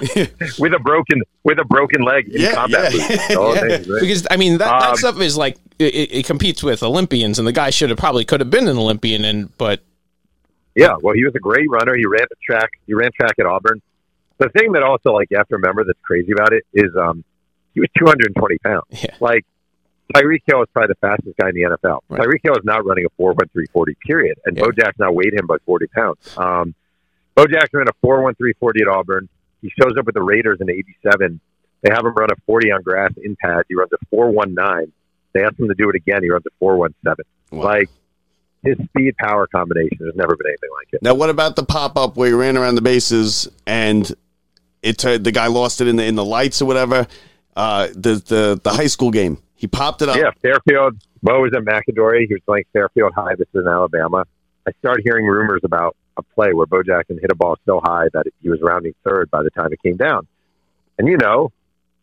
with 0.58 0.74
a 0.74 0.78
broken 0.82 1.22
with 1.44 1.58
a 1.58 1.64
broken 1.64 2.02
leg 2.02 2.28
in 2.28 2.40
Yeah, 2.42 2.54
combat. 2.54 2.92
yeah. 2.94 3.08
boots. 3.08 3.28
Yeah, 3.30 3.54
things, 3.60 3.88
right? 3.88 4.00
because 4.00 4.26
I 4.30 4.36
mean 4.36 4.58
that, 4.58 4.80
that 4.80 4.90
Um, 4.90 4.96
stuff 4.96 5.20
is 5.20 5.36
like 5.36 5.56
it, 5.78 5.94
it 5.94 6.12
it 6.12 6.26
competes 6.26 6.62
with 6.62 6.82
Olympians, 6.82 7.38
and 7.38 7.46
the 7.48 7.52
guy 7.52 7.70
should 7.70 7.90
have 7.90 7.98
probably 7.98 8.24
could 8.24 8.40
have 8.40 8.50
been 8.50 8.68
an 8.68 8.76
Olympian, 8.76 9.24
and 9.24 9.56
but 9.58 9.80
Yeah, 10.74 10.96
well, 11.02 11.14
he 11.14 11.24
was 11.24 11.34
a 11.34 11.40
great 11.40 11.66
runner. 11.70 11.94
He 11.96 12.06
ran 12.06 12.26
the 12.30 12.36
track. 12.44 12.70
He 12.86 12.94
ran 12.94 13.10
track 13.12 13.34
at 13.38 13.46
Auburn. 13.46 13.80
The 14.38 14.48
thing 14.48 14.72
that 14.72 14.82
also, 14.82 15.12
like, 15.12 15.28
you 15.30 15.36
have 15.36 15.46
to 15.48 15.56
remember 15.56 15.84
that's 15.84 15.98
crazy 16.02 16.32
about 16.32 16.52
it 16.52 16.64
is 16.72 16.90
um, 16.96 17.22
he 17.74 17.80
was 17.80 17.88
220 17.96 18.58
pounds. 18.58 18.84
Yeah. 18.90 19.14
Like, 19.20 19.44
Tyreek 20.12 20.42
Hill 20.46 20.62
is 20.62 20.68
probably 20.72 20.88
the 20.88 21.06
fastest 21.06 21.36
guy 21.38 21.48
in 21.48 21.54
the 21.54 21.62
NFL. 21.62 22.00
Right. 22.08 22.20
Tyreek 22.20 22.40
Hill 22.42 22.54
is 22.54 22.64
not 22.64 22.84
running 22.84 23.04
a 23.06 23.22
4.1340, 23.22 23.94
period. 24.06 24.38
And 24.44 24.56
Yeah. 24.56 24.64
Bo 24.64 24.72
Jackson 24.72 25.04
outweighed 25.04 25.34
him 25.34 25.46
by 25.46 25.56
40 25.66 25.86
pounds. 25.88 26.36
Um, 26.36 26.74
Bo 27.34 27.46
Jackson 27.46 27.78
ran 27.78 27.88
a 27.88 28.06
4.1340 28.06 28.82
at 28.82 28.88
Auburn. 28.88 29.28
He 29.62 29.70
shows 29.80 29.92
up 29.98 30.06
with 30.06 30.14
the 30.14 30.22
Raiders 30.22 30.58
in 30.60 30.68
'87. 30.68 31.40
They 31.82 31.90
have 31.94 32.04
him 32.04 32.12
run 32.14 32.30
a 32.30 32.36
40 32.46 32.72
on 32.72 32.82
grass 32.82 33.12
in 33.22 33.36
pads. 33.36 33.64
He 33.68 33.74
runs 33.76 33.92
a 33.92 33.96
419. 34.10 34.92
They 35.32 35.44
ask 35.44 35.58
him 35.58 35.68
to 35.68 35.74
do 35.74 35.88
it 35.88 35.96
again. 35.96 36.22
He 36.22 36.30
runs 36.30 36.44
a 36.46 36.50
417. 36.58 37.24
Wow. 37.52 37.64
Like 37.64 37.88
his 38.64 38.76
speed 38.88 39.16
power 39.18 39.46
combination 39.46 40.04
has 40.06 40.14
never 40.14 40.36
been 40.36 40.46
anything 40.48 40.70
like 40.74 40.88
it. 40.92 41.02
Now, 41.02 41.14
what 41.14 41.30
about 41.30 41.56
the 41.56 41.64
pop 41.64 41.96
up 41.96 42.16
where 42.16 42.28
he 42.28 42.34
ran 42.34 42.56
around 42.56 42.74
the 42.74 42.82
bases 42.82 43.48
and 43.66 44.12
it 44.82 44.98
turned, 44.98 45.24
the 45.24 45.32
guy 45.32 45.46
lost 45.46 45.80
it 45.80 45.88
in 45.88 45.96
the 45.96 46.04
in 46.04 46.14
the 46.16 46.24
lights 46.24 46.60
or 46.60 46.66
whatever? 46.66 47.06
Uh, 47.56 47.88
the 47.94 48.14
the 48.26 48.60
the 48.62 48.70
high 48.70 48.86
school 48.86 49.10
game. 49.10 49.38
He 49.62 49.68
popped 49.68 50.02
it 50.02 50.08
up. 50.08 50.16
Yeah, 50.16 50.32
Fairfield. 50.42 50.96
Bo 51.22 51.42
was 51.42 51.52
at 51.54 51.62
McAdory. 51.62 52.26
He 52.26 52.34
was 52.34 52.42
playing 52.44 52.64
Fairfield 52.72 53.12
High. 53.14 53.36
This 53.36 53.46
is 53.54 53.60
in 53.60 53.68
Alabama. 53.68 54.26
I 54.66 54.72
started 54.80 55.04
hearing 55.04 55.24
rumors 55.24 55.60
about 55.62 55.96
a 56.16 56.22
play 56.22 56.52
where 56.52 56.66
Bo 56.66 56.82
Jackson 56.82 57.16
hit 57.20 57.30
a 57.30 57.36
ball 57.36 57.56
so 57.64 57.80
high 57.80 58.08
that 58.12 58.24
he 58.42 58.48
was 58.48 58.60
rounding 58.60 58.92
third 59.04 59.30
by 59.30 59.44
the 59.44 59.50
time 59.50 59.72
it 59.72 59.80
came 59.80 59.96
down. 59.96 60.26
And 60.98 61.06
you 61.06 61.16
know, 61.16 61.52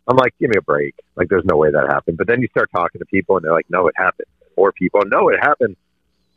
I'm 0.07 0.15
like, 0.15 0.33
give 0.39 0.51
me 0.51 0.55
a 0.57 0.61
break. 0.61 0.95
Like, 1.17 1.27
there's 1.27 1.43
no 1.43 1.57
way 1.57 1.69
that 1.69 1.87
happened. 1.89 2.17
But 2.17 2.27
then 2.27 2.41
you 2.41 2.47
start 2.47 2.69
talking 2.73 2.99
to 2.99 3.05
people, 3.05 3.35
and 3.35 3.43
they're 3.43 3.51
like, 3.51 3.69
no, 3.69 3.89
it 3.89 3.95
happened. 3.97 4.27
More 4.55 4.71
people, 4.71 5.01
no, 5.05 5.27
it 5.27 5.39
happened. 5.41 5.75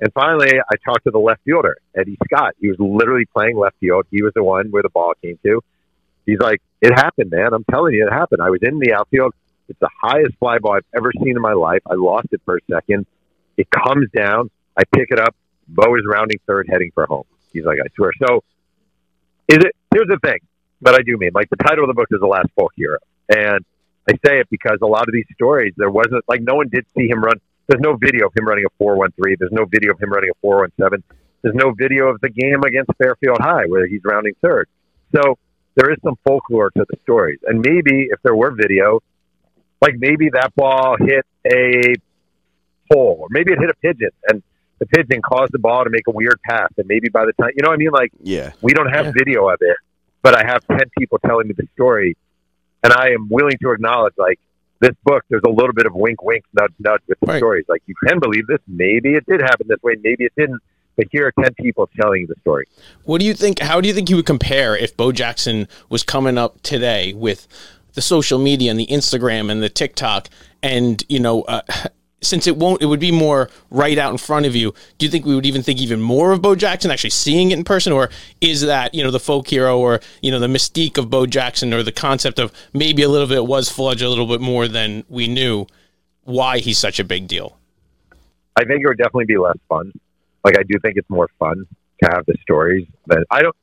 And 0.01 0.13
finally, 0.15 0.59
I 0.59 0.75
talked 0.85 1.05
to 1.05 1.13
the 1.13 1.21
left 1.21 1.43
fielder, 1.45 1.77
Eddie 1.95 2.19
Scott. 2.25 2.57
He 2.61 2.67
was 2.67 2.79
literally 2.81 3.27
playing 3.27 3.57
left 3.57 3.77
field. 3.79 4.07
He 4.11 4.25
was 4.25 4.33
the 4.35 4.43
one 4.43 4.73
where 4.73 4.83
the 4.83 4.91
ball 4.91 5.13
came 5.23 5.39
to. 5.45 5.61
He's 6.27 6.41
like, 6.41 6.61
it 6.81 6.93
happened, 6.93 7.31
man. 7.31 7.55
I'm 7.55 7.63
telling 7.71 7.95
you, 7.95 8.09
it 8.09 8.13
happened. 8.13 8.43
I 8.43 8.51
was 8.51 8.59
in 8.63 8.81
the 8.81 8.95
outfield. 8.95 9.35
It's 9.69 9.79
the 9.81 9.91
highest 10.01 10.37
fly 10.39 10.59
ball 10.59 10.75
I've 10.75 10.85
ever 10.97 11.13
seen 11.23 11.37
in 11.37 11.43
my 11.43 11.53
life. 11.53 11.83
I 11.91 11.95
lost 11.95 12.29
it 12.33 12.41
for 12.45 12.57
a 12.57 12.61
second. 12.71 13.07
It 13.57 13.69
comes 13.71 14.09
down. 14.15 14.51
I 14.77 14.83
pick 14.85 15.09
it 15.11 15.19
up. 15.19 15.35
Bo 15.69 15.95
is 15.95 16.03
rounding 16.07 16.39
third, 16.47 16.69
heading 16.71 16.91
for 16.95 17.07
home. 17.07 17.25
He's 17.53 17.65
like, 17.65 17.79
I 17.79 17.89
swear. 17.95 18.13
So, 18.27 18.43
is 19.49 19.59
it? 19.59 19.73
Here's 19.95 20.09
the 20.09 20.19
thing 20.25 20.39
that 20.83 20.95
I 20.95 21.03
do 21.03 21.17
mean. 21.17 21.31
Like 21.35 21.51
the 21.51 21.57
title 21.57 21.85
of 21.85 21.89
the 21.89 21.95
book 21.95 22.09
is 22.11 22.21
the 22.21 22.27
last 22.27 22.49
folk 22.57 22.73
hero, 22.75 22.99
and 23.29 23.65
I 24.09 24.13
say 24.27 24.41
it 24.41 24.49
because 24.51 24.79
a 24.83 24.87
lot 24.87 25.07
of 25.09 25.13
these 25.13 25.27
stories, 25.35 25.75
there 25.77 25.91
wasn't 25.91 26.25
like 26.29 26.41
no 26.43 26.55
one 26.55 26.69
did 26.69 26.85
see 26.97 27.09
him 27.09 27.23
run. 27.23 27.37
There's 27.69 27.81
no 27.81 27.97
video 27.97 28.27
of 28.27 28.33
him 28.37 28.47
running 28.47 28.65
a 28.65 28.73
four 28.79 28.97
one 28.97 29.13
three. 29.13 29.37
There's 29.39 29.53
no 29.53 29.65
video 29.65 29.93
of 29.93 30.01
him 30.03 30.11
running 30.11 30.31
a 30.31 30.39
four 30.41 30.59
one 30.61 30.73
seven. 30.81 31.03
There's 31.43 31.55
no 31.55 31.73
video 31.73 32.09
of 32.09 32.21
the 32.21 32.29
game 32.29 32.63
against 32.67 32.91
Fairfield 32.99 33.39
High 33.41 33.67
where 33.67 33.87
he's 33.87 34.01
rounding 34.05 34.35
third. 34.43 34.69
So 35.15 35.39
there 35.75 35.91
is 35.91 35.99
some 36.05 36.17
folklore 36.27 36.71
to 36.71 36.85
the 36.89 36.97
stories, 37.03 37.39
and 37.47 37.61
maybe 37.65 38.09
if 38.11 38.21
there 38.23 38.35
were 38.35 38.51
video, 38.51 39.01
like 39.83 39.95
maybe 39.99 40.31
that 40.31 40.55
ball 40.55 40.97
hit 40.99 41.27
a 41.47 41.95
pole, 42.91 43.19
or 43.21 43.27
maybe 43.31 43.53
it 43.53 43.59
hit 43.59 43.69
a 43.69 43.75
pigeon, 43.75 44.11
and 44.29 44.43
the 44.79 44.87
pigeon 44.87 45.21
caused 45.21 45.53
the 45.53 45.59
ball 45.59 45.85
to 45.85 45.91
make 45.91 46.07
a 46.07 46.11
weird 46.11 46.41
pass, 46.49 46.71
and 46.79 46.87
maybe 46.89 47.09
by 47.11 47.27
the 47.27 47.33
time 47.35 47.51
you 47.55 47.63
know 47.63 47.69
what 47.69 47.75
I 47.75 47.79
mean, 47.79 47.91
like 47.91 48.13
Yeah. 48.23 48.53
we 48.63 48.73
don't 48.73 48.89
have 48.89 49.07
Yeah. 49.07 49.13
video 49.15 49.49
of 49.49 49.59
it, 49.61 49.77
but 50.23 50.35
I 50.35 50.45
have 50.47 50.67
10 50.69 50.89
people 50.99 51.19
telling 51.19 51.49
me 51.49 51.55
the 51.57 51.67
story. 51.75 52.17
And 52.85 52.93
I 52.93 53.11
am 53.11 53.29
willing 53.29 53.57
to 53.63 53.71
acknowledge, 53.71 54.15
like, 54.17 54.41
this 54.81 54.91
book, 55.05 55.23
there's 55.29 55.45
a 55.47 55.51
little 55.51 55.73
bit 55.73 55.87
of 55.87 55.95
wink, 55.95 56.21
wink, 56.25 56.43
nudge, 56.53 56.73
nudge 56.81 57.01
with 57.07 57.17
the 57.21 57.27
Right. 57.29 57.39
stories. 57.39 57.65
Like, 57.69 57.81
you 57.87 57.95
can 58.05 58.19
believe 58.19 58.49
this. 58.49 58.59
Maybe 58.67 59.15
it 59.15 59.25
did 59.25 59.41
happen 59.41 59.69
this 59.69 59.81
way. 59.85 59.95
Maybe 60.03 60.25
it 60.25 60.33
didn't. 60.37 60.61
But 60.97 61.07
here 61.13 61.29
are 61.29 61.33
10 61.45 61.55
people 61.55 61.89
telling 62.01 62.23
you 62.23 62.27
the 62.27 62.35
story. 62.41 62.67
What 63.05 63.21
do 63.21 63.25
you 63.25 63.35
think? 63.35 63.61
How 63.61 63.81
do 63.81 63.87
you 63.87 63.95
think 63.95 64.11
you 64.11 64.17
would 64.17 64.27
compare 64.27 64.77
if 64.77 64.97
Bo 64.97 65.13
Jackson 65.13 65.69
was 65.89 66.03
coming 66.03 66.37
up 66.37 66.61
today 66.63 67.13
with 67.13 67.47
the 67.95 68.03
social 68.03 68.39
media 68.39 68.71
and 68.71 68.79
the 68.79 68.87
Instagram 68.87 69.51
and 69.51 69.63
the 69.63 69.69
TikTok, 69.69 70.29
and 70.63 71.05
you 71.09 71.21
know, 71.21 71.43
uh, 71.43 71.63
since 72.23 72.47
it 72.47 72.57
won't, 72.57 72.81
it 72.81 72.87
would 72.87 73.01
be 73.01 73.11
more 73.11 73.51
right 73.71 73.99
out 73.99 74.13
in 74.13 74.19
front 74.19 74.47
of 74.47 74.55
you. 74.55 74.73
Do 74.99 75.07
you 75.07 75.11
think 75.11 75.27
we 75.27 75.35
would 75.35 75.47
even 75.47 75.63
think 75.63 75.81
even 75.81 76.01
more 76.01 76.33
of 76.33 76.41
Bo 76.41 76.55
Jackson 76.55 76.91
actually 76.91 77.11
seeing 77.11 77.51
it 77.51 77.59
in 77.59 77.65
person, 77.65 77.93
or 77.93 78.11
is 78.41 78.63
that 78.63 78.95
you 78.95 79.03
know 79.03 79.11
the 79.11 79.21
folk 79.21 79.49
hero, 79.49 79.79
or 79.79 80.01
you 80.21 80.31
know 80.31 80.39
the 80.39 80.47
mystique 80.47 80.99
of 80.99 81.11
Bo 81.11 81.27
Jackson, 81.27 81.75
or 81.75 81.83
the 81.83 81.93
concept 81.93 82.39
of 82.39 82.53
maybe 82.73 83.03
a 83.03 83.09
little 83.09 83.27
bit 83.27 83.47
was 83.47 83.69
fudge 83.69 84.03
a 84.03 84.09
little 84.09 84.27
bit 84.27 84.41
more 84.41 84.69
than 84.69 85.05
we 85.09 85.29
knew? 85.29 85.67
Why 86.25 86.59
he's 86.59 86.79
such 86.79 87.01
a 87.01 87.05
big 87.05 87.27
deal? 87.27 87.59
I 88.57 88.65
think 88.65 88.83
it 88.83 88.87
would 88.87 88.99
definitely 88.99 89.25
be 89.25 89.39
less 89.39 89.57
fun. 89.69 89.93
Like, 90.45 90.59
I 90.59 90.63
do 90.63 90.79
think 90.81 90.97
it's 90.97 91.09
more 91.09 91.29
fun 91.39 91.67
to 92.03 92.11
have 92.11 92.27
the 92.27 92.35
stories. 92.43 92.87
But 93.07 93.25
I 93.31 93.43
don't, 93.43 93.57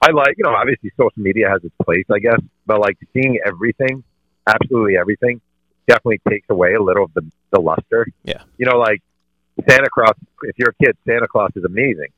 I 0.00 0.10
like, 0.10 0.34
you 0.36 0.44
know, 0.44 0.54
obviously 0.54 0.90
social 0.96 1.22
media 1.22 1.48
has 1.48 1.62
its 1.64 1.74
place, 1.84 2.04
I 2.12 2.18
guess. 2.18 2.40
But, 2.66 2.80
like, 2.80 2.98
seeing 3.12 3.38
everything, 3.46 4.02
absolutely 4.46 4.96
everything, 4.96 5.40
definitely 5.86 6.20
takes 6.28 6.46
away 6.50 6.74
a 6.74 6.82
little 6.82 7.04
of 7.04 7.14
the, 7.14 7.24
the 7.52 7.60
luster. 7.60 8.06
Yeah. 8.24 8.42
You 8.58 8.66
know, 8.66 8.76
like 8.78 9.02
Santa 9.68 9.88
Claus, 9.92 10.14
if 10.42 10.58
you're 10.58 10.70
a 10.78 10.84
kid, 10.84 10.96
Santa 11.06 11.28
Claus 11.28 11.50
is 11.56 11.64
amazing. 11.64 12.08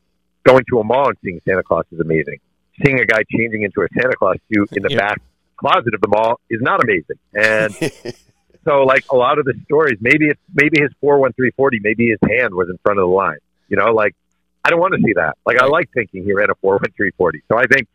Going 0.45 0.65
to 0.71 0.81
a 0.81 0.85
mall 0.85 1.09
and 1.09 1.17
seeing 1.23 1.41
Santa 1.47 1.63
Claus 1.63 1.85
is 1.93 2.01
amazing. 2.01 2.39
Seeing 2.85 2.99
a 3.01 3.05
guy 3.05 3.21
changing 3.31 3.63
into 3.63 3.83
a 3.83 3.89
Santa 3.95 4.17
Claus 4.17 4.37
suit 4.53 4.71
in 4.73 4.83
the 4.83 4.89
Yeah. 4.93 4.99
back 4.99 5.21
closet 5.57 5.93
of 5.93 6.01
the 6.01 6.09
mall 6.09 6.41
is 6.49 6.61
not 6.63 6.83
amazing. 6.83 7.19
And 7.35 7.75
so, 8.65 8.83
like 8.85 9.05
a 9.11 9.17
lot 9.17 9.39
of 9.39 9.45
the 9.45 9.55
stories, 9.65 9.99
maybe 10.01 10.27
it's 10.29 10.41
maybe 10.55 10.81
his 10.81 10.91
four 11.01 11.19
one 11.19 11.33
three 11.35 11.51
forty, 11.57 11.81
maybe 11.83 12.09
his 12.09 12.19
hand 12.31 12.55
was 12.55 12.69
in 12.71 12.79
front 12.85 12.99
of 13.01 13.03
the 13.03 13.13
line. 13.15 13.39
You 13.69 13.77
know, 13.77 13.93
like 13.93 14.15
I 14.65 14.71
don't 14.71 14.81
want 14.81 14.95
to 14.95 15.03
see 15.05 15.13
that. 15.15 15.37
Like 15.45 15.61
I 15.61 15.67
like 15.67 15.91
thinking 15.93 16.25
he 16.25 16.33
ran 16.33 16.49
a 16.51 16.55
four 16.63 16.75
one 16.77 16.91
three 16.97 17.11
forty. 17.19 17.43
So 17.49 17.59
I 17.59 17.65
think, 17.67 17.89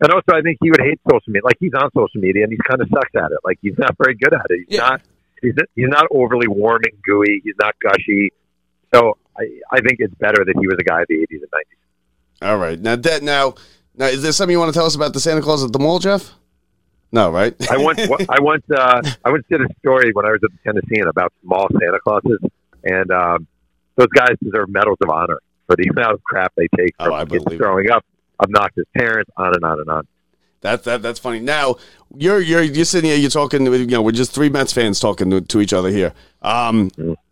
and 0.00 0.12
also 0.12 0.32
I 0.36 0.42
think 0.42 0.58
he 0.62 0.70
would 0.70 0.80
hate 0.80 1.00
social 1.10 1.22
media. 1.28 1.42
Like 1.44 1.56
he's 1.60 1.74
on 1.74 1.90
social 1.94 2.20
media 2.20 2.44
and 2.44 2.52
he's 2.52 2.60
kind 2.68 2.80
of 2.80 2.88
sucks 2.92 3.14
at 3.16 3.32
it. 3.32 3.38
Like 3.44 3.58
he's 3.62 3.76
not 3.78 3.96
very 4.02 4.14
good 4.14 4.32
at 4.34 4.46
it. 4.50 4.64
He's 4.68 4.76
Yeah. 4.78 4.88
not. 4.88 5.02
He's 5.42 5.54
he's 5.74 5.88
not 5.88 6.06
overly 6.10 6.48
warm 6.48 6.80
and 6.90 7.00
gooey. 7.02 7.40
He's 7.44 7.54
not 7.60 7.74
gushy. 7.80 8.32
So 8.94 9.16
I 9.38 9.44
I 9.72 9.80
think 9.80 9.96
it's 10.00 10.14
better 10.14 10.44
that 10.44 10.54
he 10.60 10.66
was 10.66 10.76
a 10.80 10.84
guy 10.84 11.02
of 11.02 11.06
the 11.08 11.14
eighties 11.22 11.42
and 11.42 11.50
nineties. 11.52 11.78
All 12.42 12.58
right. 12.58 12.78
Now, 12.80 12.96
that 12.96 13.22
now, 13.22 13.54
now, 13.96 14.06
is 14.06 14.22
there 14.22 14.32
something 14.32 14.52
you 14.52 14.58
want 14.60 14.72
to 14.72 14.78
tell 14.78 14.86
us 14.86 14.94
about 14.94 15.12
the 15.12 15.20
Santa 15.20 15.40
Claus 15.42 15.64
at 15.64 15.72
the 15.72 15.78
mall, 15.80 15.98
Jeff? 15.98 16.32
No, 17.10 17.30
right? 17.30 17.54
I 17.70 17.78
once 17.78 17.98
I 18.28 18.40
once 18.40 18.64
uh, 18.70 19.00
I 19.24 19.30
once 19.30 19.44
did 19.50 19.60
a 19.62 19.66
story 19.80 20.10
when 20.12 20.26
I 20.26 20.30
was 20.30 20.40
at 20.44 20.50
the 20.52 20.58
Tennessean 20.64 21.06
about 21.08 21.32
small 21.42 21.66
Santa 21.72 21.98
Clauses, 22.00 22.38
and 22.84 23.10
um, 23.10 23.46
those 23.96 24.08
guys 24.08 24.36
deserve 24.42 24.68
medals 24.68 24.98
of 25.02 25.08
honor 25.10 25.38
for 25.66 25.74
the 25.76 25.88
amount 25.88 26.12
of 26.14 26.22
crap 26.22 26.52
they 26.56 26.68
take 26.76 26.94
Oh, 27.00 27.06
from 27.06 27.14
I 27.14 27.24
kids 27.24 27.44
believe 27.44 27.58
throwing 27.60 27.90
up, 27.90 28.04
obnoxious 28.40 28.84
parents, 28.96 29.30
on 29.36 29.54
and 29.54 29.64
on 29.64 29.80
and 29.80 29.88
on. 29.88 30.06
That 30.60 30.84
that 30.84 31.02
that's 31.02 31.18
funny. 31.20 31.40
Now 31.40 31.76
you're 32.16 32.40
you're 32.40 32.62
you're 32.62 32.84
sitting 32.84 33.10
here. 33.10 33.18
You're 33.18 33.30
talking. 33.30 33.64
You 33.66 33.86
know, 33.86 34.02
we're 34.02 34.12
just 34.12 34.32
three 34.32 34.48
Mets 34.48 34.72
fans 34.72 34.98
talking 34.98 35.30
to, 35.30 35.40
to 35.40 35.60
each 35.60 35.72
other 35.72 35.88
here. 35.90 36.12
Um, 36.42 36.90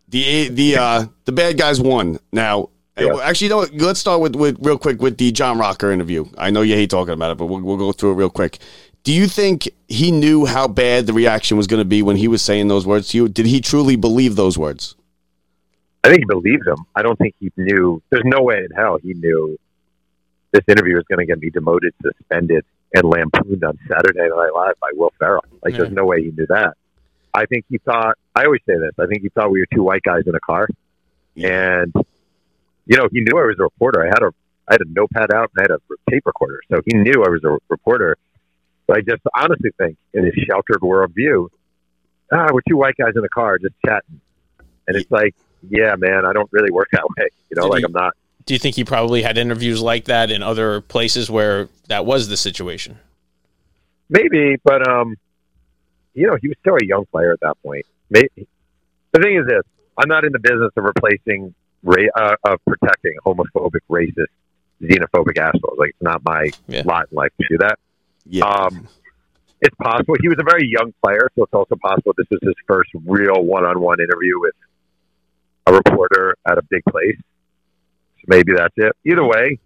the 0.09 0.49
the 0.49 0.77
uh 0.77 1.05
the 1.25 1.31
bad 1.33 1.57
guys 1.57 1.81
won. 1.81 2.19
Now, 2.31 2.69
Yeah. 2.97 3.17
actually, 3.21 3.45
you 3.45 3.49
know 3.49 3.57
what? 3.57 3.73
Let's 3.73 3.99
start 3.99 4.21
with, 4.21 4.35
with 4.35 4.57
real 4.61 4.77
quick 4.77 5.01
with 5.01 5.17
the 5.17 5.31
John 5.33 5.57
Rocker 5.57 5.91
interview. 5.91 6.25
I 6.37 6.51
know 6.51 6.61
you 6.61 6.75
hate 6.75 6.89
talking 6.89 7.13
about 7.13 7.31
it, 7.31 7.37
but 7.37 7.47
we'll 7.47 7.61
we'll 7.61 7.77
go 7.77 7.91
through 7.91 8.13
it 8.13 8.15
real 8.15 8.29
quick. 8.29 8.59
Do 9.03 9.13
you 9.13 9.27
think 9.27 9.69
he 9.87 10.11
knew 10.11 10.45
how 10.45 10.67
bad 10.67 11.05
the 11.05 11.13
reaction 11.13 11.55
was 11.57 11.67
going 11.67 11.79
to 11.81 11.85
be 11.85 12.01
when 12.01 12.17
he 12.17 12.27
was 12.27 12.41
saying 12.41 12.67
those 12.69 12.85
words 12.87 13.09
to 13.09 13.17
you? 13.17 13.27
Did 13.29 13.45
he 13.45 13.61
truly 13.61 13.95
believe 13.95 14.35
those 14.35 14.57
words? 14.57 14.95
I 16.03 16.09
think 16.09 16.19
he 16.21 16.25
believed 16.25 16.65
them. 16.65 16.77
I 16.95 17.01
don't 17.03 17.17
think 17.17 17.35
he 17.39 17.51
knew. 17.57 18.01
There's 18.09 18.25
no 18.25 18.41
way 18.41 18.57
in 18.57 18.67
hell 18.75 18.97
he 19.01 19.13
knew 19.13 19.57
this 20.51 20.63
interview 20.67 20.95
was 20.95 21.03
going 21.09 21.19
to 21.19 21.25
get 21.25 21.39
me 21.39 21.49
demoted, 21.49 21.93
suspended, 22.01 22.65
and 22.93 23.03
lampooned 23.03 23.63
on 23.63 23.77
Saturday 23.87 24.19
Night 24.29 24.53
Live 24.55 24.79
by 24.79 24.89
Will 24.93 25.11
Ferrell. 25.19 25.43
Like, 25.63 25.73
there's 25.79 25.91
no 25.95 26.05
way 26.05 26.23
he 26.23 26.31
knew 26.31 26.47
that. 26.47 26.75
I 27.33 27.45
think 27.45 27.65
he 27.69 27.77
thought. 27.79 28.17
I 28.35 28.45
always 28.45 28.61
say 28.65 28.77
this. 28.77 28.93
I 28.97 29.05
think 29.07 29.21
he 29.21 29.29
thought 29.29 29.51
we 29.51 29.59
were 29.59 29.67
two 29.73 29.83
white 29.83 30.01
guys 30.03 30.23
in 30.25 30.33
a 30.35 30.39
car, 30.39 30.67
and 31.35 31.93
you 32.85 32.97
know, 32.97 33.07
he 33.11 33.21
knew 33.21 33.37
I 33.37 33.45
was 33.45 33.57
a 33.59 33.63
reporter. 33.63 34.01
I 34.03 34.07
had 34.07 34.23
a 34.23 34.31
I 34.67 34.73
had 34.73 34.81
a 34.81 34.89
notepad 34.89 35.31
out 35.33 35.51
and 35.55 35.59
I 35.59 35.61
had 35.63 35.71
a 35.71 35.79
tape 36.09 36.23
recorder, 36.25 36.61
so 36.71 36.81
he 36.85 36.97
knew 36.97 37.23
I 37.23 37.29
was 37.29 37.43
a 37.43 37.57
reporter. 37.69 38.17
But 38.87 38.97
I 38.97 39.01
just 39.01 39.21
honestly 39.35 39.71
think, 39.77 39.97
in 40.13 40.23
his 40.25 40.33
sheltered 40.45 40.79
worldview, 40.81 41.49
ah, 42.31 42.47
we're 42.53 42.61
two 42.67 42.77
white 42.77 42.95
guys 42.97 43.13
in 43.15 43.23
a 43.23 43.29
car 43.29 43.59
just 43.59 43.75
chatting, 43.85 44.19
and 44.87 44.95
it's 44.97 45.11
like, 45.11 45.35
yeah, 45.69 45.95
man, 45.97 46.25
I 46.25 46.33
don't 46.33 46.49
really 46.51 46.71
work 46.71 46.87
that 46.93 47.03
way. 47.17 47.27
You 47.49 47.55
know, 47.57 47.63
Did 47.63 47.69
like 47.69 47.79
he- 47.79 47.85
I'm 47.85 47.91
not. 47.91 48.13
Do 48.47 48.53
you 48.53 48.59
think 48.59 48.75
he 48.77 48.85
probably 48.85 49.21
had 49.21 49.37
interviews 49.37 49.81
like 49.81 50.05
that 50.05 50.31
in 50.31 50.41
other 50.41 50.79
places 50.79 51.29
where 51.29 51.67
that 51.89 52.05
was 52.05 52.29
the 52.29 52.37
situation? 52.37 52.97
Maybe, 54.09 54.55
but 54.63 54.87
um, 54.87 55.17
you 56.13 56.27
know, 56.27 56.37
he 56.41 56.47
was 56.47 56.55
still 56.61 56.75
a 56.81 56.85
young 56.85 57.05
player 57.11 57.33
at 57.33 57.41
that 57.41 57.61
point. 57.61 57.85
Maybe 58.09 58.47
the 59.11 59.19
thing 59.19 59.35
is 59.35 59.45
this: 59.45 59.63
I'm 59.97 60.07
not 60.07 60.23
in 60.23 60.31
the 60.31 60.39
business 60.39 60.71
of 60.77 60.83
replacing, 60.85 61.53
ra- 61.83 62.13
uh, 62.15 62.35
of 62.45 62.59
protecting 62.65 63.15
homophobic, 63.25 63.81
racist, 63.89 64.27
xenophobic 64.81 65.37
assholes. 65.37 65.77
Like 65.77 65.89
it's 65.89 66.01
not 66.01 66.23
my 66.23 66.49
Yeah. 66.69 66.83
lot 66.85 67.07
in 67.11 67.17
life 67.17 67.33
to 67.41 67.47
do 67.49 67.57
that. 67.57 67.77
Yeah. 68.25 68.45
Um, 68.45 68.87
it's 69.59 69.75
possible 69.75 70.15
he 70.21 70.29
was 70.29 70.37
a 70.39 70.43
very 70.43 70.69
young 70.69 70.93
player, 71.03 71.29
so 71.35 71.43
it's 71.43 71.53
also 71.53 71.75
possible 71.75 72.13
this 72.17 72.27
was 72.31 72.39
his 72.43 72.55
first 72.65 72.91
real 73.05 73.43
one-on-one 73.43 73.99
interview 73.99 74.39
with 74.39 74.55
a 75.65 75.73
reporter 75.73 76.37
at 76.45 76.57
a 76.57 76.61
big 76.69 76.83
place. 76.89 77.17
Maybe 78.27 78.53
that's 78.53 78.73
it. 78.77 78.93
Either 79.05 79.23
way, 79.23 79.59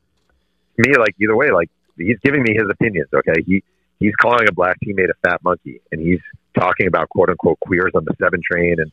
me, 0.78 0.94
like 0.98 1.16
either 1.20 1.36
way, 1.36 1.52
like 1.52 1.70
he's 1.98 2.20
giving 2.24 2.44
me 2.44 2.54
his 2.54 2.70
opinions. 2.70 3.10
Okay, 3.14 3.42
he 3.46 3.64
he's 4.00 4.16
calling 4.16 4.48
a 4.48 4.52
black 4.52 4.78
teammate 4.86 5.10
a 5.10 5.28
fat 5.28 5.44
monkey, 5.44 5.82
and 5.92 6.02
he's 6.02 6.22
talking 6.58 6.88
about 6.88 7.10
quote 7.10 7.30
unquote 7.30 7.60
queers 7.60 7.92
on 7.96 8.06
the 8.06 8.14
seven 8.20 8.42
train 8.44 8.76
and 8.80 8.92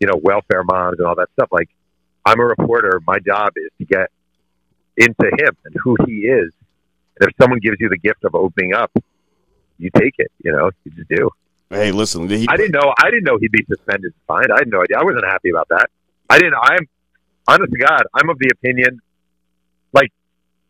you 0.00 0.06
know 0.06 0.18
welfare 0.22 0.64
moms 0.64 0.98
and 0.98 1.06
all 1.06 1.14
that 1.14 1.28
stuff. 1.32 1.48
Like 1.50 1.68
I'm 2.24 2.40
a 2.40 2.44
reporter. 2.44 3.00
My 3.06 3.18
job 3.18 3.52
is 3.56 3.70
to 3.78 3.84
get 3.84 4.10
into 4.96 5.26
him 5.38 5.56
and 5.64 5.74
who 5.82 5.96
he 6.06 6.26
is. 6.26 6.52
And 7.20 7.28
if 7.28 7.36
someone 7.40 7.60
gives 7.60 7.76
you 7.78 7.88
the 7.88 7.98
gift 7.98 8.24
of 8.24 8.34
opening 8.34 8.74
up, 8.74 8.90
you 9.78 9.90
take 9.96 10.14
it. 10.18 10.30
You 10.42 10.52
know, 10.52 10.70
you 10.84 10.90
just 10.92 11.08
do. 11.08 11.30
Hey, 11.70 11.92
listen, 11.92 12.28
he, 12.28 12.46
I 12.48 12.56
didn't 12.56 12.72
know. 12.72 12.92
I 12.98 13.10
didn't 13.10 13.24
know 13.24 13.38
he'd 13.38 13.50
be 13.50 13.64
suspended 13.64 14.12
fined. 14.26 14.48
I 14.52 14.60
had 14.60 14.68
no 14.68 14.82
idea. 14.82 14.98
I 14.98 15.04
wasn't 15.04 15.24
happy 15.24 15.50
about 15.50 15.68
that. 15.70 15.86
I 16.28 16.38
didn't. 16.38 16.54
I'm 16.54 16.88
honest 17.48 17.72
to 17.72 17.78
God. 17.78 18.02
I'm 18.14 18.28
of 18.28 18.38
the 18.38 18.50
opinion, 18.52 19.00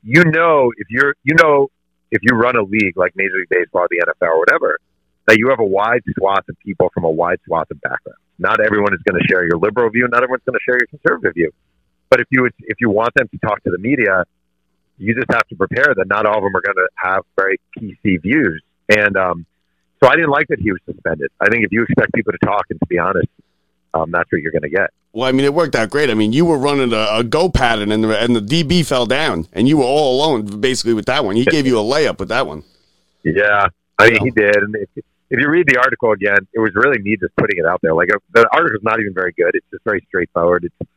you 0.05 0.23
know, 0.25 0.71
if 0.77 0.87
you're, 0.91 1.15
you 1.25 1.35
know, 1.35 1.71
if 2.11 2.21
you 2.23 2.37
run 2.37 2.57
a 2.57 2.63
league 2.63 2.97
like 2.97 3.17
Major 3.17 3.37
League 3.37 3.49
Baseball, 3.49 3.87
the 3.91 4.05
NFL, 4.07 4.29
or 4.29 4.39
whatever, 4.39 4.79
that 5.27 5.39
you 5.39 5.49
have 5.49 5.59
a 5.59 5.65
wide 5.65 6.03
swath 6.17 6.47
of 6.49 6.57
people 6.59 6.91
from 6.93 7.05
a 7.05 7.11
wide 7.11 7.39
swath 7.47 7.71
of 7.71 7.81
backgrounds. 7.81 8.21
Not 8.39 8.61
everyone 8.61 8.93
is 8.93 9.01
going 9.09 9.21
to 9.21 9.27
share 9.27 9.43
your 9.45 9.59
liberal 9.59 9.89
view. 9.91 10.07
Not 10.09 10.23
everyone's 10.23 10.43
going 10.45 10.59
to 10.59 10.65
share 10.65 10.77
your 10.79 10.87
conservative 10.87 11.35
view. 11.35 11.51
But 12.11 12.21
if 12.21 12.27
you 12.31 12.47
if 12.61 12.77
you 12.81 12.91
want 12.91 13.15
them 13.15 13.29
to 13.29 13.39
talk 13.39 13.63
to 13.65 13.71
the 13.71 13.79
media, 13.79 14.25
you 14.99 15.15
just 15.15 15.31
have 15.31 15.47
to 15.49 15.57
prepare 15.57 15.95
that 15.97 16.07
not 16.07 16.27
all 16.27 16.39
of 16.39 16.43
them 16.45 16.55
are 16.55 16.61
going 16.61 16.77
to 16.77 16.89
have 16.97 17.25
very 17.37 17.59
PC 17.79 18.23
views. 18.23 18.63
And 18.89 19.17
um, 19.17 19.47
so 20.03 20.09
I 20.09 20.17
didn't 20.17 20.31
like 20.31 20.49
that 20.49 20.61
he 20.61 20.71
was 20.71 20.81
suspended. 20.85 21.31
I 21.41 21.49
think 21.49 21.65
if 21.65 21.73
you 21.73 21.83
expect 21.83 22.13
people 22.13 22.33
to 22.33 22.39
talk 22.45 22.67
and 22.71 22.79
to 22.79 22.87
be 22.87 22.99
honest, 22.99 23.29
um, 23.95 24.11
that's 24.11 24.31
what 24.31 24.43
you're 24.43 24.53
going 24.53 24.63
to 24.63 24.69
get. 24.69 24.91
Well, 25.15 25.29
I 25.29 25.33
mean, 25.33 25.45
it 25.45 25.55
worked 25.55 25.77
out 25.77 25.91
great. 25.91 26.11
I 26.11 26.15
mean, 26.15 26.33
you 26.33 26.45
were 26.45 26.59
running 26.59 26.93
a, 26.93 27.07
a 27.13 27.25
go 27.25 27.49
pattern, 27.49 27.93
and 27.93 28.03
the, 28.03 28.19
and 28.19 28.35
the 28.35 28.41
DB 28.41 28.85
fell 28.85 29.07
down, 29.07 29.47
and 29.53 29.69
you 29.69 29.77
were 29.79 29.85
all 29.85 30.17
alone 30.17 30.61
basically 30.61 30.93
with 30.93 31.07
that 31.07 31.25
one. 31.25 31.37
He 31.37 31.45
gave 31.45 31.67
you 31.67 31.79
a 31.79 31.83
layup 31.83 32.19
with 32.19 32.29
that 32.31 32.49
one. 32.49 32.65
Yeah, 33.23 33.69
I 33.97 34.11
mean, 34.11 34.25
he 34.25 34.31
did. 34.31 34.57
And 34.57 34.75
if, 34.75 34.89
if 34.97 35.41
you 35.41 35.49
read 35.49 35.69
the 35.69 35.79
article 35.79 36.11
again, 36.11 36.49
it 36.53 36.59
was 36.59 36.73
really 36.75 36.99
me 36.99 37.17
just 37.17 37.35
putting 37.37 37.59
it 37.59 37.65
out 37.65 37.81
there. 37.81 37.95
Like 37.95 38.09
uh, 38.13 38.19
the 38.33 38.49
article's 38.53 38.83
not 38.83 38.99
even 38.99 39.15
very 39.15 39.33
good. 39.33 39.53
It's 39.55 39.67
just 39.71 39.85
very 39.85 40.05
straightforward. 40.09 40.65
It's 40.65 40.91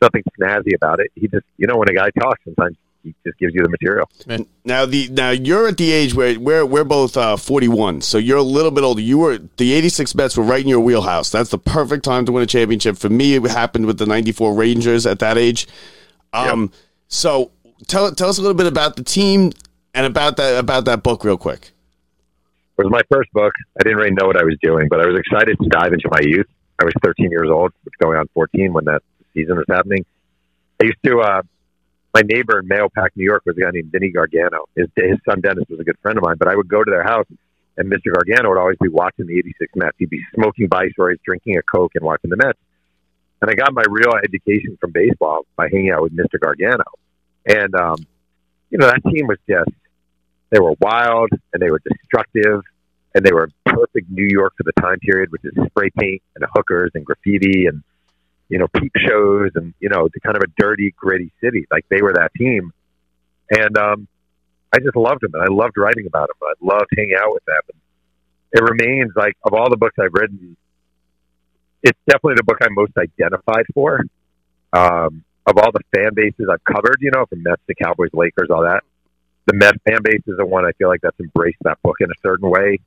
nothing 0.00 0.22
snazzy 0.40 0.76
about 0.76 1.00
it. 1.00 1.10
He 1.16 1.26
just, 1.26 1.44
you 1.56 1.66
know, 1.66 1.76
when 1.76 1.88
a 1.88 1.94
guy 1.94 2.10
talks, 2.10 2.44
sometimes 2.44 2.76
he 3.04 3.14
just 3.24 3.38
gives 3.38 3.54
you 3.54 3.62
the 3.62 3.68
material. 3.68 4.08
Now 4.64 4.86
the 4.86 5.08
now 5.08 5.30
you're 5.30 5.68
at 5.68 5.76
the 5.76 5.92
age 5.92 6.14
where 6.14 6.40
we're 6.40 6.64
we're 6.64 6.84
both 6.84 7.16
uh, 7.16 7.36
41, 7.36 8.00
so 8.00 8.18
you're 8.18 8.38
a 8.38 8.42
little 8.42 8.70
bit 8.70 8.82
older. 8.82 9.00
You 9.00 9.18
were 9.18 9.38
the 9.58 9.74
86 9.74 10.14
Mets 10.14 10.36
were 10.36 10.42
right 10.42 10.62
in 10.62 10.68
your 10.68 10.80
wheelhouse. 10.80 11.30
That's 11.30 11.50
the 11.50 11.58
perfect 11.58 12.04
time 12.04 12.24
to 12.26 12.32
win 12.32 12.42
a 12.42 12.46
championship. 12.46 12.96
For 12.96 13.10
me, 13.10 13.34
it 13.34 13.44
happened 13.44 13.86
with 13.86 13.98
the 13.98 14.06
94 14.06 14.54
Rangers 14.54 15.06
at 15.06 15.18
that 15.20 15.36
age. 15.38 15.68
Um, 16.32 16.72
so 17.08 17.52
tell 17.86 18.10
tell 18.12 18.30
us 18.30 18.38
a 18.38 18.40
little 18.40 18.56
bit 18.56 18.66
about 18.66 18.96
the 18.96 19.04
team 19.04 19.52
and 19.92 20.06
about 20.06 20.38
that 20.38 20.58
about 20.58 20.86
that 20.86 21.02
book 21.02 21.24
real 21.24 21.36
quick. 21.36 21.72
It 22.76 22.82
was 22.82 22.90
my 22.90 23.02
first 23.08 23.30
book. 23.32 23.52
I 23.78 23.84
didn't 23.84 23.98
really 23.98 24.10
know 24.10 24.26
what 24.26 24.36
I 24.36 24.42
was 24.42 24.56
doing, 24.60 24.88
but 24.88 25.00
I 25.00 25.06
was 25.06 25.16
excited 25.16 25.56
to 25.62 25.68
dive 25.68 25.92
into 25.92 26.08
my 26.10 26.20
youth. 26.22 26.46
I 26.80 26.84
was 26.84 26.94
13 27.04 27.30
years 27.30 27.48
old, 27.48 27.72
going 28.00 28.18
on 28.18 28.26
14 28.34 28.72
when 28.72 28.84
that 28.86 29.00
season 29.32 29.56
was 29.56 29.66
happening. 29.68 30.04
I 30.82 30.86
used 30.86 30.98
to, 31.04 31.20
uh, 31.20 31.42
my 32.14 32.22
neighbor 32.22 32.60
in 32.60 32.68
Mahopac, 32.68 33.08
New 33.16 33.24
York, 33.24 33.42
was 33.44 33.56
a 33.58 33.60
guy 33.60 33.70
named 33.72 33.90
Vinny 33.90 34.10
Gargano. 34.10 34.66
His, 34.76 34.86
his 34.96 35.18
son 35.28 35.40
Dennis 35.40 35.64
was 35.68 35.80
a 35.80 35.84
good 35.84 35.98
friend 36.00 36.16
of 36.16 36.22
mine, 36.22 36.36
but 36.38 36.48
I 36.48 36.54
would 36.54 36.68
go 36.68 36.82
to 36.82 36.90
their 36.90 37.02
house, 37.02 37.26
and 37.76 37.92
Mr. 37.92 38.12
Gargano 38.14 38.50
would 38.50 38.58
always 38.58 38.78
be 38.80 38.88
watching 38.88 39.26
the 39.26 39.36
86 39.36 39.72
Mets. 39.74 39.96
He'd 39.98 40.10
be 40.10 40.22
smoking 40.34 40.68
Viceroys, 40.68 41.18
drinking 41.24 41.58
a 41.58 41.62
Coke, 41.62 41.92
and 41.96 42.04
watching 42.04 42.30
the 42.30 42.36
Mets. 42.36 42.58
And 43.42 43.50
I 43.50 43.54
got 43.54 43.74
my 43.74 43.82
real 43.90 44.14
education 44.22 44.78
from 44.80 44.92
baseball 44.92 45.44
by 45.56 45.68
hanging 45.70 45.90
out 45.90 46.02
with 46.02 46.16
Mr. 46.16 46.40
Gargano. 46.40 46.84
And, 47.46 47.74
um, 47.74 47.96
you 48.70 48.78
know, 48.78 48.86
that 48.86 49.02
team 49.04 49.26
was 49.26 49.38
just, 49.48 49.70
they 50.50 50.60
were 50.60 50.74
wild 50.80 51.30
and 51.52 51.60
they 51.60 51.70
were 51.70 51.80
destructive 51.80 52.62
and 53.14 53.24
they 53.24 53.32
were 53.32 53.50
perfect 53.66 54.08
New 54.08 54.26
York 54.26 54.54
for 54.56 54.62
the 54.62 54.72
time 54.80 54.98
period, 55.00 55.30
which 55.30 55.44
is 55.44 55.52
spray 55.66 55.90
paint 55.98 56.22
and 56.36 56.46
hookers 56.54 56.92
and 56.94 57.04
graffiti 57.04 57.66
and, 57.66 57.82
you 58.48 58.58
know, 58.58 58.68
peep 58.68 58.92
shows 59.06 59.50
and, 59.54 59.74
you 59.80 59.88
know, 59.88 60.08
kind 60.22 60.36
of 60.36 60.42
a 60.42 60.52
dirty, 60.58 60.94
gritty 60.96 61.32
city. 61.42 61.66
Like 61.70 61.86
they 61.88 62.02
were 62.02 62.14
that 62.14 62.32
team. 62.36 62.72
And, 63.50 63.76
um, 63.76 64.08
I 64.72 64.78
just 64.78 64.96
loved 64.96 65.20
them 65.20 65.32
and 65.34 65.42
I 65.42 65.52
loved 65.52 65.76
writing 65.76 66.06
about 66.06 66.28
them. 66.28 66.36
I 66.42 66.54
loved 66.60 66.90
hanging 66.96 67.14
out 67.20 67.32
with 67.32 67.44
them. 67.44 67.60
And 67.68 67.78
it 68.52 68.62
remains 68.62 69.12
like 69.14 69.36
of 69.44 69.54
all 69.54 69.70
the 69.70 69.76
books 69.76 69.94
I've 70.00 70.12
written, 70.12 70.56
it's 71.82 71.98
definitely 72.08 72.36
the 72.36 72.44
book 72.44 72.58
I'm 72.62 72.74
most 72.74 72.92
identified 72.98 73.66
for. 73.72 74.00
Um, 74.72 75.22
of 75.46 75.58
all 75.58 75.70
the 75.70 75.80
fan 75.94 76.14
bases 76.14 76.48
I've 76.50 76.64
covered, 76.64 76.96
you 77.00 77.10
know, 77.12 77.26
from 77.26 77.42
Mets 77.42 77.62
to 77.68 77.74
Cowboys, 77.74 78.10
Lakers, 78.12 78.48
all 78.50 78.62
that, 78.62 78.82
the 79.46 79.54
Mets 79.54 79.78
fan 79.86 79.98
base 80.02 80.22
is 80.26 80.36
the 80.38 80.46
one 80.46 80.64
I 80.64 80.72
feel 80.72 80.88
like 80.88 81.02
that's 81.02 81.18
embraced 81.20 81.58
that 81.62 81.80
book 81.82 81.96
in 82.00 82.10
a 82.10 82.18
certain 82.22 82.50
way. 82.50 82.78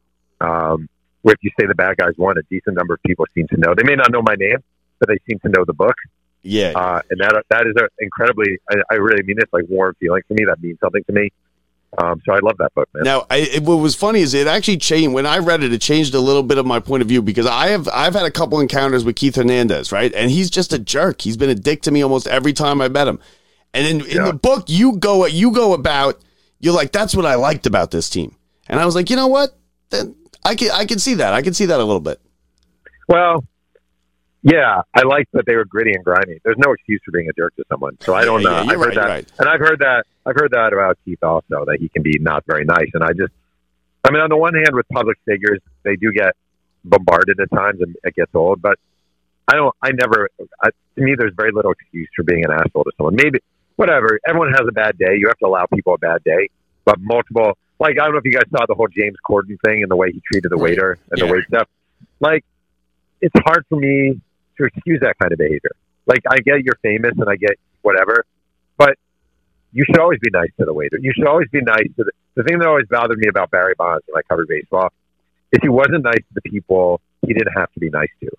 Um, 0.42 0.90
where 1.22 1.34
if 1.34 1.44
you 1.44 1.52
say 1.60 1.68
the 1.68 1.76
bad 1.76 1.98
guys 1.98 2.14
won, 2.18 2.38
a 2.38 2.42
decent 2.50 2.76
number 2.76 2.96
of 2.96 3.04
people 3.04 3.26
seem 3.36 3.48
to 3.50 3.58
know. 3.58 3.74
They 3.76 3.84
may 3.84 3.96
not 3.96 4.12
know 4.12 4.22
my 4.22 4.36
name, 4.36 4.58
but 5.00 5.10
they 5.10 5.18
seem 5.30 5.40
to 5.40 5.50
know 5.50 5.64
the 5.66 5.74
book. 5.74 5.96
Yeah, 6.44 6.72
Uh, 6.76 7.02
and 7.10 7.20
that 7.20 7.44
that 7.50 7.68
is 7.68 7.74
incredibly, 8.00 8.58
I, 8.72 8.76
I 8.92 8.96
really 8.96 9.24
mean 9.24 9.38
it's 9.40 9.52
like 9.52 9.66
warm 9.68 9.96
feeling 10.00 10.22
for 10.28 10.34
me. 10.34 10.46
That 10.46 10.62
means 10.62 10.80
something 10.80 11.04
to 11.06 11.12
me. 11.14 11.30
Um, 11.98 12.22
so 12.26 12.34
I 12.34 12.40
love 12.40 12.56
that 12.60 12.74
book, 12.76 12.88
man. 12.94 13.04
Now, 13.04 13.26
I, 13.30 13.38
it, 13.38 13.64
what 13.64 13.78
was 13.78 13.96
funny 13.96 14.20
is 14.20 14.34
it 14.34 14.46
actually 14.46 14.78
changed 14.78 15.14
when 15.14 15.26
I 15.26 15.40
read 15.40 15.64
it. 15.64 15.74
It 15.74 15.82
changed 15.82 16.14
a 16.14 16.20
little 16.20 16.44
bit 16.44 16.58
of 16.58 16.66
my 16.66 16.80
point 16.80 17.02
of 17.02 17.08
view 17.08 17.22
because 17.22 17.46
I 17.48 17.68
have 17.70 17.88
I've 17.94 18.14
had 18.14 18.26
a 18.26 18.32
couple 18.32 18.60
encounters 18.60 19.04
with 19.04 19.16
Keith 19.16 19.36
Hernandez, 19.36 19.92
right? 19.92 20.14
And 20.14 20.30
he's 20.30 20.50
just 20.50 20.74
a 20.74 20.80
jerk. 20.80 21.22
He's 21.22 21.38
been 21.38 21.50
a 21.50 21.56
dick 21.56 21.82
to 21.84 21.92
me 21.92 22.02
almost 22.02 22.28
every 22.28 22.54
time 22.54 22.82
I 22.82 22.88
met 22.88 23.08
him. 23.08 23.20
And 23.74 23.86
in, 23.88 24.02
in 24.10 24.18
Yeah. 24.18 24.26
the 24.28 24.34
book, 24.34 24.66
you 24.70 24.98
go 24.98 25.26
you 25.26 25.52
go 25.52 25.74
about 25.74 26.20
you're 26.60 26.74
like 26.74 26.92
that's 26.92 27.16
what 27.16 27.26
I 27.26 27.36
liked 27.36 27.66
about 27.66 27.92
this 27.92 28.10
team, 28.10 28.36
and 28.68 28.80
I 28.80 28.86
was 28.86 28.96
like, 28.96 29.10
you 29.10 29.16
know 29.16 29.28
what? 29.28 29.58
Then 29.90 30.16
I 30.46 30.56
can 30.56 30.72
I 30.72 30.86
can 30.86 31.00
see 31.00 31.16
that. 31.16 31.34
I 31.34 31.42
can 31.42 31.54
see 31.54 31.66
that 31.66 31.80
a 31.80 31.84
little 31.84 32.00
bit. 32.02 32.22
Well, 33.08 33.44
yeah, 34.50 34.82
I 34.94 35.02
like 35.04 35.28
that 35.34 35.46
they 35.46 35.56
were 35.58 35.66
gritty 35.66 35.92
and 35.92 36.06
grimy. 36.06 36.40
There's 36.46 36.58
no 36.58 36.72
excuse 36.72 37.02
for 37.04 37.12
being 37.12 37.28
a 37.30 37.34
jerk 37.34 37.54
to 37.58 37.66
someone. 37.70 37.98
So 38.00 38.14
I 38.16 38.24
don't 38.24 38.44
know. 38.44 38.52
yeah, 38.52 38.62
I've 38.62 38.68
you're 38.70 38.80
heard 38.86 38.96
that, 38.96 39.08
right. 39.10 39.32
and 39.40 39.50
I've 39.50 39.60
heard 39.60 39.80
that. 39.80 40.06
I've 40.26 40.36
heard 40.36 40.52
that 40.52 40.72
about 40.72 40.98
Keith 41.04 41.22
also 41.22 41.66
that 41.66 41.78
he 41.82 41.90
can 41.90 42.02
be 42.02 42.18
not 42.20 42.46
very 42.46 42.64
nice. 42.64 42.90
And 42.94 43.04
I 43.04 43.10
just, 43.12 43.34
I 44.06 44.12
mean, 44.12 44.22
on 44.22 44.30
the 44.30 44.38
one 44.38 44.54
hand, 44.54 44.70
with 44.74 44.88
public 44.88 45.18
figures, 45.26 45.60
they 45.84 45.98
do 45.98 46.14
get 46.14 46.34
bombarded 46.86 47.38
at 47.42 47.52
times, 47.52 47.82
and 47.82 47.94
it 48.06 48.16
gets 48.16 48.34
old. 48.34 48.62
But 48.62 48.80
I 49.50 49.56
don't. 49.56 49.76
I 49.82 49.92
never. 49.92 50.30
I, 50.64 50.70
to 50.96 51.02
me, 51.02 51.16
there's 51.18 51.34
very 51.36 51.52
little 51.52 51.72
excuse 51.74 52.08
for 52.16 52.24
being 52.24 52.46
an 52.46 52.52
asshole 52.52 52.86
to 52.86 52.92
someone. 52.98 53.16
Maybe 53.16 53.40
whatever. 53.76 54.18
Everyone 54.26 54.52
has 54.54 54.62
a 54.66 54.72
bad 54.72 54.98
day. 54.98 55.18
You 55.18 55.28
have 55.28 55.38
to 55.40 55.48
allow 55.48 55.66
people 55.66 55.94
a 55.94 55.98
bad 55.98 56.24
day. 56.24 56.48
But 56.86 57.02
multiple, 57.02 57.58
like 57.80 58.00
I 58.00 58.06
don't 58.06 58.14
know 58.14 58.20
if 58.20 58.26
you 58.26 58.32
guys 58.32 58.44
saw 58.50 58.66
the 58.66 58.76
whole 58.76 58.88
James 58.88 59.18
Corden 59.30 59.58
thing 59.66 59.82
and 59.84 59.92
the 59.92 59.98
way 59.98 60.10
he 60.14 60.22
treated 60.32 60.50
the 60.52 60.58
waiter 60.58 60.98
and 61.12 61.20
Yeah. 61.20 61.26
the 61.28 61.34
wait 61.34 61.44
stuff. 61.48 61.68
Like 62.22 62.46
it's 63.20 63.36
hard 63.46 63.66
for 63.68 63.78
me 63.78 64.22
to 64.58 64.66
excuse 64.66 65.00
that 65.02 65.18
kind 65.20 65.32
of 65.32 65.38
behavior. 65.38 65.72
Like 66.06 66.22
I 66.30 66.38
get 66.38 66.64
you're 66.64 66.78
famous 66.82 67.14
and 67.18 67.30
I 67.30 67.36
get 67.36 67.52
whatever, 67.82 68.26
but 68.78 68.96
you 69.74 69.84
should 69.86 70.00
always 70.00 70.20
be 70.20 70.30
nice 70.32 70.50
to 70.60 70.66
the 70.66 70.74
waiter. 70.74 70.98
You 71.02 71.12
should 71.16 71.28
always 71.28 71.50
be 71.50 71.62
nice 71.62 71.88
to 71.98 72.04
the. 72.04 72.12
The 72.36 72.44
thing 72.44 72.60
that 72.60 72.68
always 72.68 72.86
bothered 72.88 73.18
me 73.18 73.28
about 73.28 73.50
Barry 73.50 73.74
Bonds 73.76 74.04
when 74.08 74.20
I 74.20 74.22
covered 74.30 74.48
baseball 74.48 74.90
is 75.52 75.60
he 75.64 75.70
wasn't 75.70 76.04
nice 76.04 76.20
to 76.22 76.34
the 76.36 76.42
people 76.42 77.02
he 77.26 77.34
didn't 77.34 77.54
have 77.58 77.72
to 77.74 77.80
be 77.80 77.90
nice 77.90 78.12
to. 78.22 78.30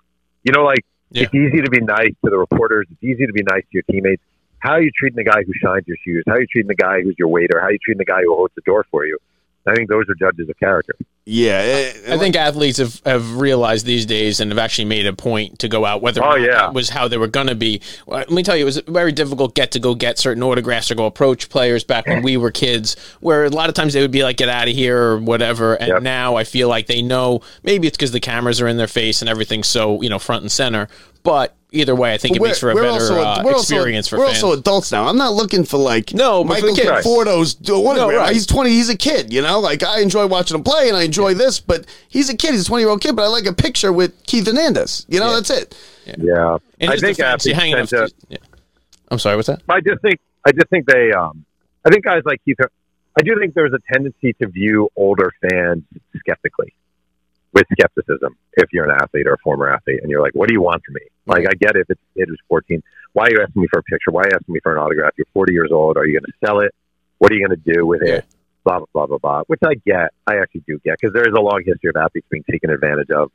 You 0.45 0.53
know, 0.53 0.62
like 0.62 0.85
Yeah. 1.11 1.25
it's 1.25 1.35
easy 1.35 1.62
to 1.62 1.69
be 1.71 1.81
nice 1.81 2.14
to 2.25 2.31
the 2.31 2.39
reporters. 2.39 2.87
It's 2.93 3.03
easy 3.03 3.27
to 3.27 3.33
be 3.33 3.43
nice 3.43 3.62
to 3.62 3.69
your 3.73 3.83
teammates. 3.91 4.23
How 4.61 4.73
are 4.75 4.83
you 4.83 4.91
treating 4.97 5.16
the 5.16 5.25
guy 5.25 5.43
who 5.45 5.53
shines 5.61 5.83
your 5.89 5.97
shoes? 6.05 6.23
How 6.29 6.35
are 6.35 6.41
you 6.41 6.47
treating 6.47 6.69
the 6.69 6.77
guy 6.77 7.03
who's 7.03 7.16
your 7.19 7.27
waiter? 7.29 7.59
How 7.61 7.66
are 7.66 7.73
you 7.73 7.79
treating 7.85 7.99
the 7.99 8.05
guy 8.05 8.23
who 8.23 8.35
holds 8.37 8.55
the 8.55 8.62
door 8.62 8.87
for 8.91 9.05
you? 9.05 9.19
I 9.66 9.75
think 9.75 9.89
those 9.91 10.05
are 10.09 10.14
judges 10.14 10.49
of 10.49 10.57
character. 10.59 10.95
Yeah, 11.31 11.59
eh, 12.07 12.14
I 12.14 12.16
think 12.16 12.37
athletes 12.37 12.79
have, 12.79 13.03
have 13.05 13.37
realized 13.37 13.85
these 13.85 14.07
days 14.07 14.41
and 14.41 14.51
have 14.51 14.59
actually 14.59 14.87
made 14.87 15.05
a 15.07 15.12
point 15.12 15.59
to 15.59 15.68
go 15.68 15.85
out, 15.85 16.01
whether 16.01 16.22
or 16.22 16.24
Oh, 16.24 16.31
not 16.31 16.41
yeah. 16.41 16.55
that 16.55 16.72
was 16.72 16.89
how 16.89 17.07
they 17.07 17.18
were 17.18 17.26
going 17.26 17.49
to 17.49 17.55
be. 17.55 17.83
Well, 18.07 18.20
Let 18.20 18.31
me 18.31 18.43
tell 18.43 18.57
you, 18.57 18.62
it 18.62 18.64
was 18.64 18.81
very 18.89 19.12
difficult 19.12 19.55
get 19.55 19.70
to 19.72 19.79
go 19.79 19.95
get 19.95 20.18
certain 20.18 20.43
autographs 20.43 20.91
or 20.91 20.95
go 20.95 21.05
approach 21.05 21.51
players 21.51 21.85
back 21.85 22.07
when 22.07 22.22
we 22.22 22.39
were 22.39 22.51
kids, 22.51 22.97
where 23.20 23.45
a 23.45 23.51
lot 23.51 23.68
of 23.68 23.74
times 23.74 23.93
they 23.93 24.01
would 24.01 24.11
be 24.11 24.22
like, 24.22 24.39
get 24.39 24.49
out 24.49 24.68
of 24.68 24.74
here 24.74 24.99
or 24.99 25.18
whatever. 25.18 25.74
And 25.74 25.89
Yep. 25.89 26.03
now 26.03 26.37
I 26.37 26.45
feel 26.45 26.68
like 26.68 26.87
they 26.87 27.03
know 27.03 27.43
maybe 27.62 27.87
it's 27.87 27.99
because 27.99 28.12
the 28.12 28.20
cameras 28.20 28.61
are 28.62 28.66
in 28.68 28.79
their 28.79 28.87
face 28.89 29.20
and 29.20 29.29
everything's 29.29 29.68
so, 29.68 30.01
you 30.01 30.09
know, 30.09 30.18
front 30.18 30.41
and 30.43 30.51
center. 30.51 30.89
But 31.24 31.55
either 31.72 31.95
way, 31.95 32.14
I 32.14 32.16
think 32.16 32.37
it 32.37 32.41
makes 32.41 32.59
for 32.61 32.70
a 32.70 32.74
better 32.74 32.89
also, 32.89 33.20
uh, 33.20 33.43
we're 33.45 33.53
also- 33.53 33.74
experience 33.74 34.09
for 34.09 34.18
we're 34.18 34.29
fans. 34.29 34.43
also 34.43 34.59
adults 34.59 34.91
now. 34.91 35.07
I'm 35.07 35.18
not 35.18 35.35
looking 35.35 35.64
for 35.64 35.76
like 35.76 36.14
No, 36.14 36.43
Michael 36.43 36.74
the 36.74 36.81
kids. 36.81 36.89
Conforto's 37.05 37.53
do- 37.55 37.83
No, 37.83 38.11
right. 38.11 38.33
He's 38.33 38.47
20. 38.47 38.70
He's 38.70 38.89
a 38.89 38.97
kid. 38.97 39.31
You 39.35 39.43
know, 39.43 39.61
like 39.61 39.83
I 39.83 40.01
enjoy 40.01 40.26
watching 40.29 40.55
him 40.57 40.62
play 40.62 40.89
and 40.89 40.97
I 40.97 41.03
enjoy 41.03 41.18
this, 41.35 41.61
but 41.61 41.87
he's 42.09 42.29
a 42.31 42.37
kid. 42.37 42.53
He's 42.53 42.62
a 42.62 42.66
20 42.66 42.83
year 42.83 42.91
old 42.91 43.01
kid. 43.01 43.14
But 43.16 43.23
I 43.25 43.29
like 43.29 43.47
a 43.47 43.53
picture 43.53 43.93
with 43.93 44.25
Keith 44.27 44.47
Hernandez. 44.47 45.05
You 45.09 45.21
know, 45.21 45.29
Yeah. 45.31 45.35
that's 45.35 45.51
it. 45.51 45.77
Yeah, 46.19 46.57
in 46.79 46.89
I 46.89 46.97
think 46.97 47.16
defense, 47.16 47.45
you 47.45 47.53
athletes 47.53 47.59
hang 47.59 47.73
enough. 47.73 47.89
to- 47.91 48.11
yeah. 48.29 48.39
I'm 49.11 49.19
sorry, 49.19 49.37
what's 49.37 49.49
that? 49.49 49.62
I 49.69 49.81
just 49.81 50.01
think 50.03 50.21
I 50.47 50.53
just 50.53 50.69
think 50.69 50.87
they 50.87 51.12
um 51.12 51.45
I 51.85 51.91
think 51.91 52.05
guys 52.05 52.23
like 52.25 52.41
Keith 52.45 52.57
I 52.61 53.23
do 53.23 53.37
think 53.39 53.55
there's 53.55 53.73
a 53.73 53.93
tendency 53.93 54.33
to 54.35 54.47
view 54.49 54.89
older 54.97 55.33
fans 55.43 55.83
skeptically 56.19 56.73
with 57.53 57.64
skepticism 57.73 58.37
if 58.57 58.73
you're 58.73 58.85
an 58.85 58.97
athlete 59.03 59.27
or 59.27 59.33
a 59.35 59.39
former 59.39 59.69
athlete 59.73 60.01
and 60.03 60.11
you're 60.11 60.23
like, 60.23 60.35
What 60.35 60.49
do 60.49 60.55
you 60.55 60.62
want 60.62 60.83
from 60.85 60.95
me? 60.95 61.01
Like 61.27 61.47
I 61.49 61.55
get 61.55 61.77
it 61.77 61.81
if 61.81 61.91
it's 61.91 62.01
it 62.16 62.29
was 62.29 62.39
fourteen. 62.49 62.83
Why 63.14 63.25
are 63.27 63.31
you 63.31 63.41
asking 63.43 63.62
me 63.62 63.69
for 63.73 63.81
a 63.81 63.83
picture? 63.83 64.11
Why 64.11 64.23
are 64.23 64.29
you 64.31 64.37
asking 64.37 64.53
me 64.55 64.61
for 64.62 64.73
an 64.73 64.79
autograph? 64.79 65.12
You're 65.16 65.27
forty 65.35 65.53
years 65.53 65.71
old, 65.73 65.97
are 65.97 66.07
you 66.07 66.19
gonna 66.21 66.33
sell 66.45 66.61
it? 66.61 66.75
What 67.19 67.33
are 67.33 67.35
you 67.35 67.47
gonna 67.47 67.57
do 67.57 67.87
with 67.87 68.03
Yeah. 68.05 68.14
it? 68.16 68.25
Blah 68.69 68.81
blah 68.81 68.87
blah 68.93 69.07
blah 69.07 69.19
blah. 69.19 69.43
Which 69.47 69.61
I 69.64 69.75
get. 69.87 70.11
I 70.27 70.37
actually 70.37 70.64
do 70.66 70.79
get 70.85 70.99
because 71.01 71.14
there 71.14 71.27
is 71.27 71.33
a 71.35 71.41
long 71.41 71.62
history 71.64 71.89
of 71.89 71.97
athletes 71.97 72.27
being 72.31 72.45
taken 72.51 72.69
advantage 72.69 73.11
of 73.11 73.33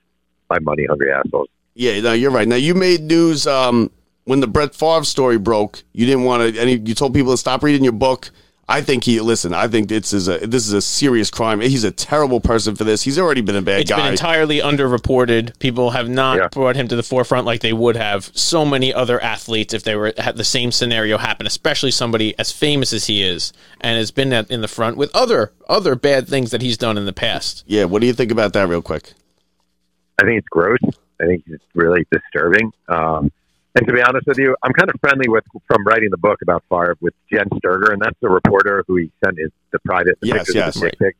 by 0.48 0.60
money 0.60 0.86
hungry 0.86 1.12
assholes. 1.12 1.48
Yeah, 1.74 2.00
no, 2.02 2.14
you're 2.14 2.30
right. 2.30 2.48
Now 2.48 2.56
you 2.56 2.76
made 2.76 3.02
news 3.02 3.48
um, 3.48 3.90
when 4.26 4.42
the 4.42 4.48
Brett 4.48 4.76
Favre 4.76 5.06
story 5.06 5.40
broke. 5.40 5.84
You 5.94 6.06
didn't 6.06 6.26
want 6.26 6.54
to. 6.54 6.70
You 6.70 6.94
told 6.94 7.16
people 7.16 7.32
to 7.32 7.38
stop 7.38 7.64
reading 7.64 7.84
your 7.84 7.94
book. 7.94 8.30
I 8.70 8.80
think 8.82 9.03
he 9.03 9.20
listen. 9.20 9.53
I 9.53 9.68
think 9.68 9.89
this 9.89 10.14
is 10.14 10.30
a 10.30 10.38
this 10.47 10.66
is 10.66 10.72
a 10.74 10.82
serious 10.82 11.30
crime. 11.30 11.59
He's 11.59 11.84
a 11.84 11.91
terrible 11.91 12.39
person 12.39 12.76
for 12.76 12.86
this. 12.86 13.01
He's 13.01 13.20
already 13.20 13.41
been 13.41 13.57
a 13.57 13.61
bad 13.61 13.82
It's 13.82 13.89
guy. 13.89 13.97
It's 13.97 14.03
been 14.05 14.14
entirely 14.14 14.59
underreported. 14.59 15.59
People 15.59 15.91
have 15.91 16.07
not 16.07 16.38
Yeah. 16.38 16.47
brought 16.47 16.78
him 16.78 16.88
to 16.88 16.95
the 16.95 17.03
forefront 17.03 17.45
like 17.45 17.59
they 17.59 17.74
would 17.74 17.97
have 17.97 18.32
so 18.34 18.64
many 18.66 18.93
other 18.93 19.22
athletes 19.22 19.74
if 19.74 19.84
they 19.84 19.95
were 19.95 20.14
had 20.18 20.38
the 20.38 20.45
same 20.45 20.72
scenario 20.72 21.18
happen, 21.18 21.45
especially 21.45 21.91
somebody 21.91 22.34
as 22.39 22.53
famous 22.53 22.93
as 22.93 23.07
he 23.07 23.22
is 23.22 23.51
and 23.82 23.97
has 23.97 24.11
been 24.11 24.32
at, 24.32 24.49
in 24.49 24.61
the 24.61 24.70
front 24.70 24.95
with 24.95 25.14
other 25.14 25.51
other 25.68 25.95
bad 25.95 26.28
things 26.30 26.51
that 26.51 26.61
he's 26.61 26.78
done 26.78 26.97
in 26.97 27.05
the 27.05 27.14
past. 27.14 27.64
yeah. 27.68 27.84
What 27.84 27.99
do 27.99 28.07
you 28.07 28.14
think 28.14 28.32
about 28.32 28.53
that, 28.53 28.70
real 28.70 28.82
quick? 28.82 29.11
I 30.22 30.26
think 30.26 30.38
it's 30.38 30.47
gross. 30.49 30.80
I 31.22 31.26
think 31.26 31.43
it's 31.47 31.64
really 31.76 32.05
disturbing. 32.11 32.72
Um, 32.88 33.30
and 33.76 33.88
to 33.88 33.93
be 33.93 34.01
honest 34.01 34.28
with 34.28 34.38
you, 34.38 34.55
I'm 34.63 34.74
kind 34.74 34.89
of 34.89 34.95
friendly 35.01 35.28
with 35.28 35.43
from 35.67 35.86
writing 35.86 36.09
the 36.11 36.17
book 36.17 36.41
about 36.41 36.63
Favre 36.69 36.95
with 37.01 37.13
Jenn 37.32 37.47
Sterger, 37.57 37.91
and 37.91 38.01
that's 38.01 38.17
the 38.21 38.30
reporter 38.30 38.84
who 38.88 38.97
he 38.97 39.11
sent 39.24 39.38
his 39.39 39.49
the 39.71 39.80
private 39.80 40.19
the 40.21 40.28
Yes, 40.28 40.38
pictures 40.39 40.55
yes. 40.55 40.76
of 40.76 40.82
his 40.84 40.91
dick 40.91 40.99
pic. 40.99 41.15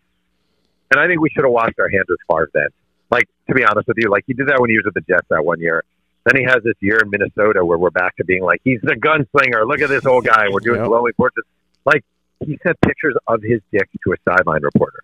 And 0.92 1.00
I 1.00 1.08
think 1.08 1.22
we 1.22 1.30
should 1.30 1.44
have 1.44 1.52
washed 1.54 1.80
our 1.80 1.90
hands 1.90 2.06
with 2.10 2.20
Favre 2.30 2.50
then. 2.54 2.68
Like 3.10 3.28
to 3.50 3.56
be 3.56 3.64
honest 3.64 3.88
with 3.88 3.98
you, 4.00 4.10
like 4.10 4.24
he 4.28 4.34
did 4.34 4.48
that 4.48 4.60
when 4.60 4.70
he 4.70 4.78
was 4.78 4.86
with 4.86 4.94
the 4.94 5.02
Jets 5.02 5.28
that 5.30 5.44
one 5.44 5.60
year. 5.60 5.84
Then 6.26 6.38
he 6.38 6.44
has 6.44 6.64
this 6.64 6.76
year 6.80 7.00
in 7.04 7.10
Minnesota 7.10 7.66
where 7.66 7.78
we're 7.78 7.90
back 7.90 8.16
to 8.18 8.24
being 8.24 8.44
like 8.44 8.62
he's 8.64 8.80
the 8.82 8.96
gunslinger. 8.96 9.68
Look 9.68 9.82
at 9.82 9.90
this 9.90 10.06
old 10.06 10.26
guy. 10.26 10.46
We're 10.50 10.60
doing 10.62 10.80
Yep. 10.80 10.88
glowing 10.88 11.14
portraits. 11.18 11.48
Like 11.86 12.04
he 12.46 12.58
sent 12.64 12.80
pictures 12.82 13.16
of 13.28 13.42
his 13.42 13.62
dick 13.72 13.90
to 14.06 14.14
a 14.14 14.16
sideline 14.30 14.62
reporter. 14.64 15.00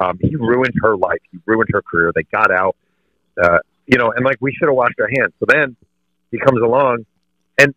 Um, 0.00 0.18
he 0.20 0.34
ruined 0.36 0.74
her 0.82 0.96
life. 0.96 1.18
He 1.30 1.38
ruined 1.46 1.68
her 1.72 1.82
career. 1.82 2.12
They 2.14 2.22
got 2.24 2.50
out. 2.50 2.76
Uh, 3.40 3.58
you 3.86 3.98
know, 3.98 4.10
and 4.12 4.24
like 4.24 4.38
we 4.40 4.52
should 4.52 4.68
have 4.68 4.74
washed 4.76 4.98
our 5.00 5.08
hands. 5.08 5.32
So 5.40 5.46
then 5.48 5.76
he 6.30 6.38
comes 6.38 6.60
along, 6.60 7.06
and 7.58 7.74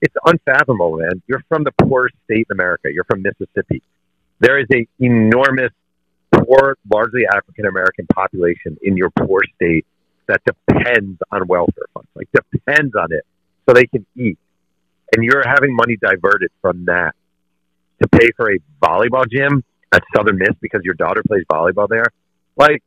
it's 0.00 0.14
unfathomable, 0.24 0.98
man. 0.98 1.22
You're 1.26 1.44
from 1.48 1.64
the 1.64 1.72
poorest 1.72 2.16
state 2.24 2.46
in 2.50 2.52
America. 2.52 2.88
You're 2.92 3.04
from 3.04 3.22
Mississippi. 3.22 3.82
There 4.38 4.58
is 4.58 4.66
a 4.72 4.86
enormous 4.98 5.72
poor, 6.32 6.76
largely 6.92 7.26
African 7.26 7.66
American 7.66 8.06
population 8.06 8.78
in 8.82 8.96
your 8.96 9.10
poor 9.10 9.40
state 9.56 9.84
that 10.28 10.40
depends 10.44 11.20
on 11.30 11.46
welfare 11.46 11.86
funds, 11.92 12.08
like 12.14 12.28
depends 12.52 12.94
on 12.94 13.12
it, 13.12 13.24
so 13.66 13.74
they 13.74 13.86
can 13.86 14.06
eat. 14.16 14.38
And 15.14 15.24
you're 15.24 15.42
having 15.46 15.74
money 15.74 15.96
diverted 15.96 16.50
from 16.62 16.84
that 16.86 17.14
to 18.00 18.08
pay 18.08 18.30
for 18.36 18.52
a 18.52 18.58
volleyball 18.80 19.28
gym 19.28 19.64
at 19.92 20.02
Southern 20.14 20.38
Miss 20.38 20.54
because 20.60 20.82
your 20.84 20.94
daughter 20.94 21.22
plays 21.26 21.44
volleyball 21.50 21.88
there. 21.88 22.06
Like, 22.56 22.82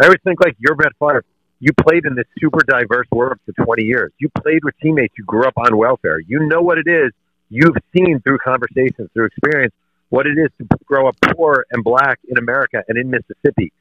I 0.00 0.06
always 0.06 0.20
think 0.24 0.40
like 0.42 0.56
you're 0.58 0.74
Brett 0.74 0.92
Favre. 0.98 1.24
You 1.60 1.72
played 1.72 2.04
in 2.04 2.14
this 2.14 2.26
super 2.40 2.60
diverse 2.66 3.06
world 3.10 3.38
for 3.44 3.64
20 3.64 3.82
years. 3.82 4.12
You 4.18 4.28
played 4.42 4.64
with 4.64 4.74
teammates. 4.80 5.14
You 5.18 5.24
grew 5.24 5.44
up 5.44 5.54
on 5.56 5.76
welfare. 5.76 6.20
You 6.20 6.46
know 6.46 6.62
what 6.62 6.78
it 6.78 6.86
is. 6.86 7.10
You've 7.50 7.76
seen 7.96 8.20
through 8.20 8.38
conversations, 8.38 9.10
through 9.12 9.26
experience, 9.26 9.74
what 10.10 10.26
it 10.26 10.38
is 10.38 10.50
to 10.58 10.78
grow 10.84 11.08
up 11.08 11.16
poor 11.34 11.64
and 11.70 11.82
black 11.82 12.20
in 12.28 12.38
America 12.38 12.82
and 12.86 12.96
in 12.96 13.10
Mississippi. 13.10 13.72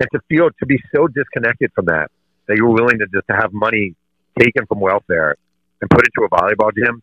And 0.00 0.08
to 0.12 0.20
feel 0.28 0.48
to 0.60 0.66
be 0.66 0.80
so 0.94 1.08
disconnected 1.08 1.72
from 1.74 1.86
that, 1.86 2.10
that 2.46 2.56
you're 2.56 2.70
willing 2.70 2.98
to 3.00 3.06
just 3.12 3.26
have 3.28 3.52
money 3.52 3.94
taken 4.38 4.66
from 4.66 4.78
welfare 4.78 5.34
and 5.80 5.90
put 5.90 6.04
it 6.06 6.12
to 6.18 6.24
a 6.24 6.30
volleyball 6.30 6.70
gym 6.74 7.02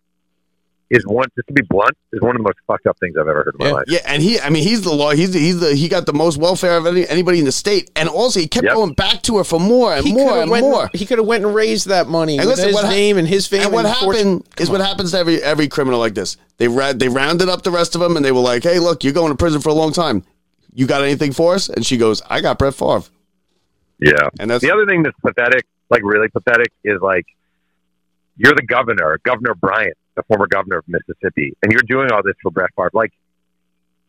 is 0.91 1.03
one, 1.07 1.27
just 1.35 1.47
to 1.47 1.53
be 1.53 1.63
blunt, 1.67 1.97
is 2.13 2.21
one 2.21 2.35
of 2.35 2.37
the 2.37 2.43
most 2.43 2.57
fucked 2.67 2.85
up 2.85 2.95
things 2.99 3.15
I've 3.17 3.27
ever 3.27 3.43
heard 3.43 3.55
in 3.59 3.63
my 3.63 3.65
Yeah. 3.67 3.73
life. 3.73 3.83
Yeah, 3.87 3.99
and 4.05 4.21
he, 4.21 4.39
I 4.39 4.49
mean, 4.49 4.61
he's 4.63 4.81
the 4.83 4.93
law. 4.93 5.11
He's 5.11 5.31
the, 5.33 5.39
he's 5.39 5.59
the 5.59 5.73
he 5.75 5.87
got 5.89 6.05
the 6.05 6.13
most 6.13 6.37
welfare 6.37 6.77
of 6.77 6.85
any, 6.85 7.07
anybody 7.07 7.39
in 7.39 7.45
the 7.45 7.51
state, 7.51 7.89
and 7.95 8.07
also 8.07 8.39
he 8.39 8.47
kept 8.47 8.65
Yep. 8.65 8.73
going 8.75 8.93
back 8.93 9.21
to 9.23 9.37
her 9.37 9.43
for 9.43 9.59
more 9.59 9.93
and 9.95 10.05
He 10.05 10.13
more 10.13 10.27
coulda 10.27 10.41
and 10.43 10.51
went, 10.51 10.63
more. 10.63 10.89
He 10.93 11.05
could 11.07 11.17
have 11.17 11.25
went 11.27 11.43
and 11.43 11.55
raised 11.55 11.87
that 11.87 12.07
money 12.07 12.37
And 12.37 12.47
with 12.47 12.57
listen, 12.57 12.67
his 12.67 12.75
what 12.75 12.85
hap- 12.85 12.93
name 12.93 13.17
and 13.17 13.27
his 13.27 13.47
fame. 13.47 13.61
And 13.63 13.73
what 13.73 13.85
happened 13.85 14.43
is 14.59 14.69
what 14.69 14.81
happens 14.81 15.11
to 15.11 15.17
every 15.17 15.41
every 15.41 15.67
criminal 15.67 15.99
like 15.99 16.13
this. 16.13 16.37
They 16.57 16.67
ra- 16.67 16.93
they 16.93 17.09
rounded 17.09 17.49
up 17.49 17.63
the 17.63 17.71
rest 17.71 17.95
of 17.95 18.01
them, 18.01 18.15
and 18.15 18.23
they 18.23 18.31
were 18.31 18.39
like, 18.39 18.63
"Hey, 18.63 18.79
look, 18.79 19.03
you're 19.03 19.11
going 19.13 19.31
to 19.31 19.35
prison 19.37 19.61
for 19.61 19.69
a 19.69 19.73
long 19.73 19.91
time. 19.91 20.23
You 20.73 20.85
got 20.85 21.01
anything 21.03 21.31
for 21.33 21.55
us?" 21.55 21.67
And 21.67 21.83
she 21.85 21.97
goes, 21.97 22.21
"I 22.29 22.41
got 22.41 22.59
Brett 22.59 22.75
Favre." 22.75 23.03
Yeah. 23.99 24.29
And 24.39 24.51
that's 24.51 24.61
the 24.61 24.71
other 24.71 24.85
thing 24.85 25.03
that's 25.03 25.17
pathetic, 25.21 25.65
like 25.89 26.01
really 26.03 26.27
pathetic, 26.29 26.67
is 26.83 27.01
like 27.01 27.25
you're 28.37 28.53
the 28.53 28.61
governor, 28.65 29.19
Governor 29.23 29.55
Bryant, 29.55 29.95
the 30.15 30.23
former 30.23 30.47
governor 30.47 30.77
of 30.77 30.85
Mississippi, 30.87 31.55
and 31.61 31.71
you're 31.71 31.81
doing 31.87 32.11
all 32.11 32.21
this 32.23 32.35
for 32.41 32.51
Brett 32.51 32.69
Favre. 32.75 32.89
Like, 32.93 33.11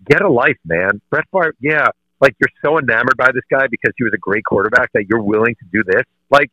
get 0.09 0.22
a 0.22 0.28
life, 0.28 0.59
man. 0.64 1.00
Brett 1.11 1.24
Favre, 1.32 1.54
yeah, 1.61 1.88
like 2.20 2.34
you're 2.40 2.50
so 2.64 2.78
enamored 2.78 3.16
by 3.16 3.30
this 3.32 3.44
guy 3.50 3.66
because 3.70 3.92
he 3.96 4.04
was 4.04 4.12
a 4.14 4.18
great 4.18 4.44
quarterback 4.44 4.92
that 4.92 5.07
you're 5.09 5.22
willing 5.22 5.54
to 5.57 5.64
do 5.72 5.82
this. 5.84 6.04
Like, 6.30 6.50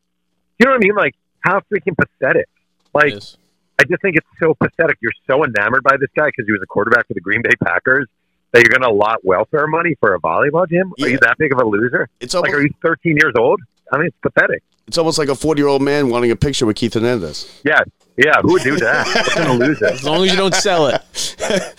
you 0.60 0.66
know 0.66 0.72
what 0.72 0.84
I 0.84 0.86
mean? 0.86 0.96
Like, 0.96 1.16
how 1.40 1.62
freaking 1.72 1.96
pathetic. 1.98 2.48
Like, 2.94 3.14
Yes. 3.14 3.38
I 3.80 3.86
just 3.86 4.02
think 4.04 4.16
it's 4.16 4.28
so 4.40 4.54
pathetic. 4.54 4.98
You're 5.02 5.12
so 5.28 5.44
enamored 5.44 5.84
by 5.84 5.98
this 5.98 6.10
guy 6.16 6.28
because 6.28 6.46
he 6.46 6.52
was 6.52 6.62
a 6.62 6.68
quarterback 6.68 7.08
for 7.08 7.16
the 7.16 7.22
Green 7.22 7.42
Bay 7.42 7.50
Packers 7.64 8.08
that 8.52 8.60
you're 8.62 8.70
going 8.70 8.84
to 8.84 8.90
allot 8.90 9.26
welfare 9.26 9.66
money 9.66 9.96
for 10.00 10.14
a 10.14 10.20
volleyball 10.22 10.70
gym. 10.70 10.94
Are 11.02 11.10
you 11.10 11.18
that 11.22 11.38
big 11.40 11.52
of 11.52 11.60
a 11.60 11.66
loser? 11.66 12.08
it's 12.20 12.36
Like, 12.36 12.54
are 12.54 12.62
you 12.62 12.70
13 12.84 13.18
years 13.18 13.34
old? 13.38 13.60
I 13.92 13.98
mean, 13.98 14.08
it's 14.08 14.18
pathetic. 14.22 14.62
it's 14.88 14.98
almost 15.00 15.18
like 15.18 15.28
a 15.28 15.36
40 15.36 15.60
year 15.60 15.68
old 15.68 15.82
man 15.82 16.10
wanting 16.10 16.30
a 16.30 16.36
picture 16.36 16.68
with 16.68 16.76
Keith 16.76 16.94
Hernandez. 16.94 17.62
Yeah, 17.66 17.80
yeah. 18.18 18.42
Who 18.42 18.54
would 18.54 18.64
do 18.64 18.76
that? 18.78 19.06
What's 19.08 19.36
going 19.36 19.60
to 19.60 19.66
lose 19.66 19.82
it? 19.82 19.92
As 19.92 20.04
long 20.04 20.24
as 20.24 20.32
you 20.32 20.38
don't 20.38 20.54
sell 20.56 20.88
it. 20.88 21.02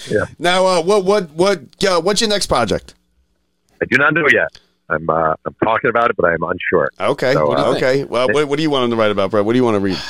yeah. 0.11 0.24
Now, 0.39 0.66
uh, 0.66 0.82
what 0.82 1.05
what 1.05 1.30
what 1.30 1.61
uh, 1.87 2.01
what's 2.01 2.20
your 2.20 2.30
next 2.30 2.47
project? 2.47 2.95
I 3.80 3.87
do 3.87 3.97
not 3.99 4.14
know 4.14 4.26
yet. 4.32 4.49
I'm 4.89 5.09
uh, 5.09 5.35
I'm 5.47 5.55
talking 5.62 5.91
about 5.91 6.11
it, 6.11 6.16
but 6.16 6.26
I'm 6.26 6.43
unsure. 6.43 6.91
Okay, 7.01 7.32
So, 7.32 7.53
uh, 7.57 7.74
okay. 7.76 8.05
Well, 8.05 8.28
what, 8.32 8.49
what 8.49 8.57
do 8.57 8.62
you 8.62 8.70
want 8.70 8.91
to 8.91 8.97
write 8.97 9.11
about, 9.11 9.30
Brett? 9.30 9.45
What 9.45 9.53
do 9.53 9.59
you 9.59 9.64
want 9.64 9.76
to 9.76 9.80
read? 9.80 9.99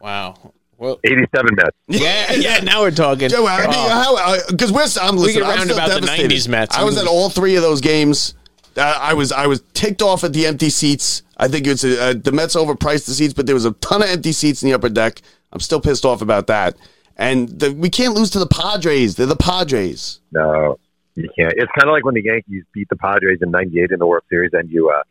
Wow. 0.00 0.52
Well, 0.78 0.98
87 1.04 1.54
Mets. 1.54 1.70
yeah, 1.86 2.32
yeah. 2.32 2.58
Now 2.58 2.80
we're 2.80 2.90
talking. 2.90 3.28
Joe, 3.28 3.46
I 3.46 3.60
mean, 3.60 3.68
Oh. 3.72 4.16
how? 4.16 4.36
Because 4.50 4.72
we're 4.72 4.84
I'm 5.00 5.14
We 5.14 5.22
listening. 5.22 5.44
get 5.44 5.58
I'm 5.60 5.70
about 5.70 5.88
the 5.90 6.00
devastated. 6.00 6.32
90s 6.32 6.48
Mets. 6.48 6.76
I 6.76 6.82
was 6.82 6.98
at 6.98 7.06
all 7.06 7.30
three 7.30 7.54
of 7.54 7.62
those 7.62 7.80
games. 7.80 8.34
Uh, 8.76 8.80
I 9.00 9.14
was 9.14 9.30
I 9.30 9.46
was 9.46 9.62
ticked 9.74 10.02
off 10.02 10.24
at 10.24 10.32
the 10.32 10.44
empty 10.44 10.70
seats. 10.70 11.22
I 11.36 11.46
think 11.46 11.68
it's 11.68 11.84
a, 11.84 12.02
uh, 12.02 12.14
the 12.14 12.32
Mets 12.32 12.56
overpriced 12.56 13.06
the 13.06 13.12
seats, 13.14 13.32
but 13.32 13.46
there 13.46 13.54
was 13.54 13.64
a 13.64 13.70
ton 13.74 14.02
of 14.02 14.08
empty 14.08 14.32
seats 14.32 14.60
in 14.64 14.70
the 14.70 14.74
upper 14.74 14.88
deck. 14.88 15.22
I'm 15.52 15.60
still 15.60 15.80
pissed 15.80 16.04
off 16.04 16.22
about 16.22 16.46
that. 16.46 16.76
And 17.16 17.48
the, 17.48 17.72
we 17.72 17.90
can't 17.90 18.14
lose 18.14 18.30
to 18.30 18.38
the 18.38 18.46
Padres. 18.46 19.16
They're 19.16 19.26
the 19.26 19.36
Padres. 19.36 20.20
No, 20.32 20.78
you 21.14 21.28
can't. 21.38 21.52
It's 21.56 21.70
kind 21.78 21.88
of 21.88 21.92
like 21.92 22.04
when 22.04 22.14
the 22.14 22.22
Yankees 22.22 22.64
beat 22.72 22.88
the 22.88 22.96
Padres 22.96 23.40
in 23.42 23.50
'98 23.50 23.90
in 23.90 23.98
the 23.98 24.06
World 24.06 24.24
Series, 24.30 24.50
and 24.54 24.70
you. 24.70 24.90
Uh, 24.90 25.02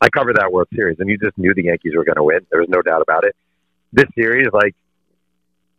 I 0.00 0.08
covered 0.08 0.36
that 0.36 0.50
World 0.50 0.66
Series, 0.74 0.98
and 0.98 1.08
you 1.08 1.16
just 1.16 1.38
knew 1.38 1.54
the 1.54 1.62
Yankees 1.62 1.92
were 1.94 2.04
going 2.04 2.16
to 2.16 2.24
win. 2.24 2.40
There 2.50 2.58
was 2.58 2.68
no 2.68 2.82
doubt 2.82 3.02
about 3.02 3.22
it. 3.24 3.36
This 3.92 4.06
series, 4.16 4.48
like, 4.52 4.74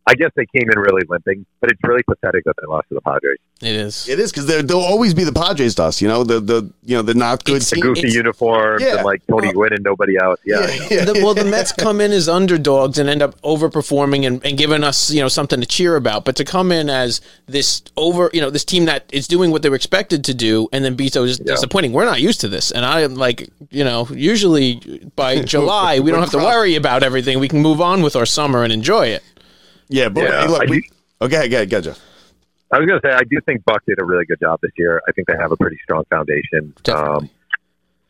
I 0.06 0.16
guess 0.16 0.32
they 0.36 0.46
came 0.46 0.70
in 0.70 0.78
really 0.78 1.04
limping, 1.08 1.46
but 1.62 1.72
it's 1.72 1.80
really 1.84 2.04
pathetic 2.04 2.44
that 2.44 2.56
they 2.62 2.68
lost 2.68 2.90
to 2.90 2.96
the 2.96 3.02
Padres. 3.02 3.38
It 3.62 3.76
is. 3.76 4.10
It 4.10 4.20
is 4.20 4.32
because 4.34 4.48
they'll 4.66 4.78
always 4.80 5.14
be 5.14 5.24
the 5.24 5.32
Padres 5.32 5.76
to 5.76 5.84
us. 5.84 6.02
You 6.02 6.10
know 6.10 6.26
the 6.26 6.42
the 6.42 6.70
you 6.84 6.98
know 6.98 7.02
the 7.02 7.14
not 7.14 7.46
good 7.46 7.56
It's- 7.58 7.70
The 7.70 7.80
goofy 7.80 8.00
It's- 8.02 8.14
uniforms 8.14 8.82
Yeah. 8.82 8.96
and 8.98 9.06
like 9.06 9.26
Tony 9.28 9.48
uh, 9.48 9.52
Gwynn 9.54 9.72
and 9.72 9.84
nobody 9.84 10.18
else. 10.18 10.42
Yeah, 10.46 10.68
yeah, 10.92 11.06
The- 11.06 11.22
well, 11.24 11.34
the 11.34 11.46
Mets 11.46 11.72
come 11.72 12.02
in 12.02 12.12
as 12.12 12.28
underdogs 12.28 12.98
and 13.00 13.08
end 13.08 13.22
up 13.22 13.40
overperforming 13.44 14.28
and, 14.28 14.46
and 14.46 14.58
giving 14.58 14.84
us, 14.84 15.10
you 15.10 15.22
know, 15.22 15.30
something 15.30 15.62
to 15.62 15.66
cheer 15.66 15.96
about. 15.96 16.26
But 16.26 16.36
to 16.36 16.44
come 16.44 16.74
in 16.74 16.90
as 16.90 17.22
this 17.48 17.82
over, 17.96 18.30
you 18.34 18.42
know, 18.42 18.50
this 18.50 18.66
team 18.66 18.84
that 18.86 19.06
is 19.14 19.26
doing 19.28 19.52
what 19.52 19.62
they 19.62 19.70
were 19.70 19.76
expected 19.78 20.26
to 20.26 20.34
do 20.34 20.68
and 20.74 20.84
then 20.84 20.96
be 20.96 21.08
so 21.08 21.26
dis- 21.26 21.40
disappointing, 21.40 21.94
we're 21.94 22.04
not 22.06 22.20
used 22.20 22.42
to 22.42 22.50
this. 22.50 22.72
And 22.72 22.86
I 22.86 23.02
am 23.02 23.16
like, 23.16 23.50
you 23.72 23.86
know, 23.86 24.08
usually 24.12 24.76
by 25.16 25.42
July 25.54 26.00
we 26.02 26.12
don't 26.12 26.20
have 26.20 26.32
to 26.32 26.38
worry 26.38 26.76
about 26.76 27.04
everything. 27.04 27.40
We 27.40 27.48
can 27.48 27.62
move 27.62 27.80
on 27.80 28.02
with 28.02 28.18
our 28.18 28.26
summer 28.26 28.64
and 28.64 28.74
enjoy 28.74 29.08
it. 29.08 29.24
Yeah. 29.94 30.10
But 30.10 30.24
Yeah, 30.24 30.42
hey, 30.42 30.48
look, 30.48 30.62
I 30.62 30.66
we, 30.70 30.82
do- 30.82 30.88
okay, 31.22 31.46
okay, 31.46 31.66
gotcha. 31.66 31.96
I 32.72 32.80
was 32.80 32.88
going 32.88 33.00
to 33.00 33.08
say, 33.08 33.14
I 33.14 33.24
do 33.30 33.38
think 33.46 33.64
Buck 33.66 33.82
did 33.86 34.00
a 34.02 34.04
really 34.04 34.26
good 34.26 34.40
job 34.42 34.60
this 34.62 34.72
year. 34.78 35.00
I 35.08 35.12
think 35.12 35.28
they 35.28 35.36
have 35.40 35.52
a 35.52 35.58
pretty 35.58 35.78
strong 35.84 36.04
foundation. 36.10 36.74
Um, 36.92 37.30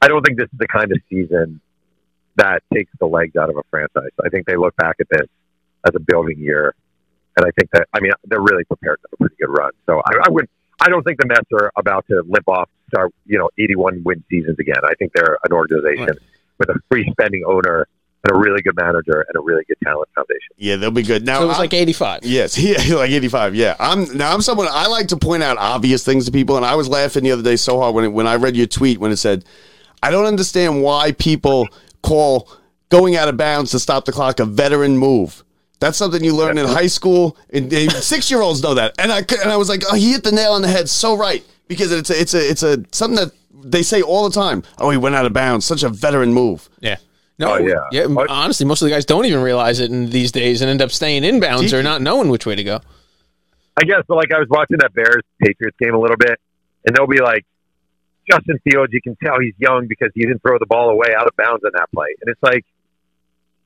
I 0.02 0.08
don't 0.08 0.24
think 0.26 0.38
this 0.38 0.48
is 0.54 0.58
the 0.58 0.68
kind 0.68 0.90
of 0.92 0.98
season 1.10 1.60
that 2.38 2.64
takes 2.74 2.92
the 3.00 3.06
legs 3.06 3.36
out 3.36 3.50
of 3.50 3.58
a 3.58 3.64
franchise. 3.70 4.12
I 4.24 4.30
think 4.30 4.48
they 4.48 4.56
look 4.56 4.76
back 4.78 4.96
at 5.02 5.08
this 5.12 5.28
as 5.86 5.92
a 5.96 6.00
building 6.00 6.40
year, 6.40 6.74
and 7.36 7.46
I 7.46 7.50
think 7.60 7.70
that 7.74 7.88
I 7.94 8.00
mean 8.00 8.12
they're 8.26 8.40
really 8.42 8.64
prepared 8.64 9.00
for 9.02 9.10
a 9.14 9.18
pretty 9.18 9.36
good 9.40 9.50
run. 9.52 9.72
So 9.86 10.00
I, 10.06 10.12
I 10.26 10.30
would. 10.30 10.48
I 10.82 10.90
don't 10.90 11.04
think 11.04 11.20
the 11.20 11.28
Mets 11.28 11.48
are 11.54 11.72
about 11.78 12.06
to 12.08 12.24
limp 12.28 12.48
off, 12.48 12.70
start 12.88 13.12
you 13.26 13.38
know, 13.38 13.50
81 13.58 14.02
win 14.04 14.24
seasons 14.30 14.58
again. 14.60 14.78
I 14.84 14.94
think 14.96 15.12
they're 15.14 15.38
an 15.44 15.52
organization 15.54 16.08
Right. 16.08 16.18
with 16.58 16.70
a 16.70 16.80
free 16.90 17.08
spending 17.12 17.44
owner 17.46 17.88
and 18.24 18.36
a 18.36 18.39
really 18.39 18.61
good 18.61 18.76
manager 18.76 19.26
and 19.28 19.36
a 19.36 19.41
really 19.41 19.63
good 19.67 19.78
talent 19.84 20.09
foundation. 20.15 20.39
Yeah, 20.57 20.78
they'll 20.78 20.91
be 20.91 21.03
good. 21.03 21.26
Now 21.26 21.39
So 21.39 21.43
it 21.45 21.47
was 21.47 21.57
I- 21.57 21.61
like 21.61 21.74
85. 21.74 22.21
Yes, 22.24 22.57
yeah, 22.89 22.95
like 22.95 23.11
eighty 23.11 23.28
five. 23.28 23.55
Yeah, 23.55 23.76
I'm 23.80 24.15
now. 24.17 24.34
I'm 24.34 24.41
someone 24.41 24.67
I 24.71 24.88
like 24.88 25.07
to 25.09 25.17
point 25.17 25.43
out 25.43 25.57
obvious 25.57 26.03
things 26.03 26.26
to 26.26 26.32
people, 26.32 26.55
and 26.57 26.65
I 26.65 26.76
was 26.76 26.88
laughing 26.88 27.24
the 27.24 27.32
other 27.32 27.43
day 27.43 27.55
so 27.55 27.80
hard 27.80 27.93
when 27.95 28.05
it, 28.05 28.09
when 28.09 28.28
I 28.28 28.36
read 28.36 28.55
your 28.55 28.67
tweet 28.67 28.99
when 28.99 29.11
it 29.11 29.17
said, 29.17 29.45
"I 30.01 30.09
don't 30.11 30.26
understand 30.26 30.82
why 30.82 31.11
people 31.13 31.67
call 32.01 32.49
going 32.89 33.15
out 33.15 33.28
of 33.28 33.38
bounds 33.38 33.71
to 33.71 33.80
stop 33.80 34.05
the 34.05 34.11
clock 34.11 34.39
a 34.39 34.45
veteran 34.45 34.97
move." 34.97 35.43
That's 35.80 35.97
something 35.97 36.24
you 36.24 36.34
learn 36.34 36.57
in 36.57 36.65
high 36.65 36.88
school. 36.88 37.36
And 37.51 37.71
six 37.91 38.32
year 38.32 38.41
olds 38.41 38.63
know 38.63 38.76
that, 38.76 38.95
and 38.99 39.11
I 39.11 39.17
and 39.19 39.51
I 39.51 39.57
was 39.57 39.67
like, 39.67 39.84
"Oh, 39.91 39.95
he 39.95 40.13
hit 40.13 40.24
the 40.24 40.32
nail 40.32 40.53
on 40.53 40.61
the 40.61 40.69
head 40.69 40.88
so 40.89 41.17
right." 41.17 41.43
Because 41.67 41.91
it's 41.91 42.09
a, 42.09 42.19
it's 42.21 42.34
a 42.34 42.49
it's 42.49 42.63
a 42.63 42.84
something 42.91 43.15
that 43.17 43.32
they 43.65 43.84
say 43.84 44.01
all 44.01 44.30
the 44.30 44.34
time. 44.34 44.63
Oh, 44.78 44.89
he 44.91 44.97
went 44.97 45.15
out 45.15 45.26
of 45.26 45.34
bounds. 45.34 45.65
Such 45.65 45.84
a 45.84 45.89
veteran 45.89 46.34
move. 46.34 46.69
Yeah. 46.80 46.97
No, 47.40 47.54
Oh, 47.54 47.58
yeah. 47.58 47.76
yeah. 47.92 48.06
Honestly, 48.30 48.66
most 48.66 48.82
of 48.82 48.86
the 48.88 48.92
guys 48.94 49.06
don't 49.06 49.26
even 49.26 49.42
realize 49.42 49.80
it 49.80 49.90
in 49.92 50.10
these 50.10 50.32
days 50.32 50.62
and 50.62 50.70
end 50.70 50.82
up 50.82 50.92
staying 50.92 51.24
inbounds 51.24 51.74
or 51.74 51.82
not 51.82 52.02
knowing 52.02 52.30
which 52.30 52.46
way 52.46 52.56
to 52.56 52.64
go. 52.64 52.80
I 53.76 53.84
guess, 53.86 54.04
but 54.08 54.16
like 54.18 54.32
I 54.32 54.38
was 54.40 54.48
watching 54.50 54.78
that 54.80 54.94
Bears 54.94 55.24
Patriots 55.40 55.76
game 55.80 55.96
a 55.96 56.00
little 56.00 56.18
bit, 56.18 56.40
and 56.86 56.96
they'll 56.96 57.08
be 57.08 57.22
like, 57.22 57.44
Justin 58.30 58.60
Fields, 58.64 58.94
you 58.94 59.02
can 59.02 59.18
tell 59.24 59.36
he's 59.42 59.56
young 59.58 59.88
because 59.88 60.10
he 60.14 60.22
didn't 60.22 60.42
throw 60.44 60.58
the 60.60 60.68
ball 60.68 60.90
away 60.92 61.08
out 61.18 61.26
of 61.28 61.36
bounds 61.36 61.64
on 61.66 61.72
that 61.74 61.90
play, 61.92 62.08
and 62.22 62.30
it's 62.32 62.42
like, 62.44 62.64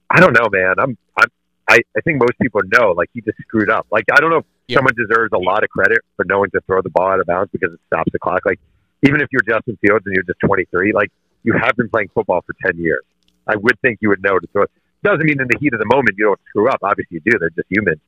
I 0.09 0.22
don't 0.22 0.32
know, 0.34 0.47
man. 0.49 0.76
I'm, 0.80 0.97
I'm, 1.20 1.28
I, 1.70 1.80
I 1.95 2.01
think 2.05 2.20
most 2.22 2.39
people 2.41 2.61
know 2.72 2.93
like 2.93 3.09
he 3.13 3.20
just 3.22 3.38
screwed 3.39 3.70
up. 3.70 3.86
Like 3.91 4.05
I 4.13 4.22
don't 4.22 4.30
know 4.30 4.38
if 4.38 4.45
Yeah. 4.70 4.78
someone 4.78 4.93
deserves 4.95 5.32
a 5.34 5.38
lot 5.38 5.63
of 5.65 5.70
credit 5.70 5.99
for 6.15 6.24
knowing 6.26 6.49
to 6.51 6.61
throw 6.61 6.82
the 6.82 6.89
ball 6.89 7.09
out 7.09 7.20
of 7.20 7.26
bounds 7.28 7.51
because 7.51 7.74
it 7.74 7.80
stops 7.88 8.09
the 8.13 8.20
clock. 8.20 8.43
Like 8.45 8.61
even 9.03 9.20
if 9.20 9.28
you're 9.32 9.41
Justin 9.45 9.78
Fields 9.86 10.05
and 10.05 10.15
you're 10.15 10.24
just 10.24 10.39
23, 10.39 10.93
like 10.93 11.11
you 11.43 11.51
have 11.61 11.76
been 11.76 11.89
playing 11.89 12.07
football 12.15 12.41
for 12.47 12.55
10 12.65 12.80
years. 12.80 13.03
I 13.47 13.55
would 13.55 13.79
think 13.81 13.99
you 14.01 14.09
would 14.09 14.21
know 14.21 14.39
to 14.39 14.61
it. 14.61 14.71
Doesn't 15.03 15.23
mean 15.23 15.39
in 15.39 15.47
the 15.47 15.57
heat 15.59 15.73
of 15.73 15.79
the 15.79 15.85
moment 15.85 16.15
you 16.17 16.25
don't 16.25 16.39
screw 16.49 16.69
up. 16.69 16.79
Obviously 16.83 17.21
you 17.23 17.31
do. 17.31 17.39
They're 17.39 17.49
just 17.51 17.67
humans. 17.69 18.01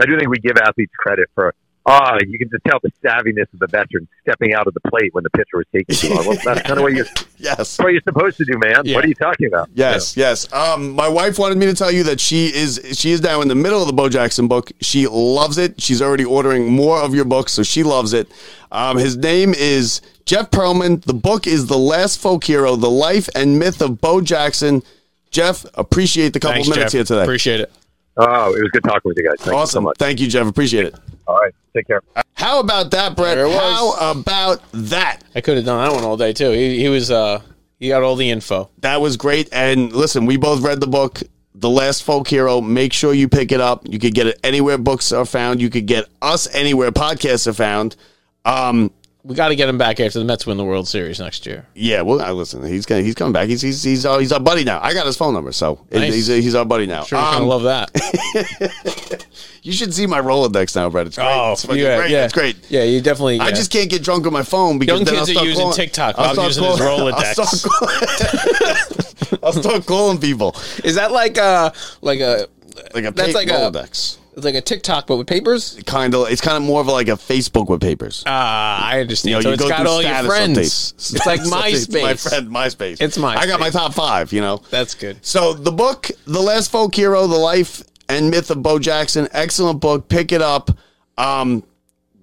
I 0.00 0.06
do 0.06 0.18
think 0.18 0.30
we 0.30 0.38
give 0.38 0.56
athletes 0.56 0.92
credit 0.98 1.28
for. 1.34 1.54
Ah, 1.90 2.16
you 2.26 2.38
can 2.38 2.48
just 2.50 2.64
tell 2.64 2.78
the 2.82 2.90
savviness 3.04 3.52
of 3.52 3.58
the 3.58 3.66
veteran 3.66 4.06
stepping 4.22 4.54
out 4.54 4.66
of 4.66 4.74
the 4.74 4.80
plate 4.88 5.12
when 5.14 5.24
the 5.24 5.30
pitcher 5.30 5.56
was 5.56 5.66
taking 5.72 5.94
too 5.96 6.14
long. 6.14 6.26
Well, 6.26 6.38
that's 6.44 6.62
kind 6.62 6.78
of 6.78 6.82
what 6.84 6.92
you're, 6.92 7.06
Yes. 7.38 7.56
that's 7.56 7.78
what 7.78 7.88
you're 7.92 8.02
supposed 8.02 8.36
to 8.38 8.44
do, 8.44 8.58
man. 8.58 8.82
Yeah. 8.84 8.94
What 8.96 9.04
are 9.04 9.08
you 9.08 9.14
talking 9.14 9.46
about? 9.46 9.68
Yes, 9.74 10.16
yes. 10.16 10.52
Um, 10.52 10.90
my 10.90 11.08
wife 11.08 11.38
wanted 11.38 11.58
me 11.58 11.66
to 11.66 11.74
tell 11.74 11.90
you 11.90 12.02
that 12.04 12.20
she 12.20 12.46
is 12.46 12.80
she 12.92 13.10
is 13.12 13.20
now 13.22 13.40
in 13.40 13.48
the 13.48 13.54
middle 13.54 13.80
of 13.80 13.86
the 13.86 13.92
Bo 13.92 14.08
Jackson 14.08 14.46
book. 14.48 14.70
She 14.80 15.06
loves 15.06 15.58
it. 15.58 15.80
She's 15.80 16.00
already 16.00 16.24
ordering 16.24 16.72
more 16.72 16.98
of 16.98 17.14
your 17.14 17.24
books, 17.24 17.52
so 17.52 17.62
she 17.62 17.82
loves 17.82 18.12
it. 18.12 18.28
Um, 18.72 18.96
his 18.98 19.16
name 19.16 19.52
is 19.54 20.00
Jeff 20.26 20.50
Pearlman. 20.50 21.02
The 21.02 21.14
book 21.14 21.46
is 21.46 21.66
The 21.66 21.78
Last 21.78 22.20
Folk 22.20 22.44
Hero: 22.44 22.76
The 22.76 22.90
Life 22.90 23.28
and 23.34 23.58
Myth 23.58 23.80
of 23.82 24.00
Bo 24.00 24.20
Jackson. 24.20 24.82
Jeff, 25.30 25.64
appreciate 25.74 26.32
the 26.32 26.40
couple 26.40 26.54
Thanks, 26.56 26.68
minutes 26.68 26.92
Jeff. 26.92 26.98
here 26.98 27.04
today. 27.04 27.22
Appreciate 27.22 27.60
it. 27.60 27.72
Oh, 28.16 28.54
it 28.54 28.60
was 28.60 28.70
good 28.72 28.84
talking 28.84 29.00
with 29.04 29.16
you 29.16 29.24
guys. 29.24 29.36
Thank 29.38 29.46
you 29.46 29.52
so 29.52 29.56
awesome. 29.58 29.84
much. 29.84 29.96
Thank 29.96 30.20
you, 30.20 30.26
Jeff. 30.28 30.46
Appreciate 30.46 30.86
it. 30.86 30.94
All 31.26 31.38
right. 31.38 31.54
Take 31.74 31.86
care. 31.86 32.02
How 32.34 32.60
about 32.60 32.90
that, 32.90 33.16
Brett? 33.16 33.36
There 33.36 33.46
it 33.46 33.48
was. 33.48 33.98
How 33.98 34.10
about 34.20 34.60
that? 34.72 35.22
I 35.34 35.40
could 35.40 35.56
have 35.56 35.66
done 35.66 35.84
that 35.84 35.94
one 35.94 36.04
all 36.04 36.16
day 36.16 36.32
too. 36.32 36.50
He, 36.50 36.80
he 36.80 36.88
was 36.88 37.10
uh 37.10 37.42
he 37.78 37.88
got 37.88 38.02
all 38.02 38.16
the 38.16 38.30
info. 38.30 38.70
That 38.78 39.00
was 39.00 39.16
great. 39.16 39.48
And 39.52 39.92
listen, 39.92 40.26
we 40.26 40.36
both 40.36 40.62
read 40.62 40.80
the 40.80 40.86
book, 40.86 41.22
The 41.54 41.70
Last 41.70 42.02
Folk 42.02 42.28
Hero. 42.28 42.60
Make 42.60 42.92
sure 42.92 43.14
you 43.14 43.28
pick 43.28 43.52
it 43.52 43.60
up. 43.60 43.88
You 43.88 43.98
could 43.98 44.14
get 44.14 44.26
it 44.26 44.38
anywhere 44.44 44.76
books 44.78 45.12
are 45.12 45.24
found. 45.24 45.62
You 45.62 45.70
could 45.70 45.86
get 45.86 46.06
us 46.20 46.52
anywhere 46.54 46.92
podcasts 46.92 47.46
are 47.46 47.54
found. 47.54 47.96
Um, 48.44 48.90
We 49.22 49.34
got 49.34 49.48
to 49.48 49.54
get 49.56 49.68
him 49.68 49.76
back 49.76 50.00
after 50.00 50.18
the 50.18 50.24
Mets 50.24 50.46
win 50.46 50.56
the 50.56 50.64
World 50.64 50.88
Series 50.88 51.20
next 51.20 51.44
year. 51.44 51.66
yeah, 51.74 52.00
well, 52.00 52.22
I 52.22 52.30
listen. 52.30 52.64
He's 52.64 52.86
gonna, 52.86 53.02
he's 53.02 53.14
coming 53.14 53.34
back. 53.34 53.48
He's 53.48 53.60
he's 53.60 53.82
he's 53.82 54.06
our, 54.06 54.18
he's 54.18 54.32
our 54.32 54.40
buddy 54.40 54.64
now. 54.64 54.80
I 54.82 54.94
got 54.94 55.04
his 55.04 55.16
phone 55.16 55.34
number, 55.34 55.52
so 55.52 55.84
Nice. 55.92 56.14
he's 56.14 56.26
he's 56.28 56.54
our 56.54 56.64
buddy 56.64 56.86
now. 56.86 57.02
Sure, 57.04 57.18
Um, 57.18 57.32
gonna 57.34 57.44
love 57.44 57.62
that. 57.64 59.26
you 59.62 59.72
should 59.72 59.92
see 59.92 60.06
my 60.06 60.20
Rolodex 60.22 60.74
now, 60.74 60.88
Brett. 60.88 61.06
It's 61.06 61.16
great. 61.16 61.26
Oh, 61.26 61.52
it's 61.52 61.64
yeah, 61.66 61.98
great. 61.98 62.10
yeah, 62.10 62.24
It's 62.24 62.32
great. 62.32 62.56
Yeah, 62.70 62.84
you 62.84 63.02
definitely. 63.02 63.40
I 63.40 63.50
just 63.50 63.70
can't 63.70 63.90
get 63.90 64.02
drunk 64.02 64.26
on 64.26 64.32
my 64.32 64.42
phone 64.42 64.78
because 64.78 64.98
Young 65.00 65.04
then 65.04 65.14
kids 65.26 65.36
I'll 65.36 65.42
are 65.42 65.46
using 65.46 65.60
calling- 65.62 65.76
TikTok. 65.76 66.14
I'll 66.18 66.32
start 66.32 66.48
using 66.48 66.64
his 66.64 66.78
Rolodex. 66.80 67.38
I'll 67.38 67.46
start, 67.46 67.72
calling, 67.78 69.40
I'll 69.42 69.52
start 69.52 69.86
calling 69.86 70.18
people 70.18 70.56
Is 70.82 70.94
that 70.94 71.12
like 71.12 71.36
a 71.36 71.72
like 72.00 72.20
a 72.20 72.48
like 72.94 73.04
a 73.04 73.10
That's 73.10 73.32
pa- 73.32 73.38
like 73.38 73.48
a- 73.48 73.52
Rolodex. 73.52 74.18
it's 74.34 74.44
like 74.44 74.54
a 74.54 74.60
TikTok 74.60 75.06
but 75.06 75.16
with 75.16 75.26
papers? 75.26 75.78
Kind 75.86 76.14
of. 76.14 76.28
It's 76.30 76.40
kind 76.40 76.56
of 76.56 76.62
more 76.62 76.80
of 76.80 76.86
like 76.86 77.08
a 77.08 77.12
Facebook 77.12 77.68
with 77.68 77.80
papers. 77.80 78.22
Ah, 78.26 78.86
I 78.86 79.00
understand. 79.00 79.30
You 79.30 79.36
know, 79.36 79.40
so 79.42 79.48
you 79.48 79.54
it's 79.54 79.62
go 79.62 79.68
got 79.68 79.86
all 79.86 80.02
your 80.02 80.22
friends. 80.24 80.58
updates. 80.58 81.14
It's 81.16 81.26
like. 81.26 81.40
MySpace. 81.42 82.02
My 82.02 82.14
friend, 82.14 82.48
MySpace. 82.50 83.00
It's 83.00 83.18
My. 83.18 83.36
I 83.36 83.46
got 83.46 83.60
my 83.60 83.70
top 83.70 83.94
five. 83.94 84.32
You 84.32 84.40
know. 84.40 84.62
That's 84.70 84.94
good. 84.94 85.24
So 85.24 85.52
the 85.54 85.72
book, 85.72 86.10
The 86.26 86.40
Last 86.40 86.70
Folk 86.70 86.94
Hero: 86.94 87.26
The 87.26 87.36
Life 87.36 87.82
and 88.08 88.30
Myth 88.30 88.50
of 88.50 88.62
Bo 88.62 88.78
Jackson, 88.78 89.28
excellent 89.32 89.80
book. 89.80 90.08
Pick 90.08 90.32
it 90.32 90.42
up. 90.42 90.70
Um, 91.18 91.62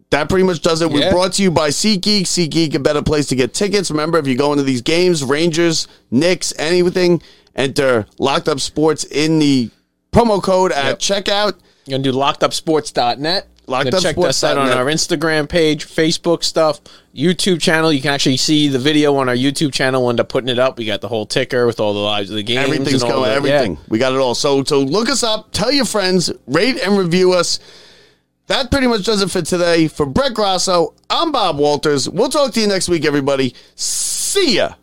that 0.09 0.29
pretty 0.29 0.45
much 0.45 0.61
does 0.61 0.81
it. 0.81 0.89
We're 0.89 1.11
brought 1.11 1.33
to 1.33 1.43
you 1.43 1.51
by 1.51 1.69
SeatGeek. 1.69 2.21
SeatGeek, 2.21 2.73
a 2.75 2.79
better 2.79 3.01
place 3.01 3.25
to 3.27 3.35
get 3.35 3.53
tickets. 3.53 3.91
Remember, 3.91 4.17
if 4.17 4.25
you 4.25 4.35
go 4.37 4.53
into 4.53 4.63
these 4.63 4.81
games, 4.81 5.21
Rangers, 5.23 5.87
Knicks, 6.11 6.53
anything, 6.57 7.21
enter 7.55 8.05
Locked 8.17 8.47
Up 8.47 8.61
Sports 8.61 9.03
in 9.03 9.39
the 9.39 9.69
promo 10.17 10.41
code 10.41 10.71
at 10.71 10.99
checkout. 10.99 11.53
You're 11.85 11.99
gonna 11.99 12.03
do 12.03 12.13
lockedupsports.net. 12.13 13.47
Locked 13.69 13.93
Up 13.93 14.01
check 14.01 14.17
us 14.19 14.45
out 14.45 14.57
on 14.57 14.69
our 14.69 14.85
Instagram 14.85 15.49
page, 15.49 15.85
Facebook 15.85 16.41
stuff, 16.45 16.79
YouTube 17.13 17.59
channel. 17.59 17.91
You 17.91 18.01
can 18.01 18.13
actually 18.13 18.37
see 18.37 18.69
the 18.69 18.79
video 18.79 19.13
on 19.17 19.27
our 19.27 19.35
YouTube 19.35 19.73
channel. 19.73 20.03
We'll 20.03 20.11
end 20.11 20.21
up 20.21 20.29
putting 20.29 20.47
it 20.47 20.57
up. 20.57 20.77
We 20.77 20.85
got 20.85 21.01
the 21.01 21.09
whole 21.09 21.25
ticker 21.25 21.65
with 21.65 21.81
all 21.81 21.93
the 21.93 21.99
lives 21.99 22.29
of 22.29 22.37
the 22.37 22.43
games. 22.43 22.63
Everything's 22.63 23.03
and 23.03 23.11
all 23.11 23.19
going. 23.23 23.31
Everything. 23.31 23.73
yeah. 23.73 23.81
We 23.89 23.99
got 23.99 24.13
it 24.13 24.19
all. 24.19 24.35
So 24.35 24.63
so 24.63 24.79
look 24.79 25.09
us 25.09 25.21
up. 25.21 25.51
Tell 25.51 25.71
your 25.71 25.83
friends. 25.83 26.31
Rate 26.47 26.79
and 26.81 26.97
review 26.97 27.33
us. 27.33 27.59
That 28.47 28.71
pretty 28.71 28.87
much 28.87 29.03
does 29.03 29.21
it 29.21 29.29
for 29.29 29.41
today. 29.41 29.89
For 29.89 30.05
Brett 30.05 30.33
Grasso, 30.33 30.93
I'm 31.09 31.33
Bob 31.33 31.57
Walters. 31.57 32.09
We'll 32.09 32.29
talk 32.29 32.53
to 32.53 32.61
you 32.61 32.67
next 32.67 32.87
week, 32.87 33.03
everybody. 33.03 33.53
See 33.75 34.55
ya. 34.55 34.75